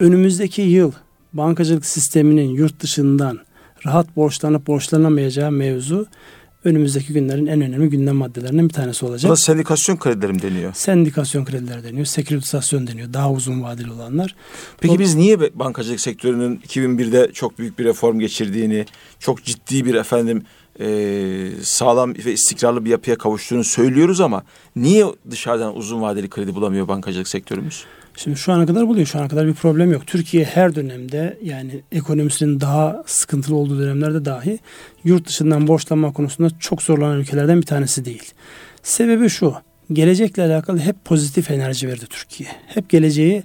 önümüzdeki 0.00 0.62
yıl 0.62 0.92
bankacılık 1.32 1.86
sisteminin 1.86 2.48
yurt 2.48 2.80
dışından 2.80 3.38
rahat 3.86 4.16
borçlanıp 4.16 4.66
borçlanamayacağı 4.66 5.50
mevzu 5.50 6.06
önümüzdeki 6.64 7.12
günlerin 7.12 7.46
en 7.46 7.60
önemli 7.60 7.90
gündem 7.90 8.16
maddelerinden 8.16 8.68
bir 8.68 8.74
tanesi 8.74 9.06
olacak. 9.06 9.28
Buna 9.28 9.36
sendikasyon 9.36 9.96
kredileri 9.96 10.32
mi 10.32 10.42
deniyor? 10.42 10.72
Sendikasyon 10.74 11.44
kredileri 11.44 11.84
deniyor, 11.84 12.06
seküritizasyon 12.06 12.86
deniyor. 12.86 13.12
Daha 13.12 13.32
uzun 13.32 13.62
vadeli 13.62 13.92
olanlar. 13.92 14.34
Peki 14.80 14.94
o, 14.94 14.98
biz 14.98 15.14
niye 15.14 15.40
bankacılık 15.58 16.00
sektörünün 16.00 16.56
2001'de 16.56 17.32
çok 17.32 17.58
büyük 17.58 17.78
bir 17.78 17.84
reform 17.84 18.18
geçirdiğini, 18.18 18.86
çok 19.18 19.44
ciddi 19.44 19.84
bir 19.84 19.94
efendim 19.94 20.42
e, 20.80 21.50
sağlam 21.62 22.14
ve 22.14 22.32
istikrarlı 22.32 22.84
bir 22.84 22.90
yapıya 22.90 23.18
kavuştuğunu 23.18 23.64
söylüyoruz 23.64 24.20
ama 24.20 24.42
niye 24.76 25.06
dışarıdan 25.30 25.76
uzun 25.76 26.02
vadeli 26.02 26.30
kredi 26.30 26.54
bulamıyor 26.54 26.88
bankacılık 26.88 27.28
sektörümüz? 27.28 27.84
Şimdi 28.16 28.36
şu 28.36 28.52
ana 28.52 28.66
kadar 28.66 28.88
buluyor. 28.88 29.06
Şu 29.06 29.18
ana 29.18 29.28
kadar 29.28 29.46
bir 29.46 29.54
problem 29.54 29.92
yok. 29.92 30.06
Türkiye 30.06 30.44
her 30.44 30.74
dönemde 30.74 31.38
yani 31.42 31.82
ekonomisinin 31.92 32.60
daha 32.60 33.02
sıkıntılı 33.06 33.56
olduğu 33.56 33.78
dönemlerde 33.78 34.24
dahi 34.24 34.58
yurt 35.04 35.28
dışından 35.28 35.66
borçlanma 35.66 36.12
konusunda 36.12 36.50
çok 36.60 36.82
zorlanan 36.82 37.18
ülkelerden 37.18 37.60
bir 37.60 37.66
tanesi 37.66 38.04
değil. 38.04 38.32
Sebebi 38.82 39.28
şu. 39.28 39.54
Gelecekle 39.92 40.42
alakalı 40.42 40.78
hep 40.78 41.04
pozitif 41.04 41.50
enerji 41.50 41.88
verdi 41.88 42.06
Türkiye. 42.10 42.50
Hep 42.66 42.88
geleceği 42.88 43.42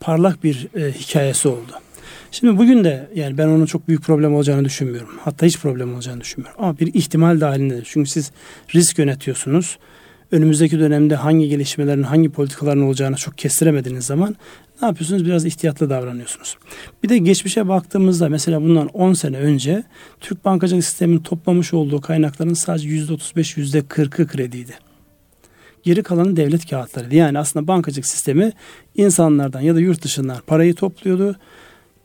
parlak 0.00 0.44
bir 0.44 0.68
e, 0.74 0.92
hikayesi 0.92 1.48
oldu. 1.48 1.72
Şimdi 2.34 2.58
bugün 2.58 2.84
de 2.84 3.08
yani 3.14 3.38
ben 3.38 3.48
onun 3.48 3.66
çok 3.66 3.88
büyük 3.88 4.02
problem 4.02 4.34
olacağını 4.34 4.64
düşünmüyorum. 4.64 5.08
Hatta 5.20 5.46
hiç 5.46 5.58
problem 5.58 5.94
olacağını 5.94 6.20
düşünmüyorum. 6.20 6.60
Ama 6.62 6.78
bir 6.78 6.94
ihtimal 6.94 7.40
dahilindedir. 7.40 7.86
Çünkü 7.90 8.10
siz 8.10 8.32
risk 8.74 8.98
yönetiyorsunuz. 8.98 9.78
Önümüzdeki 10.32 10.78
dönemde 10.78 11.14
hangi 11.16 11.48
gelişmelerin, 11.48 12.02
hangi 12.02 12.28
politikaların 12.28 12.82
olacağını 12.82 13.16
çok 13.16 13.38
kestiremediğiniz 13.38 14.06
zaman 14.06 14.36
ne 14.82 14.88
yapıyorsunuz? 14.88 15.24
Biraz 15.24 15.44
ihtiyatlı 15.44 15.90
davranıyorsunuz. 15.90 16.56
Bir 17.02 17.08
de 17.08 17.18
geçmişe 17.18 17.68
baktığımızda 17.68 18.28
mesela 18.28 18.62
bundan 18.62 18.88
10 18.88 19.12
sene 19.12 19.36
önce 19.36 19.84
Türk 20.20 20.44
bankacılık 20.44 20.84
sisteminin 20.84 21.22
toplamış 21.22 21.74
olduğu 21.74 22.00
kaynakların 22.00 22.54
sadece 22.54 22.88
%35, 22.88 23.60
%40'ı 23.60 24.26
krediydi. 24.26 24.72
Geri 25.82 26.02
kalanı 26.02 26.36
devlet 26.36 26.70
kağıtlarıydı. 26.70 27.14
Yani 27.14 27.38
aslında 27.38 27.68
bankacılık 27.68 28.06
sistemi 28.06 28.52
insanlardan 28.94 29.60
ya 29.60 29.74
da 29.74 29.80
yurt 29.80 30.04
dışından 30.04 30.38
parayı 30.46 30.74
topluyordu 30.74 31.36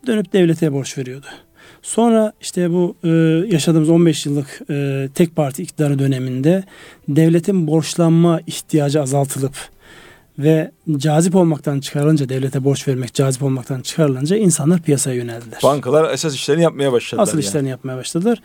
dönüp 0.07 0.33
devlete 0.33 0.73
borç 0.73 0.97
veriyordu. 0.97 1.25
Sonra 1.81 2.33
işte 2.41 2.71
bu 2.71 2.95
e, 3.03 3.09
yaşadığımız 3.53 3.89
15 3.89 4.25
yıllık 4.25 4.61
e, 4.69 5.09
tek 5.15 5.35
parti 5.35 5.63
iktidarı 5.63 5.99
döneminde 5.99 6.63
devletin 7.07 7.67
borçlanma 7.67 8.39
ihtiyacı 8.47 9.01
azaltılıp 9.01 9.53
ve 10.39 10.71
cazip 10.97 11.35
olmaktan 11.35 11.79
çıkarılınca 11.79 12.29
devlete 12.29 12.63
borç 12.63 12.87
vermek 12.87 13.13
cazip 13.13 13.43
olmaktan 13.43 13.81
çıkarılınca 13.81 14.37
insanlar 14.37 14.81
piyasaya 14.81 15.15
yöneldiler. 15.15 15.59
Bankalar 15.63 16.13
esas 16.13 16.35
işlerini 16.35 16.63
yapmaya 16.63 16.91
başladılar. 16.91 17.23
Asıl 17.23 17.37
yani. 17.37 17.45
işlerini 17.45 17.69
yapmaya 17.69 17.97
başladılar 17.97 18.41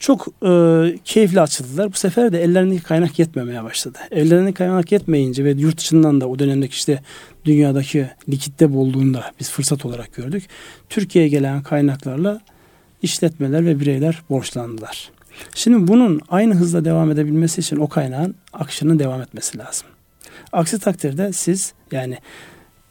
çok 0.00 0.28
e, 0.46 0.50
keyifli 1.04 1.40
açıldılar. 1.40 1.92
Bu 1.92 1.96
sefer 1.96 2.32
de 2.32 2.42
ellerindeki 2.42 2.82
kaynak 2.82 3.18
yetmemeye 3.18 3.64
başladı. 3.64 3.98
Ellerindeki 4.10 4.54
kaynak 4.54 4.92
yetmeyince 4.92 5.44
ve 5.44 5.50
yurt 5.50 5.78
dışından 5.78 6.20
da 6.20 6.28
o 6.28 6.38
dönemdeki 6.38 6.74
işte 6.74 7.02
dünyadaki 7.44 8.10
likitte 8.28 8.72
bulduğunda 8.72 9.32
biz 9.40 9.50
fırsat 9.50 9.86
olarak 9.86 10.14
gördük. 10.14 10.48
Türkiye'ye 10.88 11.28
gelen 11.28 11.62
kaynaklarla 11.62 12.40
işletmeler 13.02 13.66
ve 13.66 13.80
bireyler 13.80 14.22
borçlandılar. 14.30 15.10
Şimdi 15.54 15.88
bunun 15.88 16.20
aynı 16.28 16.54
hızla 16.54 16.84
devam 16.84 17.10
edebilmesi 17.10 17.60
için 17.60 17.76
o 17.76 17.88
kaynağın 17.88 18.34
akışının 18.52 18.98
devam 18.98 19.22
etmesi 19.22 19.58
lazım. 19.58 19.86
Aksi 20.52 20.78
takdirde 20.78 21.32
siz 21.32 21.72
yani 21.92 22.18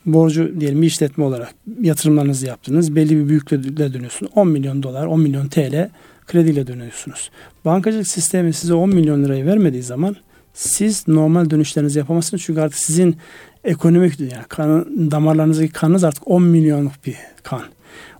borcu 0.06 0.60
diyelim 0.60 0.82
bir 0.82 0.88
işletme 0.88 1.24
olarak 1.24 1.54
yatırımlarınızı 1.82 2.48
yaptınız. 2.48 2.96
Belli 2.96 3.18
bir 3.18 3.30
büyüklükle 3.30 3.94
dönüyorsunuz. 3.94 4.32
10 4.36 4.48
milyon 4.48 4.84
dolar, 4.84 5.06
10 5.06 5.20
milyon 5.20 5.48
TL 5.48 5.90
krediyle 6.30 6.68
dönüyorsunuz. 6.68 7.32
Bankacılık 7.66 8.08
sistemi 8.08 8.54
size 8.54 8.74
10 8.74 8.90
milyon 8.90 9.24
lirayı 9.24 9.46
vermediği 9.46 9.84
zaman 9.84 10.16
siz 10.54 11.08
normal 11.08 11.50
dönüşlerinizi 11.50 12.00
yapamazsınız. 12.00 12.44
Çünkü 12.44 12.62
artık 12.62 12.80
sizin 12.80 13.18
ekonomik 13.64 14.20
yani 14.20 14.44
kan, 14.50 15.12
damarlarınızdaki 15.12 15.72
kanınız 15.72 16.04
artık 16.04 16.28
10 16.28 16.44
milyonluk 16.44 16.94
bir 17.06 17.16
kan. 17.44 17.64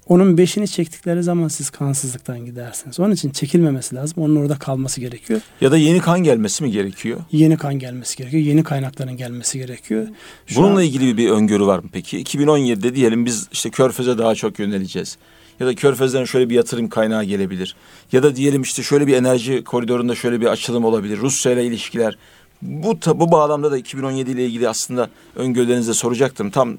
Onun 0.08 0.38
beşini 0.38 0.68
çektikleri 0.68 1.24
zaman 1.24 1.48
siz 1.48 1.70
kansızlıktan 1.70 2.46
gidersiniz. 2.46 3.00
Onun 3.00 3.12
için 3.12 3.30
çekilmemesi 3.30 3.96
lazım. 3.96 4.24
Onun 4.24 4.36
orada 4.36 4.60
kalması 4.60 5.02
gerekiyor. 5.02 5.42
Ya 5.62 5.72
da 5.72 5.78
yeni 5.78 6.00
kan 6.00 6.20
gelmesi 6.20 6.64
mi 6.64 6.72
gerekiyor? 6.72 7.20
Yeni 7.32 7.58
kan 7.58 7.80
gelmesi 7.80 8.18
gerekiyor. 8.18 8.44
Yeni 8.44 8.64
kaynakların 8.64 9.18
gelmesi 9.18 9.58
gerekiyor. 9.58 10.08
Şu 10.46 10.56
Bununla 10.56 10.80
an... 10.80 10.84
ilgili 10.84 11.18
bir 11.18 11.30
öngörü 11.30 11.66
var 11.66 11.80
mı 11.80 11.90
peki? 11.92 12.24
2017'de 12.24 12.96
diyelim 12.96 13.26
biz 13.26 13.48
işte 13.52 13.70
Körfez'e 13.70 14.18
daha 14.18 14.36
çok 14.36 14.60
yöneleceğiz. 14.60 15.18
Ya 15.60 15.68
da 15.68 15.76
Körfez'den 15.76 16.26
şöyle 16.26 16.50
bir 16.50 16.56
yatırım 16.56 16.90
kaynağı 16.90 17.24
gelebilir. 17.24 17.76
Ya 18.12 18.24
da 18.24 18.36
diyelim 18.36 18.62
işte 18.62 18.84
şöyle 18.84 19.08
bir 19.08 19.16
enerji 19.16 19.64
koridorunda 19.64 20.16
şöyle 20.16 20.42
bir 20.42 20.46
açılım 20.46 20.86
olabilir. 20.86 21.18
Rusya 21.18 21.52
ile 21.52 21.66
ilişkiler. 21.66 22.18
Bu 22.62 23.00
bu 23.16 23.32
bağlamda 23.32 23.72
da 23.72 23.78
2017 23.78 24.32
ile 24.32 24.46
ilgili 24.46 24.70
aslında 24.70 25.10
öngörülerinize 25.36 25.94
soracaktım. 25.94 26.50
Tam 26.50 26.78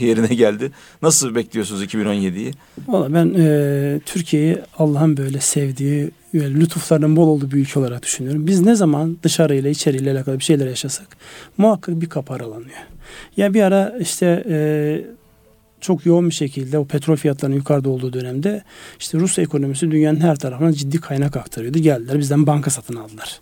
yerine 0.00 0.34
geldi. 0.34 0.70
Nasıl 1.02 1.34
bekliyorsunuz 1.34 1.84
2017'yi? 1.84 2.52
Valla 2.88 3.14
ben 3.14 3.34
e, 3.38 4.00
Türkiye'yi 4.06 4.58
Allah'ın 4.78 5.16
böyle 5.16 5.40
sevdiği 5.40 6.10
ve 6.34 6.50
lütuflarının 6.50 7.16
bol 7.16 7.28
olduğu 7.28 7.50
bir 7.50 7.56
ülke 7.56 7.80
olarak 7.80 8.02
düşünüyorum. 8.02 8.46
Biz 8.46 8.60
ne 8.60 8.74
zaman 8.74 9.18
dışarıyla 9.22 9.70
içeriyle 9.70 10.12
alakalı 10.12 10.38
bir 10.38 10.44
şeyler 10.44 10.66
yaşasak 10.66 11.06
muhakkak 11.58 12.00
bir 12.00 12.08
kapı 12.08 12.34
aralanıyor. 12.34 12.78
Ya 13.36 13.54
bir 13.54 13.62
ara 13.62 13.96
işte 14.00 14.44
e, 14.48 14.56
çok 15.84 16.06
yoğun 16.06 16.28
bir 16.28 16.34
şekilde 16.34 16.78
o 16.78 16.84
petrol 16.84 17.16
fiyatlarının 17.16 17.56
yukarıda 17.56 17.88
olduğu 17.88 18.12
dönemde 18.12 18.62
işte 19.00 19.18
Rus 19.18 19.38
ekonomisi 19.38 19.90
dünyanın 19.90 20.20
her 20.20 20.36
tarafına 20.36 20.72
ciddi 20.72 21.00
kaynak 21.00 21.36
aktarıyordu. 21.36 21.78
Geldiler 21.78 22.18
bizden 22.18 22.46
banka 22.46 22.70
satın 22.70 22.96
aldılar. 22.96 23.40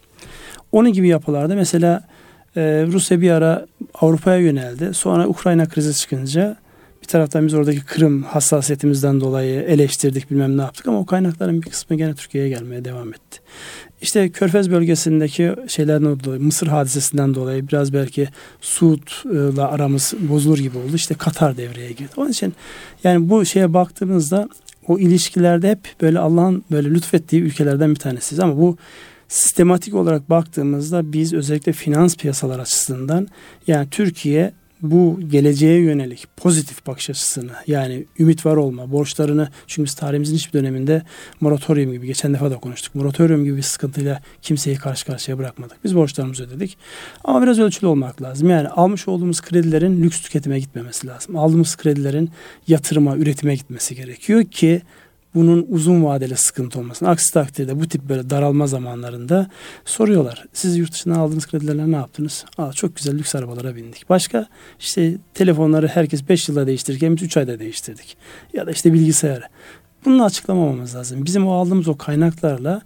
Onun 0.73 0.93
gibi 0.93 1.09
yapılarda 1.09 1.55
mesela 1.55 2.09
e, 2.57 2.61
Rusya 2.87 3.21
bir 3.21 3.31
ara 3.31 3.67
Avrupa'ya 3.95 4.39
yöneldi. 4.39 4.95
Sonra 4.95 5.29
Ukrayna 5.29 5.69
krizi 5.69 5.99
çıkınca 5.99 6.57
bir 7.03 7.07
taraftan 7.07 7.47
biz 7.47 7.55
oradaki 7.55 7.85
Kırım 7.85 8.23
hassasiyetimizden 8.23 9.21
dolayı 9.21 9.63
eleştirdik 9.63 10.31
bilmem 10.31 10.59
ne 10.59 10.63
yaptık 10.63 10.89
ama 10.89 10.99
o 10.99 11.07
kaynakların 11.07 11.63
bir 11.63 11.71
kısmı 11.71 11.97
gene 11.97 12.15
Türkiye'ye 12.15 12.51
gelmeye 12.51 12.85
devam 12.85 13.09
etti. 13.09 13.41
İşte 14.03 14.29
Körfez 14.29 14.71
bölgesindeki 14.71 15.55
şeylerden 15.69 16.21
dolayı, 16.25 16.41
Mısır 16.41 16.67
hadisesinden 16.67 17.35
dolayı 17.35 17.69
biraz 17.69 17.93
belki 17.93 18.29
Suud'la 18.61 19.69
aramız 19.71 20.15
bozulur 20.21 20.59
gibi 20.59 20.79
oldu. 20.79 20.95
İşte 20.95 21.15
Katar 21.15 21.57
devreye 21.57 21.93
girdi. 21.93 22.11
Onun 22.17 22.31
için 22.31 22.55
yani 23.05 23.31
bu 23.31 23.45
şeye 23.45 23.75
baktığımızda 23.75 24.49
o 24.89 24.99
ilişkilerde 24.99 25.71
hep 25.71 25.79
böyle 26.01 26.19
Allah'ın 26.19 26.65
böyle 26.71 26.91
lütfettiği 26.91 27.43
ülkelerden 27.43 27.91
bir 27.91 27.97
tanesiyiz 27.97 28.41
ama 28.41 28.57
bu 28.57 28.77
sistematik 29.29 29.95
olarak 29.95 30.31
baktığımızda 30.31 31.13
biz 31.13 31.33
özellikle 31.33 31.73
finans 31.73 32.17
piyasalar 32.17 32.59
açısından 32.59 33.29
yani 33.67 33.89
Türkiye 33.91 34.53
bu 34.83 35.21
geleceğe 35.29 35.81
yönelik 35.81 36.27
pozitif 36.37 36.87
bakış 36.87 37.11
açısını 37.11 37.53
yani 37.67 38.05
ümit 38.19 38.47
var 38.47 38.57
olma, 38.57 38.93
borçlarını 38.93 39.49
çünkü 39.67 39.87
biz 39.87 39.95
tarihimizin 39.95 40.37
hiçbir 40.37 40.61
döneminde 40.61 41.03
moratorium 41.41 41.93
gibi 41.93 42.07
geçen 42.07 42.35
defa 42.35 42.51
da 42.51 42.57
konuştuk. 42.57 42.95
Moratorium 42.95 43.45
gibi 43.45 43.57
bir 43.57 43.63
sıkıntıyla 43.63 44.21
kimseyi 44.43 44.77
karşı 44.77 45.07
karşıya 45.07 45.39
bırakmadık. 45.39 45.85
Biz 45.85 45.97
borçlarımızı 45.97 46.45
ödedik. 46.45 46.79
Ama 47.25 47.43
biraz 47.43 47.59
ölçülü 47.59 47.87
olmak 47.87 48.23
lazım. 48.23 48.51
Yani 48.51 48.69
almış 48.69 49.09
olduğumuz 49.09 49.41
kredilerin 49.41 50.03
lüks 50.03 50.21
tüketime 50.21 50.61
gitmemesi 50.61 51.07
lazım. 51.07 51.37
Aldığımız 51.37 51.77
kredilerin 51.77 52.31
yatırıma, 52.69 53.17
üretime 53.17 53.55
gitmesi 53.55 53.95
gerekiyor 53.95 54.45
ki 54.45 54.83
bunun 55.35 55.67
uzun 55.69 56.05
vadeli 56.05 56.37
sıkıntı 56.37 56.79
olmasın. 56.79 57.07
Aksi 57.07 57.33
takdirde 57.33 57.81
bu 57.81 57.89
tip 57.89 58.09
böyle 58.09 58.31
daralma 58.31 58.67
zamanlarında 58.67 59.51
soruyorlar. 59.85 60.45
Siz 60.53 60.77
yurt 60.77 60.93
dışına 60.93 61.19
aldığınız 61.19 61.47
kredilerle 61.47 61.91
ne 61.91 61.97
yaptınız? 61.97 62.45
Aa, 62.59 62.73
çok 62.73 62.97
güzel 62.97 63.19
lüks 63.19 63.35
arabalara 63.35 63.77
bindik. 63.77 64.09
Başka 64.11 64.47
işte 64.81 65.17
telefonları 65.35 65.89
herkes 65.89 66.29
5 66.29 66.49
yılda 66.49 66.67
değiştirirken 66.67 67.17
biz 67.17 67.23
3 67.23 67.37
ayda 67.37 67.59
değiştirdik. 67.59 68.17
Ya 68.53 68.67
da 68.67 68.71
işte 68.71 68.93
bilgisayarı. 68.93 69.45
Bunu 70.05 70.25
açıklamamamız 70.25 70.95
lazım. 70.95 71.25
Bizim 71.25 71.47
o 71.47 71.53
aldığımız 71.53 71.89
o 71.89 71.97
kaynaklarla 71.97 72.83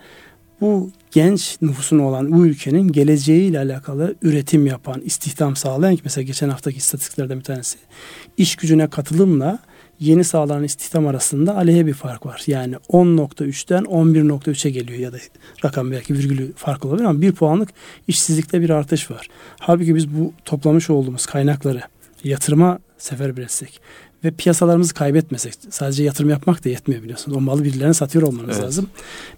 bu 0.60 0.90
genç 1.10 1.56
nüfusun 1.62 1.98
olan 1.98 2.32
bu 2.32 2.46
ülkenin 2.46 2.92
geleceğiyle 2.92 3.58
alakalı 3.58 4.14
üretim 4.22 4.66
yapan, 4.66 5.00
istihdam 5.00 5.56
sağlayan 5.56 5.96
ki 5.96 6.02
mesela 6.04 6.22
geçen 6.22 6.48
haftaki 6.48 6.78
istatistiklerden 6.78 7.38
bir 7.38 7.44
tanesi 7.44 7.78
iş 8.36 8.56
gücüne 8.56 8.90
katılımla 8.90 9.58
yeni 10.00 10.24
sağlanan 10.24 10.64
istihdam 10.64 11.06
arasında 11.06 11.56
aleyhe 11.56 11.86
bir 11.86 11.94
fark 11.94 12.26
var. 12.26 12.42
Yani 12.46 12.74
10.3'ten 12.74 13.82
11.3'e 13.82 14.70
geliyor 14.70 14.98
ya 14.98 15.12
da 15.12 15.16
rakam 15.64 15.90
belki 15.90 16.14
virgülü 16.14 16.52
fark 16.52 16.84
olabilir 16.84 17.04
ama 17.04 17.20
bir 17.20 17.32
puanlık 17.32 17.68
işsizlikte 18.08 18.60
bir 18.60 18.70
artış 18.70 19.10
var. 19.10 19.28
Halbuki 19.60 19.94
biz 19.94 20.08
bu 20.08 20.32
toplamış 20.44 20.90
olduğumuz 20.90 21.26
kaynakları 21.26 21.80
yatırıma 22.24 22.78
seferber 22.98 23.42
etsek 23.42 23.80
ve 24.24 24.30
piyasalarımızı 24.30 24.94
kaybetmesek 24.94 25.54
sadece 25.70 26.04
yatırım 26.04 26.30
yapmak 26.30 26.64
da 26.64 26.68
yetmiyor 26.68 27.02
biliyorsunuz. 27.02 27.36
O 27.36 27.40
malı 27.40 27.64
birilerine 27.64 27.94
satıyor 27.94 28.28
olmanız 28.28 28.56
evet. 28.56 28.64
lazım. 28.64 28.86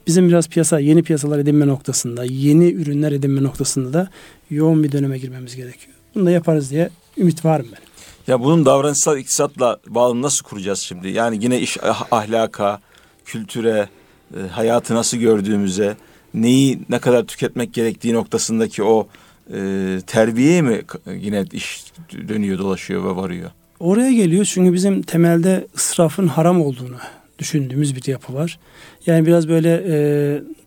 Bizim 0.07 0.29
biraz 0.29 0.49
piyasa 0.49 0.79
yeni 0.79 1.03
piyasalar 1.03 1.39
edinme 1.39 1.67
noktasında, 1.67 2.25
yeni 2.25 2.73
ürünler 2.73 3.13
edinme 3.13 3.43
noktasında 3.43 3.93
da 3.93 4.11
yoğun 4.51 4.83
bir 4.83 4.93
döneme 4.93 5.19
girmemiz 5.19 5.57
gerekiyor. 5.57 5.97
Bunu 6.15 6.27
da 6.27 6.31
yaparız 6.31 6.71
diye 6.71 6.91
ümit 7.19 7.45
varım 7.45 7.67
ben. 7.73 7.88
Ya 8.29 8.41
bunun 8.41 8.67
davranışsal 8.67 9.19
iktisatla 9.19 9.79
bağını 9.87 10.23
nasıl 10.23 10.45
kuracağız 10.45 10.79
şimdi? 10.79 11.09
Yani 11.09 11.39
yine 11.41 11.61
iş 11.61 11.77
ah, 11.83 12.07
ahlaka, 12.11 12.81
kültüre, 13.25 13.89
e, 14.37 14.49
hayatı 14.49 14.95
nasıl 14.95 15.17
gördüğümüze, 15.17 15.97
neyi 16.35 16.81
ne 16.89 16.99
kadar 16.99 17.25
tüketmek 17.25 17.75
gerektiği 17.75 18.15
noktasındaki 18.15 18.83
o 18.83 19.09
e, 19.55 19.99
terbiyeye 20.07 20.63
mi 20.63 20.83
yine 21.21 21.45
iş 21.53 21.85
dönüyor, 22.29 22.59
dolaşıyor 22.59 23.05
ve 23.05 23.17
varıyor? 23.17 23.51
Oraya 23.81 24.13
geliyor 24.13 24.45
çünkü 24.45 24.73
bizim 24.73 25.03
temelde 25.03 25.67
ısrafın 25.77 26.27
haram 26.27 26.61
olduğunu 26.61 26.97
düşündüğümüz 27.39 27.97
bir 27.97 28.07
yapı 28.07 28.35
var. 28.35 28.59
Yani 29.07 29.27
biraz 29.27 29.49
böyle 29.49 29.85
e, 29.89 29.97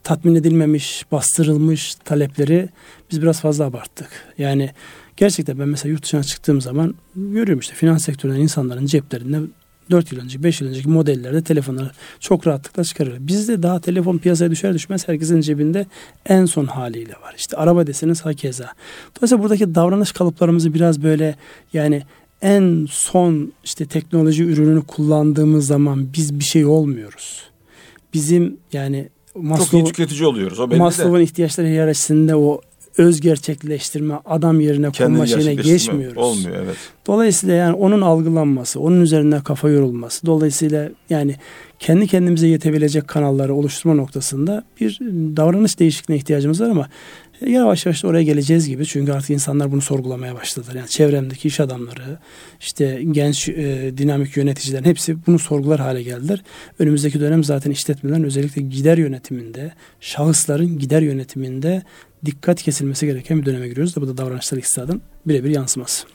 tatmin 0.03 0.35
edilmemiş, 0.35 1.05
bastırılmış 1.11 1.95
talepleri 1.95 2.69
biz 3.11 3.21
biraz 3.21 3.41
fazla 3.41 3.65
abarttık. 3.65 4.09
Yani 4.37 4.69
Gerçekten 5.21 5.59
ben 5.59 5.69
mesela 5.69 5.91
yurt 5.91 6.03
dışına 6.03 6.23
çıktığım 6.23 6.61
zaman 6.61 6.95
görüyorum 7.15 7.59
işte 7.59 7.73
finans 7.73 8.05
sektöründen 8.05 8.39
insanların 8.39 8.85
ceplerinde 8.85 9.39
4 9.91 10.11
yıl 10.11 10.19
önce 10.19 10.43
5 10.43 10.61
yıl 10.61 10.67
önceki 10.67 10.89
modellerde 10.89 11.41
telefonları 11.41 11.91
çok 12.19 12.47
rahatlıkla 12.47 12.83
çıkarıyor. 12.83 13.17
Bizde 13.19 13.63
daha 13.63 13.79
telefon 13.79 14.17
piyasaya 14.17 14.51
düşer 14.51 14.73
düşmez 14.73 15.07
herkesin 15.07 15.41
cebinde 15.41 15.85
en 16.25 16.45
son 16.45 16.65
haliyle 16.65 17.13
var. 17.13 17.35
İşte 17.37 17.57
araba 17.57 17.87
deseniz 17.87 18.25
hakeza. 18.25 18.73
Dolayısıyla 19.17 19.43
buradaki 19.43 19.75
davranış 19.75 20.11
kalıplarımızı 20.11 20.73
biraz 20.73 21.03
böyle 21.03 21.35
yani 21.73 22.03
en 22.41 22.87
son 22.91 23.53
işte 23.63 23.85
teknoloji 23.85 24.43
ürününü 24.43 24.81
kullandığımız 24.81 25.67
zaman 25.67 26.13
biz 26.13 26.39
bir 26.39 26.43
şey 26.43 26.65
olmuyoruz. 26.65 27.43
Bizim 28.13 28.57
yani 28.73 29.09
Maslow, 29.35 29.65
çok 29.65 29.73
iyi 29.73 29.93
tüketici 29.93 30.25
oluyoruz. 30.25 30.59
O 30.59 30.67
Maslow'un 30.67 31.21
ihtiyaçları 31.21 31.67
hiyerarşisinde 31.67 32.35
o 32.35 32.61
öz 32.97 33.21
gerçekleştirme, 33.21 34.19
adam 34.25 34.59
yerine 34.59 34.91
Kendini 34.91 35.17
koyma 35.17 35.27
şeyine 35.27 35.55
geçmiyoruz. 35.55 36.17
Olmuyor 36.17 36.55
evet. 36.63 36.75
Dolayısıyla 37.07 37.55
yani 37.55 37.75
onun 37.75 38.01
algılanması, 38.01 38.79
onun 38.79 39.01
üzerine 39.01 39.43
kafa 39.43 39.69
yorulması, 39.69 40.25
dolayısıyla 40.25 40.89
yani 41.09 41.35
kendi 41.79 42.07
kendimize 42.07 42.47
yetebilecek 42.47 43.07
kanalları 43.07 43.53
oluşturma 43.53 43.95
noktasında 43.95 44.63
bir 44.81 44.99
davranış 45.37 45.79
değişikliğine 45.79 46.19
ihtiyacımız 46.19 46.61
var 46.61 46.69
ama 46.69 46.89
yavaş 47.47 47.85
yavaş 47.85 48.05
oraya 48.05 48.23
geleceğiz 48.23 48.67
gibi. 48.67 48.85
Çünkü 48.85 49.11
artık 49.11 49.29
insanlar 49.29 49.71
bunu 49.71 49.81
sorgulamaya 49.81 50.35
başladılar. 50.35 50.75
Yani 50.75 50.87
çevremdeki 50.89 51.47
iş 51.47 51.59
adamları, 51.59 52.17
işte 52.59 53.03
genç 53.11 53.49
e, 53.49 53.93
dinamik 53.97 54.37
yöneticilerin 54.37 54.85
hepsi 54.85 55.25
bunu 55.27 55.39
sorgular 55.39 55.79
hale 55.79 56.03
geldiler. 56.03 56.43
Önümüzdeki 56.79 57.19
dönem 57.19 57.43
zaten 57.43 57.71
işletmelerin 57.71 58.23
özellikle 58.23 58.61
gider 58.61 58.97
yönetiminde, 58.97 59.73
şahısların 59.99 60.79
gider 60.79 61.01
yönetiminde 61.01 61.83
dikkat 62.25 62.63
kesilmesi 62.63 63.05
gereken 63.05 63.41
bir 63.41 63.45
döneme 63.45 63.67
giriyoruz 63.67 63.95
da 63.95 64.01
bu 64.01 64.07
da 64.07 64.17
davranışsal 64.17 64.57
iktisadın 64.57 65.01
birebir 65.25 65.49
yansıması. 65.49 66.07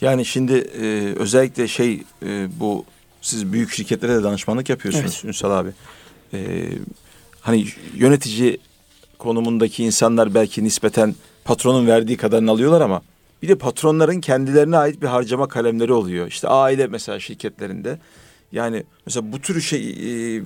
Yani 0.00 0.24
şimdi 0.24 0.52
e, 0.52 1.14
özellikle 1.16 1.68
şey 1.68 2.02
e, 2.26 2.48
bu 2.60 2.84
siz 3.22 3.52
büyük 3.52 3.70
şirketlere 3.70 4.14
de 4.14 4.22
danışmanlık 4.22 4.68
yapıyorsunuz 4.68 5.12
evet. 5.14 5.24
Ünsal 5.24 5.50
abi. 5.50 5.70
E, 6.32 6.68
hani 7.40 7.66
yönetici 7.94 8.58
konumundaki 9.18 9.84
insanlar 9.84 10.34
belki 10.34 10.64
nispeten 10.64 11.14
patronun 11.44 11.86
verdiği 11.86 12.16
kadarını 12.16 12.50
alıyorlar 12.50 12.80
ama 12.80 13.02
bir 13.42 13.48
de 13.48 13.54
patronların 13.54 14.20
kendilerine 14.20 14.76
ait 14.76 15.02
bir 15.02 15.06
harcama 15.06 15.48
kalemleri 15.48 15.92
oluyor. 15.92 16.26
İşte 16.26 16.48
aile 16.48 16.86
mesela 16.86 17.20
şirketlerinde 17.20 17.98
Yani 18.52 18.84
mesela 19.06 19.32
bu 19.32 19.40
tür 19.40 19.60
şey 19.60 19.80
e, 19.90 20.42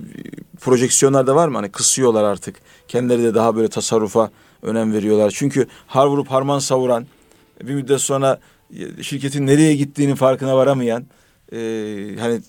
projeksiyonlarda 0.61 1.35
var 1.35 1.47
mı? 1.47 1.57
Hani 1.57 1.71
kısıyorlar 1.71 2.23
artık. 2.23 2.55
Kendileri 2.87 3.23
de 3.23 3.35
daha 3.35 3.55
böyle 3.55 3.67
tasarrufa 3.67 4.31
önem 4.63 4.93
veriyorlar. 4.93 5.33
Çünkü 5.35 5.67
har 5.87 6.07
vurup 6.07 6.27
harman 6.27 6.59
savuran 6.59 7.05
bir 7.63 7.73
müddet 7.73 8.01
sonra 8.01 8.39
şirketin 9.01 9.47
nereye 9.47 9.75
gittiğinin 9.75 10.15
farkına 10.15 10.57
varamayan 10.57 11.05
e, 11.53 11.57
hani 12.19 12.41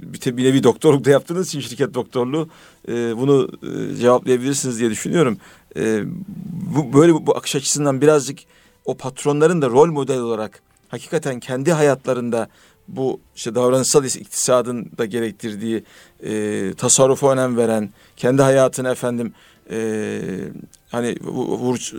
bir, 0.00 0.36
bir 0.36 0.44
nevi 0.44 0.62
doktorluk 0.62 1.04
da 1.04 1.10
yaptığınız 1.10 1.48
için 1.48 1.60
şirket 1.60 1.94
doktorluğu 1.94 2.48
e, 2.88 2.92
bunu 3.16 3.48
e, 3.62 3.96
cevaplayabilirsiniz 3.96 4.80
diye 4.80 4.90
düşünüyorum. 4.90 5.38
E, 5.76 6.02
bu 6.76 6.92
böyle 6.92 7.14
bu, 7.14 7.26
bu 7.26 7.36
akış 7.36 7.56
açısından 7.56 8.00
birazcık 8.00 8.38
o 8.84 8.96
patronların 8.96 9.62
da 9.62 9.68
rol 9.68 9.90
model 9.90 10.18
olarak 10.18 10.62
hakikaten 10.88 11.40
kendi 11.40 11.72
hayatlarında 11.72 12.48
bu 12.88 13.20
işte 13.36 13.54
davranışsal 13.54 14.04
iktisadın 14.04 14.90
da 14.98 15.04
gerektirdiği 15.04 15.84
e, 16.24 16.72
tasarrufa 16.76 17.32
önem 17.32 17.56
veren, 17.56 17.90
kendi 18.16 18.42
hayatını 18.42 18.88
efendim 18.88 19.32
e, 19.70 20.20
hani 20.88 21.16
vur, 21.22 21.92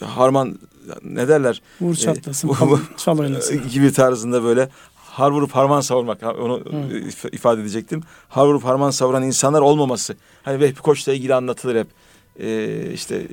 harman 0.00 0.58
ne 1.04 1.28
derler? 1.28 1.62
Vur 1.80 1.94
çatlasın, 1.94 2.48
e, 2.48 2.54
çal 2.96 3.18
oynasın. 3.18 3.68
gibi 3.72 3.92
tarzında 3.92 4.44
böyle 4.44 4.68
har 4.94 5.30
vurup 5.30 5.50
harman 5.50 5.80
savurmak 5.80 6.22
onu 6.22 6.60
Hı. 6.60 7.28
ifade 7.32 7.60
edecektim. 7.60 8.02
Har 8.28 8.46
vurup 8.46 8.64
harman 8.64 8.90
savuran 8.90 9.22
insanlar 9.22 9.60
olmaması. 9.60 10.16
Hani 10.42 10.60
Vehbi 10.60 10.80
Koç'la 10.80 11.12
ilgili 11.12 11.34
anlatılır 11.34 11.76
hep. 11.76 11.86
Ee, 12.40 12.90
işte 12.94 13.26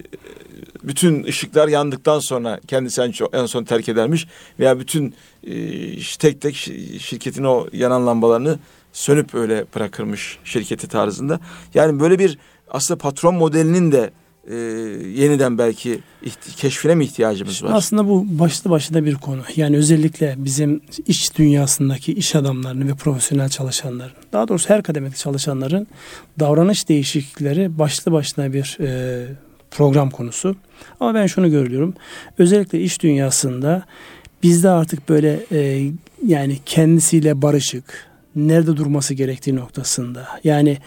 bütün 0.84 1.24
ışıklar 1.24 1.68
yandıktan 1.68 2.20
sonra 2.20 2.60
kendisi 2.68 3.02
en, 3.02 3.12
çok, 3.12 3.36
en 3.36 3.46
son 3.46 3.64
terk 3.64 3.90
edermiş 3.90 4.28
veya 4.60 4.80
bütün 4.80 5.16
e, 5.44 5.54
tek 6.20 6.42
tek 6.42 6.56
şirketin 7.00 7.44
o 7.44 7.68
yanan 7.74 8.08
lambalarını 8.08 8.60
sönüp 8.94 9.36
öyle 9.36 9.66
bırakırmış 9.76 10.40
şirketi 10.44 10.88
tarzında. 10.88 11.40
Yani 11.74 12.00
böyle 12.00 12.20
bir 12.20 12.38
aslında 12.76 12.98
patron 12.98 13.36
modelinin 13.36 13.92
de 13.92 14.12
e, 14.50 14.56
yeniden 15.22 15.58
belki 15.58 16.00
keşfine 16.58 16.96
mi 16.96 17.04
ihtiyacımız 17.04 17.64
var? 17.64 17.72
Aslında 17.74 18.08
bu 18.08 18.26
başlı 18.40 18.70
başına 18.70 19.06
bir 19.06 19.16
konu. 19.16 19.42
Yani 19.56 19.78
özellikle 19.78 20.36
bizim 20.38 20.82
iç 21.08 21.38
dünyasındaki 21.38 22.14
iş 22.14 22.36
adamlarının 22.36 22.88
ve 22.88 22.94
profesyonel 22.94 23.50
çalışanların, 23.50 24.12
daha 24.34 24.48
doğrusu 24.48 24.70
her 24.70 24.84
kademede 24.84 25.16
çalışanların 25.16 25.88
davranış 26.40 26.90
değişiklikleri 26.90 27.80
başlı 27.80 28.12
başına 28.12 28.54
bir 28.54 28.78
e, 28.80 29.26
program 29.72 30.10
konusu. 30.10 30.56
Ama 31.00 31.14
ben 31.14 31.28
şunu 31.28 31.52
görüyorum. 31.52 31.94
Özellikle 32.38 32.82
iş 32.82 33.02
dünyasında 33.02 33.86
bizde 34.44 34.70
artık 34.70 35.10
böyle 35.10 35.40
e, 35.52 35.92
yani 36.26 36.60
kendisiyle 36.66 37.42
barışık, 37.42 38.08
nerede 38.36 38.78
durması 38.78 39.14
gerektiği 39.14 39.56
noktasında. 39.56 40.28
Yani 40.44 40.78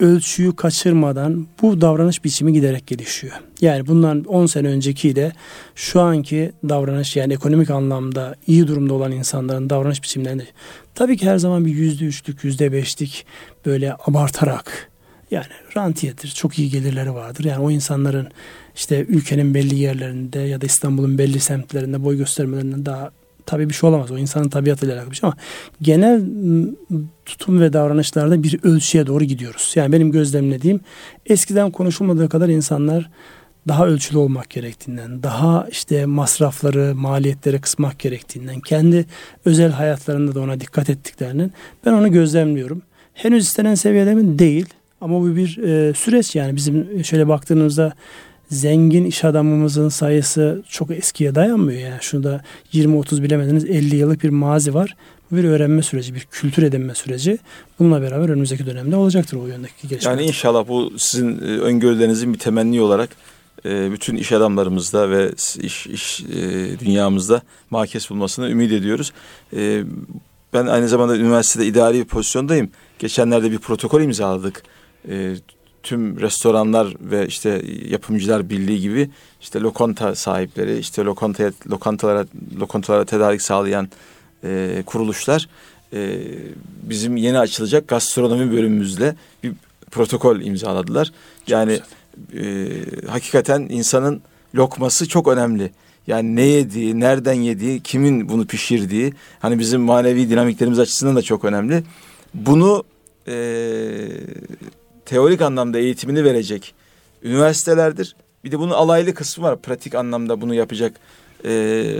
ölçüyü 0.00 0.56
kaçırmadan 0.56 1.46
bu 1.62 1.80
davranış 1.80 2.24
biçimi 2.24 2.52
giderek 2.52 2.86
gelişiyor. 2.86 3.34
Yani 3.60 3.86
bundan 3.86 4.24
10 4.24 4.46
sene 4.46 4.68
öncekiyle 4.68 5.32
şu 5.74 6.00
anki 6.00 6.52
davranış 6.68 7.16
yani 7.16 7.32
ekonomik 7.32 7.70
anlamda 7.70 8.34
iyi 8.46 8.66
durumda 8.66 8.94
olan 8.94 9.12
insanların 9.12 9.70
davranış 9.70 10.02
biçimlerinde 10.02 10.46
tabii 10.94 11.16
ki 11.16 11.26
her 11.26 11.38
zaman 11.38 11.64
bir 11.64 11.74
yüzde 11.74 12.04
üçlük, 12.04 12.44
yüzde 12.44 12.72
beşlik 12.72 13.26
böyle 13.66 13.94
abartarak 14.06 14.90
yani 15.30 15.46
rantiyedir, 15.76 16.28
çok 16.28 16.58
iyi 16.58 16.70
gelirleri 16.70 17.14
vardır. 17.14 17.44
Yani 17.44 17.64
o 17.64 17.70
insanların 17.70 18.28
işte 18.76 19.04
ülkenin 19.08 19.54
belli 19.54 19.74
yerlerinde 19.74 20.38
ya 20.38 20.60
da 20.60 20.66
İstanbul'un 20.66 21.18
belli 21.18 21.40
semtlerinde 21.40 22.04
boy 22.04 22.16
göstermelerinden 22.16 22.86
daha 22.86 23.10
tabii 23.46 23.68
bir 23.68 23.74
şey 23.74 23.90
olamaz. 23.90 24.10
O 24.10 24.18
insanın 24.18 24.48
tabiatıyla 24.48 24.94
alakalı 24.94 25.10
bir 25.10 25.16
şey 25.16 25.26
ama 25.26 25.36
genel 25.82 26.22
tutum 27.26 27.60
ve 27.60 27.72
davranışlarda 27.72 28.42
bir 28.42 28.60
ölçüye 28.62 29.06
doğru 29.06 29.24
gidiyoruz. 29.24 29.72
Yani 29.74 29.92
benim 29.92 30.12
gözlemlediğim 30.12 30.80
eskiden 31.26 31.70
konuşulmadığı 31.70 32.28
kadar 32.28 32.48
insanlar 32.48 33.10
daha 33.68 33.86
ölçülü 33.86 34.18
olmak 34.18 34.50
gerektiğinden, 34.50 35.22
daha 35.22 35.66
işte 35.70 36.06
masrafları, 36.06 36.94
maliyetleri 36.94 37.60
kısmak 37.60 37.98
gerektiğinden, 37.98 38.60
kendi 38.60 39.06
özel 39.44 39.72
hayatlarında 39.72 40.34
da 40.34 40.40
ona 40.40 40.60
dikkat 40.60 40.90
ettiklerinin 40.90 41.52
ben 41.86 41.92
onu 41.92 42.12
gözlemliyorum. 42.12 42.82
Henüz 43.14 43.44
istenen 43.44 43.74
seviyede 43.74 44.14
mi? 44.14 44.38
Değil. 44.38 44.66
Ama 45.00 45.20
bu 45.20 45.36
bir 45.36 45.58
e, 45.58 45.94
süreç 45.94 46.34
yani 46.34 46.56
bizim 46.56 47.04
şöyle 47.04 47.28
baktığınızda 47.28 47.92
zengin 48.54 49.04
iş 49.04 49.24
adamımızın 49.24 49.88
sayısı 49.88 50.62
çok 50.68 50.90
eskiye 50.90 51.34
dayanmıyor. 51.34 51.80
Yani 51.80 51.98
şurada 52.00 52.42
20-30 52.72 53.22
bilemediniz 53.22 53.64
50 53.64 53.96
yıllık 53.96 54.22
bir 54.24 54.28
mazi 54.28 54.74
var. 54.74 54.96
Bu 55.30 55.36
bir 55.36 55.44
öğrenme 55.44 55.82
süreci, 55.82 56.14
bir 56.14 56.20
kültür 56.20 56.62
edinme 56.62 56.94
süreci. 56.94 57.38
Bununla 57.78 58.02
beraber 58.02 58.28
önümüzdeki 58.28 58.66
dönemde 58.66 58.96
olacaktır 58.96 59.36
o 59.36 59.46
yöndeki 59.46 59.88
gelişme. 59.88 60.10
Yani 60.10 60.22
inşallah 60.22 60.68
bu 60.68 60.92
sizin 60.98 61.38
e, 61.38 61.42
öngörülerinizin 61.42 62.34
bir 62.34 62.38
temenni 62.38 62.80
olarak 62.80 63.10
e, 63.64 63.92
bütün 63.92 64.16
iş 64.16 64.32
adamlarımızda 64.32 65.10
ve 65.10 65.30
iş, 65.62 65.86
iş 65.86 66.20
e, 66.20 66.78
dünyamızda 66.78 67.42
makes 67.70 68.10
bulmasını 68.10 68.50
ümit 68.50 68.72
ediyoruz. 68.72 69.12
Ben 70.52 70.66
aynı 70.66 70.88
zamanda 70.88 71.16
üniversitede 71.16 71.66
idari 71.66 71.98
bir 71.98 72.04
pozisyondayım. 72.04 72.70
Geçenlerde 72.98 73.50
bir 73.50 73.58
protokol 73.58 74.00
imzaladık 74.00 74.62
tüm 75.84 76.20
restoranlar 76.20 76.94
ve 77.00 77.26
işte 77.26 77.62
yapımcılar 77.88 78.50
birliği 78.50 78.80
gibi 78.80 79.10
işte 79.40 79.60
lokanta 79.60 80.14
sahipleri, 80.14 80.78
işte 80.78 81.02
lokantaya 81.02 81.52
lokantalara 81.70 82.26
lokantalara 82.60 83.04
tedarik 83.04 83.42
sağlayan 83.42 83.88
e, 84.44 84.82
kuruluşlar 84.86 85.48
e, 85.92 86.20
bizim 86.82 87.16
yeni 87.16 87.38
açılacak 87.38 87.88
gastronomi 87.88 88.52
bölümümüzle 88.52 89.16
bir 89.42 89.52
protokol 89.90 90.40
imzaladılar. 90.40 91.06
Çok 91.06 91.48
yani 91.48 91.80
e, 92.34 92.68
hakikaten 93.08 93.60
insanın 93.70 94.22
lokması 94.54 95.08
çok 95.08 95.28
önemli. 95.28 95.70
Yani 96.06 96.36
ne 96.36 96.42
yediği, 96.42 97.00
nereden 97.00 97.32
yediği, 97.32 97.80
kimin 97.80 98.28
bunu 98.28 98.46
pişirdiği, 98.46 99.14
hani 99.40 99.58
bizim 99.58 99.80
manevi 99.80 100.30
dinamiklerimiz 100.30 100.78
açısından 100.78 101.16
da 101.16 101.22
çok 101.22 101.44
önemli. 101.44 101.84
Bunu 102.34 102.84
e, 103.28 103.34
teorik 105.06 105.42
anlamda 105.42 105.78
eğitimini 105.78 106.24
verecek 106.24 106.74
üniversitelerdir. 107.22 108.16
Bir 108.44 108.52
de 108.52 108.58
bunun 108.58 108.72
alaylı 108.72 109.14
kısmı 109.14 109.44
var. 109.44 109.62
Pratik 109.62 109.94
anlamda 109.94 110.40
bunu 110.40 110.54
yapacak 110.54 110.96
e, 111.44 111.50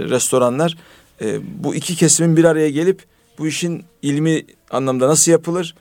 restoranlar. 0.09 0.77
E, 1.23 1.41
bu 1.65 1.75
iki 1.75 1.97
kesimin 1.97 2.37
bir 2.37 2.45
araya 2.45 2.71
gelip 2.71 3.05
bu 3.39 3.47
işin 3.47 3.85
ilmi 4.03 4.45
anlamda 4.71 5.09
nasıl 5.09 5.33
yapılır? 5.33 5.75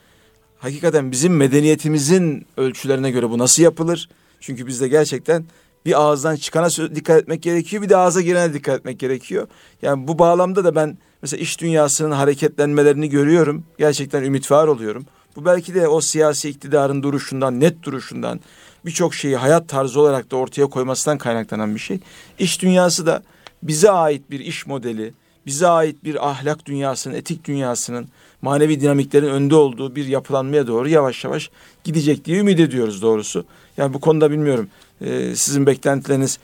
Hakikaten 0.59 1.11
bizim 1.11 1.37
medeniyetimizin 1.37 2.45
ölçülerine 2.57 3.11
göre 3.11 3.29
bu 3.29 3.37
nasıl 3.37 3.63
yapılır? 3.63 4.09
Çünkü 4.39 4.67
bizde 4.67 4.87
gerçekten 4.87 5.45
bir 5.85 6.01
ağızdan 6.01 6.35
çıkana 6.35 6.69
dikkat 6.95 7.21
etmek 7.21 7.41
gerekiyor. 7.41 7.83
Bir 7.83 7.89
de 7.89 7.97
ağza 7.97 8.21
girene 8.21 8.53
dikkat 8.53 8.79
etmek 8.79 8.99
gerekiyor. 8.99 9.47
Yani 9.81 10.07
bu 10.07 10.19
bağlamda 10.19 10.63
da 10.63 10.75
ben 10.75 10.97
mesela 11.21 11.41
iş 11.41 11.61
dünyasının 11.61 12.11
hareketlenmelerini 12.11 13.09
görüyorum. 13.09 13.63
Gerçekten 13.77 14.23
ümit 14.23 14.51
var 14.51 14.67
oluyorum. 14.67 15.05
Bu 15.35 15.45
belki 15.45 15.75
de 15.75 15.87
o 15.87 16.01
siyasi 16.01 16.49
iktidarın 16.49 17.03
duruşundan, 17.03 17.59
net 17.59 17.83
duruşundan 17.83 18.39
birçok 18.85 19.15
şeyi 19.15 19.35
hayat 19.35 19.69
tarzı 19.69 19.99
olarak 19.99 20.31
da 20.31 20.35
ortaya 20.35 20.67
koymasından 20.67 21.17
kaynaklanan 21.17 21.75
bir 21.75 21.79
şey. 21.79 21.99
İş 22.39 22.61
dünyası 22.61 23.05
da 23.05 23.23
bize 23.63 23.91
ait 23.91 24.31
bir 24.31 24.39
iş 24.39 24.67
modeli, 24.67 25.13
bize 25.45 25.67
ait 25.67 26.03
bir 26.03 26.29
ahlak 26.29 26.65
dünyasının, 26.65 27.15
etik 27.15 27.45
dünyasının, 27.45 28.07
manevi 28.41 28.81
dinamiklerin 28.81 29.27
önde 29.27 29.55
olduğu 29.55 29.95
bir 29.95 30.05
yapılanmaya 30.05 30.67
doğru 30.67 30.89
yavaş 30.89 31.23
yavaş 31.23 31.49
gidecek 31.83 32.25
diye 32.25 32.39
ümit 32.39 32.59
ediyoruz 32.59 33.01
doğrusu. 33.01 33.45
Yani 33.77 33.93
bu 33.93 33.99
konuda 33.99 34.31
bilmiyorum 34.31 34.69
e, 35.01 35.35
sizin 35.35 35.65
beklentileriniz 35.65 36.39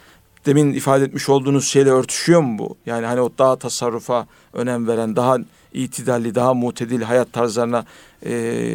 demin 0.45 0.73
ifade 0.73 1.03
etmiş 1.03 1.29
olduğunuz 1.29 1.67
şeyle 1.67 1.89
örtüşüyor 1.89 2.41
mu 2.41 2.59
bu? 2.59 2.77
Yani 2.85 3.05
hani 3.05 3.21
o 3.21 3.29
daha 3.37 3.55
tasarrufa 3.55 4.27
önem 4.53 4.87
veren, 4.87 5.15
daha 5.15 5.37
itidalli, 5.73 6.35
daha 6.35 6.53
mutedil 6.53 7.01
hayat 7.01 7.33
tarzlarına 7.33 7.85
e, 8.25 8.31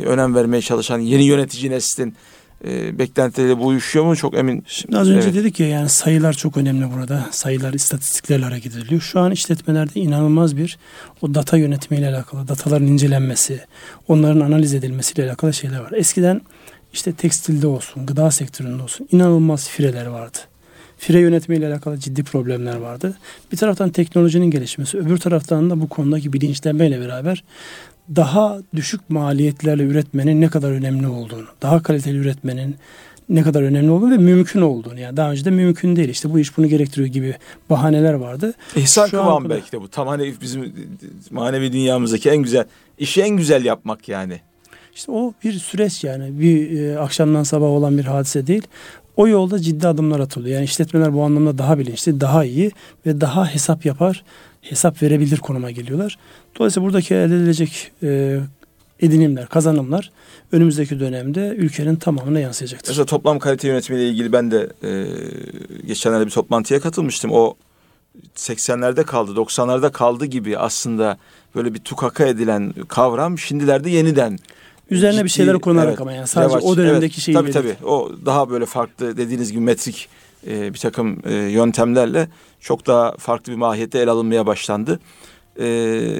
önem 0.07 0.35
vermeye 0.35 0.63
çalışan 0.63 0.99
yeni 0.99 1.25
yönetici 1.25 1.71
neslin 1.71 2.15
e, 2.65 2.99
beklentileriyle 2.99 3.59
bu 3.59 3.67
uyuşuyor 3.67 4.05
mu? 4.05 4.17
Çok 4.17 4.35
emin. 4.35 4.65
Şimdi 4.67 4.99
az 4.99 5.09
önce 5.09 5.29
evet. 5.29 5.35
dedik 5.35 5.61
ya 5.61 5.69
yani 5.69 5.89
sayılar 5.89 6.33
çok 6.33 6.57
önemli 6.57 6.93
burada. 6.93 7.29
Sayılar, 7.31 7.73
istatistiklerle 7.73 8.45
hareket 8.45 8.77
ediliyor. 8.77 9.01
Şu 9.01 9.21
an 9.21 9.33
işletmelerde 9.33 10.01
inanılmaz 10.01 10.57
bir 10.57 10.79
o 11.23 11.35
data 11.35 11.57
yönetimiyle 11.57 12.09
alakalı, 12.09 12.49
dataların 12.49 12.87
incelenmesi, 12.87 13.61
onların 14.09 14.41
analiz 14.41 14.75
edilmesiyle 14.75 15.29
alakalı 15.29 15.55
şeyler 15.55 15.81
var. 15.81 15.93
Eskiden 15.93 16.41
işte 16.93 17.13
tekstilde 17.13 17.67
olsun, 17.67 18.07
gıda 18.07 18.31
sektöründe 18.31 18.83
olsun 18.83 19.09
inanılmaz 19.13 19.69
fireler 19.69 20.07
vardı 20.07 20.39
fire 20.99 21.21
yönetimiyle 21.21 21.69
alakalı 21.69 21.99
ciddi 21.99 22.25
problemler 22.25 22.77
vardı. 22.77 23.19
Bir 23.53 23.57
taraftan 23.57 23.91
teknolojinin 23.91 24.51
gelişmesi, 24.51 24.99
öbür 24.99 25.19
taraftan 25.19 25.71
da 25.71 25.81
bu 25.81 25.89
konudaki 25.89 26.33
bilinçlenmeyle 26.33 27.01
beraber 27.01 27.45
daha 28.17 28.59
düşük 28.75 29.11
maliyetlerle 29.11 29.83
üretmenin 29.83 30.41
ne 30.41 30.49
kadar 30.49 30.71
önemli 30.71 31.07
olduğunu, 31.09 31.47
daha 31.63 31.83
kaliteli 31.83 32.17
üretmenin 32.17 32.77
ne 33.29 33.43
kadar 33.43 33.63
önemli 33.63 33.91
olduğunu 33.91 34.11
ve 34.11 34.17
mümkün 34.17 34.61
olduğunu. 34.61 35.01
Yani 35.01 35.17
daha 35.17 35.31
önce 35.31 35.45
de 35.45 35.51
mümkün 35.51 35.97
değil. 35.97 36.09
İşte 36.09 36.33
bu 36.33 36.39
iş 36.39 36.57
bunu 36.57 36.67
gerektiriyor 36.67 37.09
gibi 37.09 37.35
bahaneler 37.71 38.15
vardı. 38.15 38.55
İhsan 38.77 39.11
Kıvam 39.11 39.49
belki 39.49 39.73
de 39.73 39.81
bu. 39.81 39.89
Tam 39.89 40.09
hani 40.09 40.35
bizim 40.41 40.73
manevi 41.31 41.73
dünyamızdaki 41.73 42.31
en 42.31 42.37
güzel, 42.37 42.65
işi 42.99 43.23
en 43.23 43.37
güzel 43.37 43.65
yapmak 43.65 44.09
yani. 44.09 44.41
İşte 44.95 45.13
o 45.13 45.33
bir 45.45 45.53
süreç 45.53 46.05
yani 46.05 46.41
bir 46.41 46.81
e, 46.81 46.99
akşamdan 46.99 47.43
sabah 47.43 47.67
olan 47.67 47.99
bir 47.99 48.05
hadise 48.05 48.47
değil. 48.47 48.63
O 49.17 49.29
yolda 49.29 49.59
ciddi 49.59 49.89
adımlar 49.89 50.21
atılıyor. 50.21 50.55
Yani 50.55 50.65
işletmeler 50.65 51.15
bu 51.15 51.23
anlamda 51.23 51.59
daha 51.59 51.79
bilinçli, 51.79 52.21
daha 52.21 52.45
iyi 52.45 52.71
ve 53.07 53.21
daha 53.21 53.55
hesap 53.55 53.85
yapar, 53.85 54.25
hesap 54.61 55.03
verebilir 55.03 55.39
konuma 55.39 55.71
geliyorlar. 55.71 56.19
Dolayısıyla 56.59 56.87
buradaki 56.87 57.15
elde 57.15 57.37
edilecek 57.37 57.93
e, 58.03 58.41
edinimler, 59.01 59.47
kazanımlar 59.47 60.11
önümüzdeki 60.53 61.01
dönemde 61.01 61.49
ülkenin 61.49 61.97
tamamına 61.97 62.41
yansıyacaktır. 62.41 62.91
Mesela 62.91 63.07
toplam 63.07 63.39
kalite 63.39 63.69
yönetimiyle 63.69 64.09
ilgili 64.09 64.33
ben 64.33 64.51
de 64.51 64.73
e, 64.83 65.07
geçenlerde 65.87 66.27
bir 66.27 66.31
toplantıya 66.31 66.81
katılmıştım. 66.81 67.31
O 67.33 67.55
80'lerde 68.37 69.05
kaldı, 69.05 69.31
90'larda 69.31 69.93
kaldı 69.93 70.27
gibi 70.27 70.59
aslında 70.59 71.19
böyle 71.55 71.75
bir 71.75 71.79
tukaka 71.79 72.27
edilen 72.27 72.75
kavram 72.89 73.39
şimdilerde 73.39 73.91
yeniden 73.91 74.39
Üzerine 74.91 75.15
ciddi, 75.17 75.25
bir 75.25 75.31
şeyler 75.31 75.59
kullanarak 75.59 75.89
evet, 75.89 76.01
ama 76.01 76.13
yani 76.13 76.27
sadece 76.27 76.53
yavaş, 76.53 76.65
o 76.65 76.77
dönemdeki 76.77 77.15
evet, 77.15 77.25
şeyi 77.25 77.35
Tabii 77.35 77.49
verip- 77.49 77.53
tabii 77.53 77.87
o 77.87 78.13
daha 78.27 78.51
böyle 78.51 78.67
farklı 78.67 79.17
dediğiniz 79.17 79.53
gibi 79.53 79.61
metrik 79.61 80.09
e, 80.47 80.75
bir 80.75 80.79
takım 80.79 81.19
e, 81.25 81.35
yöntemlerle 81.35 82.29
çok 82.61 82.87
daha 82.87 83.17
farklı 83.19 83.53
bir 83.53 83.59
mahiyette 83.59 83.99
ele 83.99 84.11
alınmaya 84.11 84.47
başlandı. 84.47 85.01
E, 85.59 85.67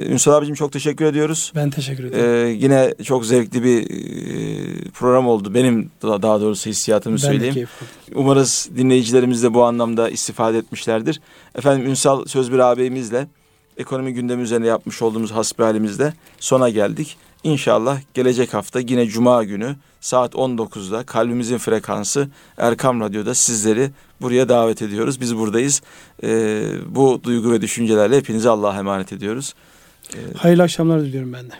Ünsal 0.09 0.33
abicim 0.33 0.55
çok 0.55 0.71
teşekkür 0.71 1.05
ediyoruz. 1.05 1.51
Ben 1.55 1.69
teşekkür 1.69 2.03
ederim. 2.03 2.47
Ee, 2.47 2.49
yine 2.49 2.93
çok 3.03 3.25
zevkli 3.25 3.63
bir 3.63 3.83
e, 3.83 4.89
program 4.89 5.27
oldu. 5.27 5.53
Benim 5.53 5.91
da- 6.01 6.21
daha 6.21 6.41
doğrusu 6.41 6.69
hissiyatımı 6.69 7.15
ben 7.15 7.21
söyleyeyim. 7.21 7.67
Umarız 8.15 8.69
dinleyicilerimiz 8.77 9.43
de 9.43 9.53
bu 9.53 9.63
anlamda 9.63 10.09
istifade 10.09 10.57
etmişlerdir. 10.57 11.21
Efendim 11.55 11.87
Ünsal 11.87 12.25
Sözbir 12.25 12.59
ağabeyimizle 12.59 13.27
ekonomi 13.77 14.13
gündemi 14.13 14.43
üzerine 14.43 14.67
yapmış 14.67 15.01
olduğumuz 15.01 15.31
hasbihalimizde 15.31 16.13
sona 16.39 16.69
geldik. 16.69 17.17
İnşallah 17.45 17.99
gelecek 18.13 18.53
hafta 18.53 18.79
yine 18.79 19.07
Cuma 19.07 19.43
günü 19.43 19.75
saat 20.01 20.33
19'da 20.33 21.03
kalbimizin 21.03 21.57
frekansı 21.57 22.27
Erkam 22.57 23.01
Radyo'da 23.01 23.35
sizleri 23.35 23.91
buraya 24.21 24.49
davet 24.49 24.81
ediyoruz. 24.81 25.21
Biz 25.21 25.37
buradayız. 25.37 25.81
Ee, 26.23 26.63
bu 26.87 27.21
duygu 27.23 27.51
ve 27.51 27.61
düşüncelerle 27.61 28.17
hepinizi 28.17 28.49
Allah'a 28.49 28.79
emanet 28.79 29.13
ediyoruz. 29.13 29.53
Hayırlı 30.37 30.63
akşamlar 30.63 31.01
diliyorum 31.01 31.33
ben 31.33 31.45
de. 31.45 31.53